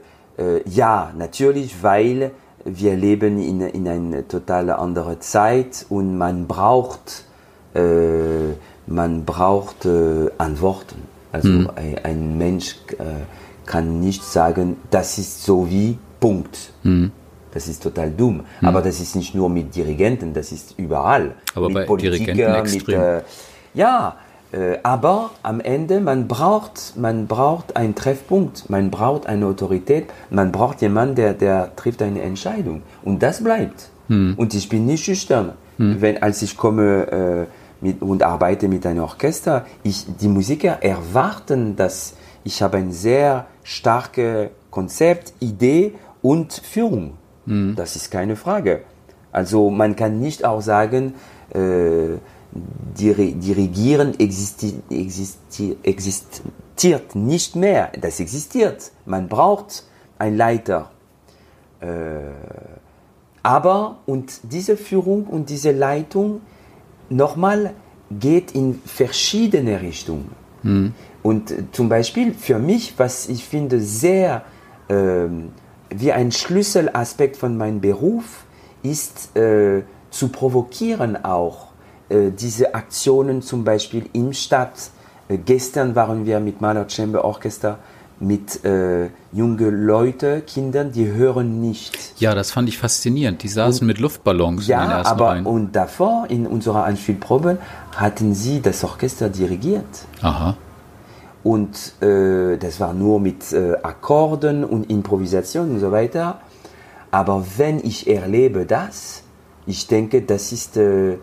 ja, 0.70 1.14
natürlich, 1.18 1.82
weil 1.82 2.32
wir 2.66 2.96
leben 2.96 3.42
in, 3.42 3.62
in 3.62 3.88
einer 3.88 4.28
total 4.28 4.70
anderen 4.72 5.22
Zeit 5.22 5.86
und 5.90 6.18
man 6.18 6.48
braucht, 6.48 7.24
äh, 7.74 7.80
man 8.88 9.26
braucht 9.26 9.86
äh, 9.86 10.30
Antworten. 10.38 11.02
Also 11.32 11.50
mhm. 11.50 11.70
ein, 11.76 11.98
ein, 12.04 12.38
Mensch 12.38 12.78
kann 13.66 14.00
nicht 14.00 14.24
sagen, 14.24 14.78
das 14.92 15.18
ist 15.18 15.44
so 15.44 15.70
wie 15.70 15.98
Punkt. 16.20 16.72
Mhm. 16.84 17.12
Das 17.54 17.68
ist 17.68 17.84
total 17.84 18.12
dumm. 18.12 18.44
Mhm. 18.62 18.68
Aber 18.68 18.82
das 18.82 19.00
ist 19.00 19.16
nicht 19.16 19.36
nur 19.36 19.50
mit 19.50 19.76
Dirigenten, 19.76 20.34
das 20.34 20.52
ist 20.52 20.76
überall. 20.78 21.36
Aber 21.56 21.68
mit 21.68 21.76
bei 21.76 21.86
Politikern, 21.86 22.36
Dirigenten 22.36 22.76
extrem. 22.76 23.00
Mit, 23.00 23.24
ja, 23.74 24.18
äh, 24.52 24.78
aber 24.84 25.32
am 25.44 25.60
Ende, 25.60 26.00
man 26.00 26.28
braucht, 26.28 26.94
man 26.96 27.28
braucht 27.28 27.76
einen 27.76 27.96
Treffpunkt, 27.96 28.70
man 28.70 28.90
braucht 28.92 29.28
eine 29.28 29.46
Autorität, 29.46 30.08
man 30.30 30.52
braucht 30.52 30.82
jemanden, 30.82 31.16
der, 31.16 31.34
der 31.34 31.76
trifft 31.76 32.02
eine 32.02 32.22
Entscheidung. 32.22 32.82
Und 33.04 33.22
das 33.22 33.44
bleibt. 33.44 33.90
Hm. 34.08 34.36
Und 34.38 34.54
ich 34.54 34.70
bin 34.70 34.86
nicht 34.86 35.04
schüchtern. 35.04 35.54
Hm. 35.78 36.02
Wenn, 36.02 36.22
als 36.24 36.42
ich 36.42 36.56
komme 36.56 37.48
äh, 37.82 37.86
mit, 37.86 38.02
und 38.02 38.24
arbeite 38.24 38.68
mit 38.68 38.86
einem 38.86 39.04
Orchester, 39.04 39.66
ich, 39.84 40.06
die 40.20 40.30
Musiker 40.30 40.82
erwarten, 40.82 41.76
dass 41.76 42.14
ich 42.44 42.62
habe 42.62 42.78
ein 42.78 42.94
sehr 42.94 43.48
starkes 43.64 44.50
Konzept, 44.72 45.34
Idee 45.40 45.94
und 46.22 46.54
Führung. 46.54 47.16
Hm. 47.48 47.74
Das 47.76 47.96
ist 47.96 48.12
keine 48.12 48.36
Frage. 48.36 48.82
Also 49.32 49.70
man 49.70 49.96
kann 49.96 50.20
nicht 50.20 50.46
auch 50.46 50.62
sagen, 50.62 51.16
äh, 51.54 52.18
Dirigieren 52.98 54.20
existi 54.20 54.80
existi 54.90 55.78
existiert 55.84 57.16
nicht 57.16 57.56
mehr. 57.56 57.92
Das 58.00 58.20
existiert. 58.20 58.92
Man 59.06 59.28
braucht 59.28 59.84
einen 60.18 60.38
Leiter. 60.38 60.90
Äh, 61.80 61.88
aber 63.44 63.98
und 64.06 64.40
diese 64.44 64.76
Führung 64.78 65.26
und 65.26 65.50
diese 65.50 65.72
Leitung 65.72 66.42
nochmal 67.10 67.74
geht 68.10 68.54
in 68.54 68.82
verschiedene 68.86 69.82
Richtungen. 69.82 70.32
Mhm. 70.64 70.94
Und 71.22 71.54
zum 71.74 71.90
Beispiel 71.90 72.34
für 72.34 72.58
mich, 72.58 72.94
was 72.98 73.30
ich 73.30 73.44
finde 73.44 73.80
sehr 73.82 74.44
äh, 74.88 75.28
wie 75.90 76.12
ein 76.12 76.32
Schlüsselaspekt 76.32 77.38
von 77.38 77.58
meinem 77.58 77.82
Beruf, 77.82 78.46
ist 78.84 79.36
äh, 79.36 79.84
zu 80.12 80.30
provokieren 80.30 81.24
auch 81.24 81.68
äh, 82.10 82.32
diese 82.32 82.74
Aktionen 82.76 83.42
zum 83.42 83.64
Beispiel 83.64 84.10
im 84.14 84.34
Stadt. 84.34 84.92
Äh, 85.28 85.38
gestern 85.38 85.96
waren 85.96 86.26
wir 86.26 86.40
mit 86.40 86.62
Maler 86.62 86.90
Chamber 86.90 87.26
Orchester 87.26 87.80
mit 88.20 88.66
äh, 88.66 89.10
junge 89.32 89.70
Leute, 89.70 90.42
Kindern, 90.42 90.92
die 90.92 91.12
hören 91.12 91.62
nicht. 91.62 91.96
Ja, 92.18 92.34
das 92.34 92.52
fand 92.52 92.68
ich 92.68 92.78
faszinierend. 92.78 93.44
Die 93.44 93.48
saßen 93.48 93.82
und, 93.82 93.88
mit 93.88 94.00
Luftballons 94.00 94.68
ja, 94.68 94.82
in 94.82 94.90
den 94.90 94.98
ersten 94.98 95.14
aber 95.14 95.30
Reihen. 95.30 95.46
und 95.46 95.76
davor 95.76 96.26
in 96.30 96.48
unserer 96.48 96.86
Anspielprobe 96.86 97.60
hatten 97.96 98.34
sie 98.34 98.62
das 98.62 98.84
Orchester 98.84 99.30
dirigiert. 99.30 99.86
Aha. 100.22 100.58
Und 101.48 101.94
äh, 102.02 102.58
das 102.58 102.82
war 102.82 102.94
nur 102.94 103.22
mit 103.22 103.54
äh, 103.54 103.76
Akkorden 103.82 104.66
und 104.66 104.90
Improvisation 104.90 105.72
und 105.72 105.80
so 105.80 105.94
weiter. 105.94 106.42
Aber 107.10 107.46
wenn 107.56 107.80
ich 107.80 108.06
erlebe 108.06 108.66
das, 108.66 109.24
ich 109.66 109.88
denke, 109.88 110.24
das 110.24 110.52
ist 110.52 110.76
äh, 110.76 111.14
äh, 111.14 111.18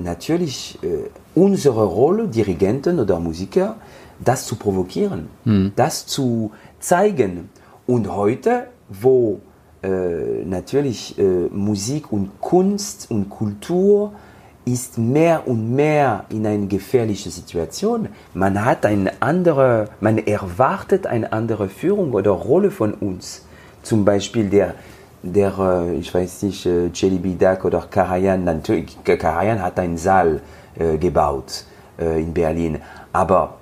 natürlich 0.00 0.78
äh, 0.84 1.10
unsere 1.34 1.84
Rolle, 1.84 2.28
Dirigenten 2.28 3.00
oder 3.00 3.18
Musiker, 3.18 3.74
das 4.20 4.46
zu 4.46 4.54
provozieren, 4.54 5.30
mhm. 5.44 5.72
das 5.74 6.06
zu 6.06 6.52
zeigen. 6.78 7.48
Und 7.88 8.06
heute, 8.14 8.68
wo 8.88 9.40
äh, 9.82 10.44
natürlich 10.44 11.16
Musik 11.50 12.12
und 12.12 12.40
Kunst 12.40 13.10
und 13.10 13.30
Kultur 13.30 14.12
ist 14.64 14.98
mehr 14.98 15.46
und 15.46 15.74
mehr 15.74 16.24
in 16.28 16.46
eine 16.46 16.66
gefährliche 16.66 17.30
Situation. 17.30 18.08
Man 18.34 18.64
hat 18.64 18.84
eine 18.86 19.12
andere, 19.20 19.88
man 20.00 20.18
erwartet 20.18 21.06
eine 21.06 21.32
andere 21.32 21.68
Führung 21.68 22.12
oder 22.12 22.30
Rolle 22.30 22.70
von 22.70 22.94
uns. 22.94 23.44
Zum 23.82 24.04
Beispiel 24.04 24.48
der 24.50 24.74
der, 25.22 25.58
äh, 25.58 25.94
ich 25.96 26.12
weiß 26.12 26.42
nicht, 26.44 26.66
äh, 26.66 26.86
Jelly 26.92 27.18
Bidak 27.18 27.64
oder 27.64 27.86
Karajan, 27.90 28.44
natürlich, 28.44 28.96
Karajan 29.04 29.62
hat 29.62 29.78
einen 29.78 29.96
Saal 29.96 30.40
äh, 30.78 30.96
gebaut 30.96 31.64
in 31.98 32.32
Berlin, 32.32 32.78
aber 33.12 33.59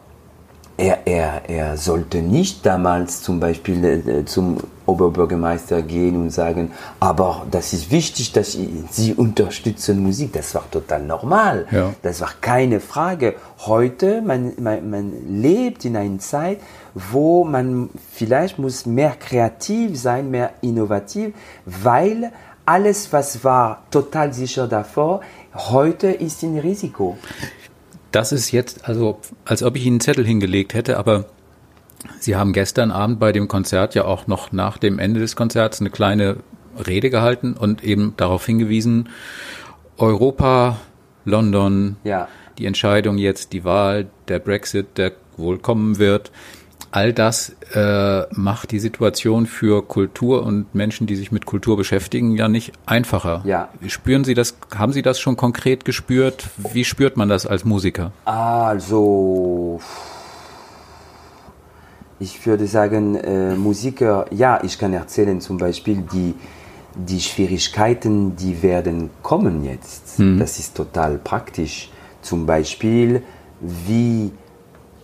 er, 0.78 1.06
er, 1.06 1.42
er 1.48 1.76
sollte 1.76 2.22
nicht 2.22 2.64
damals 2.64 3.20
zum 3.20 3.40
Beispiel 3.40 4.24
zum 4.26 4.58
Oberbürgermeister 4.86 5.82
gehen 5.82 6.14
und 6.16 6.30
sagen, 6.30 6.70
aber 7.00 7.46
das 7.50 7.72
ist 7.72 7.90
wichtig, 7.90 8.32
dass 8.32 8.56
Sie 8.90 9.12
unterstützen 9.12 10.00
Musik. 10.02 10.32
Das 10.32 10.54
war 10.54 10.70
total 10.70 11.02
normal. 11.02 11.66
Ja. 11.72 11.92
Das 12.02 12.20
war 12.20 12.30
keine 12.40 12.78
Frage. 12.78 13.34
Heute, 13.66 14.22
man, 14.22 14.52
man, 14.58 14.88
man 14.88 15.42
lebt 15.42 15.84
in 15.84 15.96
einer 15.96 16.20
Zeit, 16.20 16.60
wo 16.94 17.44
man 17.44 17.90
vielleicht 18.12 18.60
muss 18.60 18.86
mehr 18.86 19.16
kreativ 19.18 20.00
sein, 20.00 20.30
mehr 20.30 20.52
innovativ, 20.60 21.34
weil 21.66 22.30
alles, 22.64 23.12
was 23.12 23.42
war 23.42 23.82
total 23.90 24.32
sicher 24.32 24.68
davor, 24.68 25.22
heute 25.54 26.08
ist 26.08 26.42
ein 26.42 26.58
Risiko. 26.58 27.16
Das 28.12 28.32
ist 28.32 28.52
jetzt, 28.52 28.88
also 28.88 29.20
als 29.44 29.62
ob 29.62 29.76
ich 29.76 29.84
Ihnen 29.84 29.94
einen 29.94 30.00
Zettel 30.00 30.26
hingelegt 30.26 30.74
hätte, 30.74 30.98
aber 30.98 31.26
Sie 32.20 32.36
haben 32.36 32.52
gestern 32.52 32.90
Abend 32.90 33.18
bei 33.18 33.32
dem 33.32 33.48
Konzert 33.48 33.94
ja 33.94 34.04
auch 34.04 34.26
noch 34.26 34.52
nach 34.52 34.78
dem 34.78 34.98
Ende 34.98 35.20
des 35.20 35.36
Konzerts 35.36 35.80
eine 35.80 35.90
kleine 35.90 36.36
Rede 36.86 37.10
gehalten 37.10 37.54
und 37.54 37.82
eben 37.82 38.14
darauf 38.16 38.46
hingewiesen, 38.46 39.08
Europa, 39.96 40.78
London, 41.24 41.96
ja. 42.04 42.28
die 42.56 42.66
Entscheidung 42.66 43.18
jetzt, 43.18 43.52
die 43.52 43.64
Wahl, 43.64 44.08
der 44.28 44.38
Brexit, 44.38 44.96
der 44.96 45.12
wohl 45.36 45.58
kommen 45.58 45.98
wird, 45.98 46.30
all 46.90 47.12
das 47.12 47.54
äh, 47.74 48.22
macht 48.34 48.70
die 48.70 48.78
Situation 48.78 49.46
für 49.46 49.82
Kultur 49.82 50.44
und 50.44 50.74
Menschen, 50.74 51.06
die 51.06 51.16
sich 51.16 51.32
mit 51.32 51.46
Kultur 51.46 51.76
beschäftigen, 51.76 52.34
ja 52.36 52.48
nicht 52.48 52.72
einfacher. 52.86 53.42
Ja. 53.44 53.68
Spüren 53.86 54.24
Sie 54.24 54.34
das, 54.34 54.56
haben 54.74 54.92
Sie 54.92 55.02
das 55.02 55.20
schon 55.20 55.36
konkret 55.36 55.84
gespürt? 55.84 56.44
Wie 56.72 56.84
spürt 56.84 57.16
man 57.16 57.28
das 57.28 57.46
als 57.46 57.64
Musiker? 57.64 58.12
Also, 58.24 59.80
ich 62.18 62.44
würde 62.46 62.66
sagen, 62.66 63.16
äh, 63.16 63.54
Musiker, 63.54 64.26
ja, 64.30 64.60
ich 64.62 64.78
kann 64.78 64.92
erzählen 64.92 65.40
zum 65.40 65.58
Beispiel 65.58 66.02
die, 66.12 66.34
die 66.94 67.20
Schwierigkeiten, 67.20 68.34
die 68.36 68.62
werden 68.62 69.10
kommen 69.22 69.64
jetzt. 69.64 70.18
Mhm. 70.18 70.38
Das 70.38 70.58
ist 70.58 70.76
total 70.76 71.18
praktisch. 71.18 71.90
Zum 72.22 72.46
Beispiel, 72.46 73.22
wie 73.60 74.32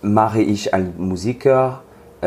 mache 0.05 0.43
ich 0.43 0.73
als 0.75 0.89
Musiker 0.99 1.83
äh, 2.23 2.27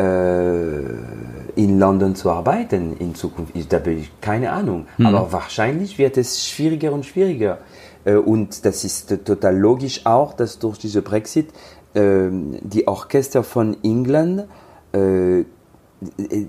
in 1.56 1.78
London 1.78 2.14
zu 2.14 2.30
arbeiten 2.30 2.96
in 2.98 3.14
Zukunft? 3.14 3.54
Ich, 3.54 3.68
da 3.68 3.78
habe 3.78 3.92
ich 3.92 4.10
keine 4.20 4.52
Ahnung. 4.52 4.86
Mhm. 4.98 5.06
Aber 5.06 5.32
wahrscheinlich 5.32 5.98
wird 5.98 6.16
es 6.16 6.44
schwieriger 6.46 6.92
und 6.92 7.06
schwieriger. 7.06 7.58
Äh, 8.04 8.14
und 8.14 8.64
das 8.64 8.84
ist 8.84 9.24
total 9.24 9.56
logisch 9.56 10.04
auch, 10.04 10.34
dass 10.34 10.58
durch 10.58 10.78
diese 10.78 11.02
Brexit 11.02 11.48
äh, 11.94 12.28
die 12.30 12.86
Orchester 12.86 13.42
von 13.42 13.76
England, 13.82 14.44
äh, 14.92 15.44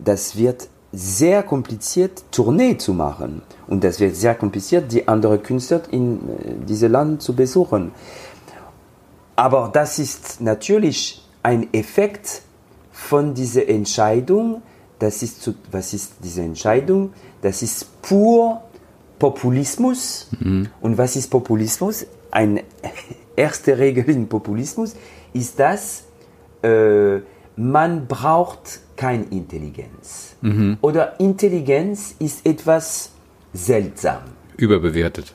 das 0.03 0.37
wird 0.37 0.67
sehr 0.91 1.43
kompliziert, 1.43 2.23
Tournee 2.31 2.77
zu 2.77 2.93
machen. 2.93 3.41
Und 3.67 3.83
das 3.83 3.99
wird 3.99 4.15
sehr 4.15 4.35
kompliziert, 4.35 4.91
die 4.91 5.07
anderen 5.07 5.41
Künstler 5.43 5.81
in 5.91 6.17
äh, 6.17 6.65
diesem 6.67 6.91
Land 6.91 7.21
zu 7.21 7.35
besuchen. 7.35 7.91
Aber 9.39 9.69
das 9.71 9.99
ist 9.99 10.41
natürlich 10.41 11.25
ein 11.43 11.73
Effekt 11.73 12.41
von 12.91 13.33
dieser 13.33 13.69
Entscheidung. 13.69 14.61
Das 14.99 15.23
ist 15.23 15.41
zu, 15.41 15.55
was 15.71 15.93
ist 15.93 16.15
diese 16.21 16.41
Entscheidung? 16.41 17.13
Das 17.41 17.61
ist 17.61 18.01
pur 18.01 18.61
Populismus. 19.17 20.27
Mhm. 20.37 20.67
Und 20.81 20.97
was 20.97 21.15
ist 21.15 21.29
Populismus? 21.29 22.05
Eine 22.31 22.65
erste 23.37 23.77
Regel 23.77 24.09
in 24.09 24.27
Populismus 24.27 24.97
ist, 25.31 25.57
dass 25.57 26.03
äh, 26.61 27.19
man 27.55 28.07
braucht 28.07 28.81
keine 28.97 29.23
Intelligenz. 29.23 30.35
Mhm. 30.41 30.79
Oder 30.81 31.17
Intelligenz 31.21 32.13
ist 32.19 32.45
etwas 32.45 33.11
seltsam. 33.53 34.23
Überbewertet. 34.57 35.33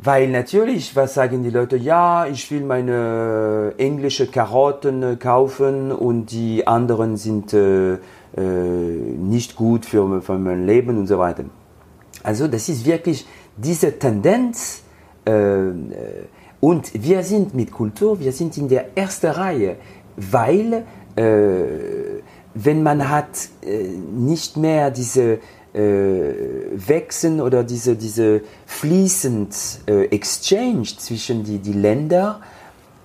Weil 0.00 0.28
natürlich, 0.28 0.94
was 0.94 1.14
sagen 1.14 1.42
die 1.42 1.50
Leute? 1.50 1.76
Ja, 1.76 2.26
ich 2.26 2.48
will 2.52 2.62
meine 2.62 3.74
äh, 3.76 3.84
englische 3.84 4.28
Karotten 4.28 5.02
äh, 5.02 5.16
kaufen 5.16 5.90
und 5.90 6.30
die 6.30 6.64
anderen 6.68 7.16
sind 7.16 7.52
äh, 7.52 7.94
äh, 7.94 7.98
nicht 8.36 9.56
gut 9.56 9.84
für, 9.84 10.22
für 10.22 10.38
mein 10.38 10.66
Leben 10.66 10.98
und 10.98 11.08
so 11.08 11.18
weiter. 11.18 11.44
Also 12.22 12.46
das 12.46 12.68
ist 12.68 12.86
wirklich 12.86 13.26
diese 13.56 13.98
Tendenz. 13.98 14.82
Äh, 15.24 15.72
und 16.60 16.92
wir 16.94 17.24
sind 17.24 17.54
mit 17.54 17.72
Kultur, 17.72 18.20
wir 18.20 18.32
sind 18.32 18.56
in 18.56 18.68
der 18.68 18.96
ersten 18.96 19.30
Reihe, 19.30 19.76
weil 20.16 20.84
äh, 21.16 22.22
wenn 22.54 22.82
man 22.82 23.08
hat 23.08 23.48
nicht 24.12 24.56
mehr 24.56 24.90
diese 24.90 25.38
wechseln 25.78 27.40
oder 27.40 27.62
diese, 27.62 27.94
diese 27.96 28.42
fließend 28.66 29.54
äh, 29.86 30.04
Exchange 30.06 30.84
zwischen 30.98 31.44
die, 31.44 31.58
die 31.58 31.72
Länder 31.72 32.40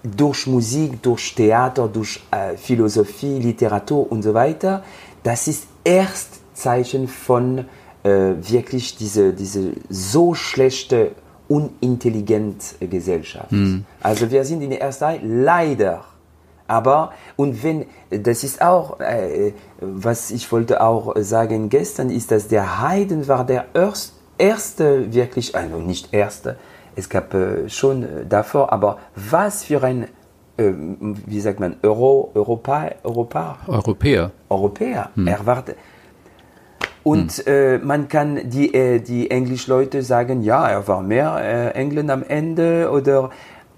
durch 0.03 0.47
Musik, 0.47 1.01
durch 1.01 1.35
Theater, 1.35 1.87
durch 1.87 2.19
äh, 2.31 2.57
Philosophie, 2.57 3.39
Literatur 3.39 4.11
und 4.11 4.21
so 4.23 4.33
weiter, 4.33 4.83
das 5.23 5.47
ist 5.47 5.67
erst 5.83 6.41
Zeichen 6.53 7.07
von 7.07 7.65
äh, 8.03 8.09
wirklich 8.41 8.97
diese, 8.97 9.33
diese 9.33 9.73
so 9.89 10.33
schlechte, 10.33 11.11
unintelligente 11.47 12.87
Gesellschaft. 12.87 13.51
Mhm. 13.51 13.85
Also 14.01 14.29
wir 14.29 14.43
sind 14.43 14.61
in 14.61 14.71
der 14.71 14.81
ersten 14.81 15.03
Reihe 15.03 15.19
leider 15.23 16.05
aber, 16.73 17.11
und 17.35 17.63
wenn, 17.63 17.85
das 18.09 18.43
ist 18.43 18.59
auch, 18.59 18.99
äh, 18.99 19.53
was 19.79 20.31
ich 20.31 20.51
wollte 20.51 20.81
auch 20.81 21.13
sagen 21.19 21.69
gestern, 21.69 22.09
ist, 22.09 22.31
dass 22.31 22.47
der 22.47 22.81
Haydn 22.81 23.27
war 23.27 23.45
der 23.45 23.65
erste, 24.39 25.13
wirklich, 25.13 25.55
also 25.55 25.77
nicht 25.77 26.11
erste, 26.13 26.57
es 26.95 27.09
gab 27.09 27.35
äh, 27.35 27.69
schon 27.69 28.07
davor, 28.27 28.73
aber 28.73 28.97
was 29.15 29.65
für 29.65 29.83
ein, 29.83 30.05
äh, 30.57 30.71
wie 31.27 31.41
sagt 31.41 31.59
man, 31.59 31.75
Euro, 31.83 32.31
Europa, 32.33 32.89
Europa? 33.03 33.59
Europäer. 33.67 34.31
Europäer. 34.49 35.09
Hm. 35.13 35.27
Er 35.27 35.45
war, 35.45 35.63
und 37.03 37.33
hm. 37.33 37.53
äh, 37.53 37.77
man 37.77 38.07
kann 38.07 38.49
die, 38.49 38.73
äh, 38.73 38.99
die 38.99 39.29
Englischleute 39.29 40.01
sagen, 40.01 40.41
ja, 40.41 40.67
er 40.67 40.87
war 40.87 41.03
mehr 41.03 41.37
äh, 41.39 41.79
England 41.79 42.09
am 42.09 42.23
Ende 42.23 42.89
oder 42.91 43.29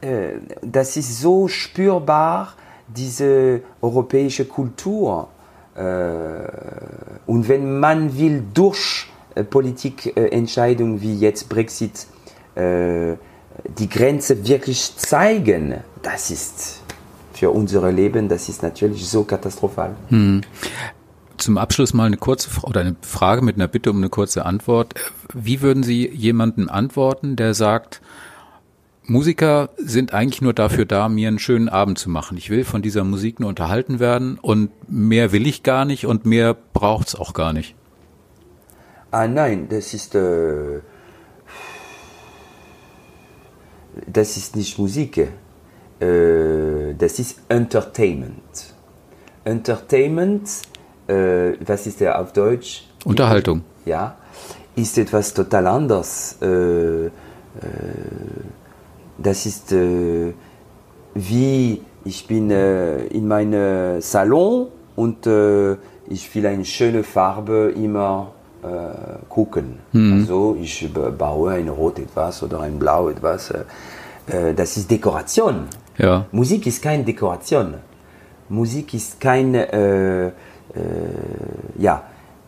äh, 0.01 0.39
das 0.61 0.97
ist 0.97 1.19
so 1.19 1.47
spürbar, 1.47 2.53
diese 2.87 3.61
europäische 3.81 4.45
Kultur. 4.45 5.27
Äh, 5.75 5.81
und 7.25 7.47
wenn 7.47 7.79
man 7.79 8.17
will 8.17 8.43
durch 8.53 9.07
äh, 9.35 9.43
Politikentscheidungen 9.43 11.01
wie 11.01 11.17
jetzt 11.17 11.49
Brexit 11.49 12.07
äh, 12.55 13.13
die 13.77 13.89
Grenze 13.89 14.47
wirklich 14.47 14.95
zeigen, 14.95 15.75
das 16.01 16.29
ist 16.29 16.81
für 17.33 17.49
unser 17.49 17.91
Leben, 17.91 18.29
das 18.29 18.49
ist 18.49 18.63
natürlich 18.63 19.07
so 19.07 19.23
katastrophal. 19.23 19.95
Hm. 20.09 20.41
Zum 21.37 21.57
Abschluss 21.57 21.93
mal 21.93 22.05
eine 22.05 22.17
kurze 22.17 22.49
oder 22.63 22.79
eine 22.79 22.95
Frage 23.01 23.41
mit 23.41 23.55
einer 23.55 23.67
Bitte 23.67 23.91
um 23.91 23.97
eine 23.97 24.09
kurze 24.09 24.45
Antwort. 24.45 24.93
Wie 25.33 25.61
würden 25.61 25.83
Sie 25.83 26.07
jemandem 26.07 26.69
antworten, 26.69 27.35
der 27.35 27.53
sagt, 27.53 28.01
Musiker 29.07 29.69
sind 29.77 30.13
eigentlich 30.13 30.41
nur 30.41 30.53
dafür 30.53 30.85
da, 30.85 31.09
mir 31.09 31.27
einen 31.27 31.39
schönen 31.39 31.69
Abend 31.69 31.97
zu 31.99 32.09
machen. 32.09 32.37
Ich 32.37 32.49
will 32.49 32.63
von 32.63 32.81
dieser 32.81 33.03
Musik 33.03 33.39
nur 33.39 33.49
unterhalten 33.49 33.99
werden 33.99 34.39
und 34.41 34.71
mehr 34.89 35.31
will 35.31 35.45
ich 35.47 35.63
gar 35.63 35.85
nicht 35.85 36.05
und 36.05 36.25
mehr 36.25 36.55
braucht 36.73 37.09
es 37.09 37.15
auch 37.15 37.33
gar 37.33 37.53
nicht. 37.53 37.75
Ah 39.11 39.27
nein, 39.27 39.67
das 39.69 39.93
ist 39.93 40.15
äh, 40.15 40.79
das 44.07 44.37
ist 44.37 44.55
nicht 44.55 44.77
Musik. 44.77 45.17
Äh, 45.17 46.93
das 46.97 47.19
ist 47.19 47.39
Entertainment. 47.47 48.73
Entertainment, 49.43 50.49
äh, 51.07 51.53
was 51.65 51.87
ist 51.87 52.01
der 52.01 52.19
auf 52.19 52.33
Deutsch? 52.33 52.87
Unterhaltung. 53.05 53.61
Ja, 53.85 54.17
ist 54.75 54.97
etwas 54.97 55.33
total 55.33 55.67
anders. 55.67 56.37
Äh, 56.41 57.05
äh, 57.05 57.11
das 59.17 59.45
ist 59.45 59.71
äh, 59.71 60.33
wie 61.15 61.81
ich 62.03 62.27
bin 62.27 62.51
äh, 62.51 63.05
in 63.07 63.27
meinem 63.27 63.99
Salon 64.01 64.67
und 64.95 65.25
äh, 65.25 65.73
ich 66.07 66.33
will 66.35 66.45
eine 66.45 66.63
schöne 66.63 67.03
Farbe 67.03 67.73
immer 67.75 68.31
äh, 68.61 68.67
gucken. 69.27 69.79
Mhm. 69.91 70.19
Also 70.19 70.57
ich 70.61 70.87
baue 70.93 71.51
ein 71.53 71.67
Rot 71.67 71.97
etwas 71.99 72.43
oder 72.43 72.61
ein 72.61 72.77
Blau 72.77 73.09
etwas. 73.09 73.51
Äh, 73.51 74.53
das 74.55 74.77
ist 74.77 74.91
Dekoration. 74.91 75.67
Ja. 75.97 76.25
Musik 76.31 76.67
ist 76.67 76.81
keine 76.81 77.03
Dekoration. 77.03 77.75
Musik 78.49 78.93
ist 78.93 79.19
kein, 79.19 79.55
äh, 79.55 80.31
ja, 81.79 82.03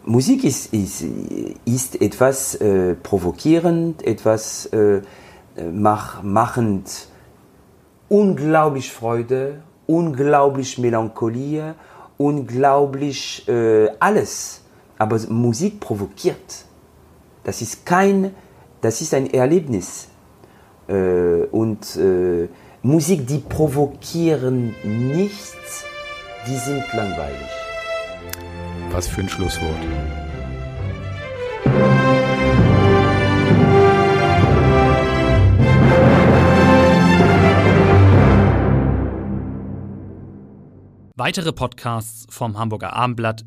Musik 0.06 0.44
ist, 0.44 0.72
ist, 0.74 1.04
ist 1.66 2.00
etwas 2.00 2.60
provokierend, 3.02 4.06
etwas 4.06 4.70
mach, 5.72 6.24
machend 6.24 7.08
unglaublich 8.10 8.92
Freude, 8.92 9.62
unglaublich 9.86 10.78
Melancholie, 10.78 11.76
unglaublich 12.18 13.48
äh, 13.48 13.90
alles. 14.00 14.62
Aber 14.98 15.20
Musik 15.30 15.80
provoziert. 15.80 16.66
Das 17.44 17.62
ist 17.62 17.86
kein, 17.86 18.34
das 18.82 19.02
ist 19.02 19.14
ein 19.14 19.32
Erlebnis. 19.32 20.08
Äh, 20.88 21.44
und 21.52 21.96
äh, 21.96 22.48
Musik, 22.82 23.28
die 23.28 23.40
provozieren 23.40 24.76
nichts, 24.84 25.84
die 26.48 26.56
sind 26.56 26.84
langweilig. 26.94 27.52
Was 28.92 29.08
für 29.08 29.22
ein 29.22 29.30
Schlusswort. 29.30 29.76
Weitere 41.20 41.52
Podcasts 41.52 42.28
vom 42.30 42.60
Hamburger 42.60 42.94
Abendblatt 42.94 43.44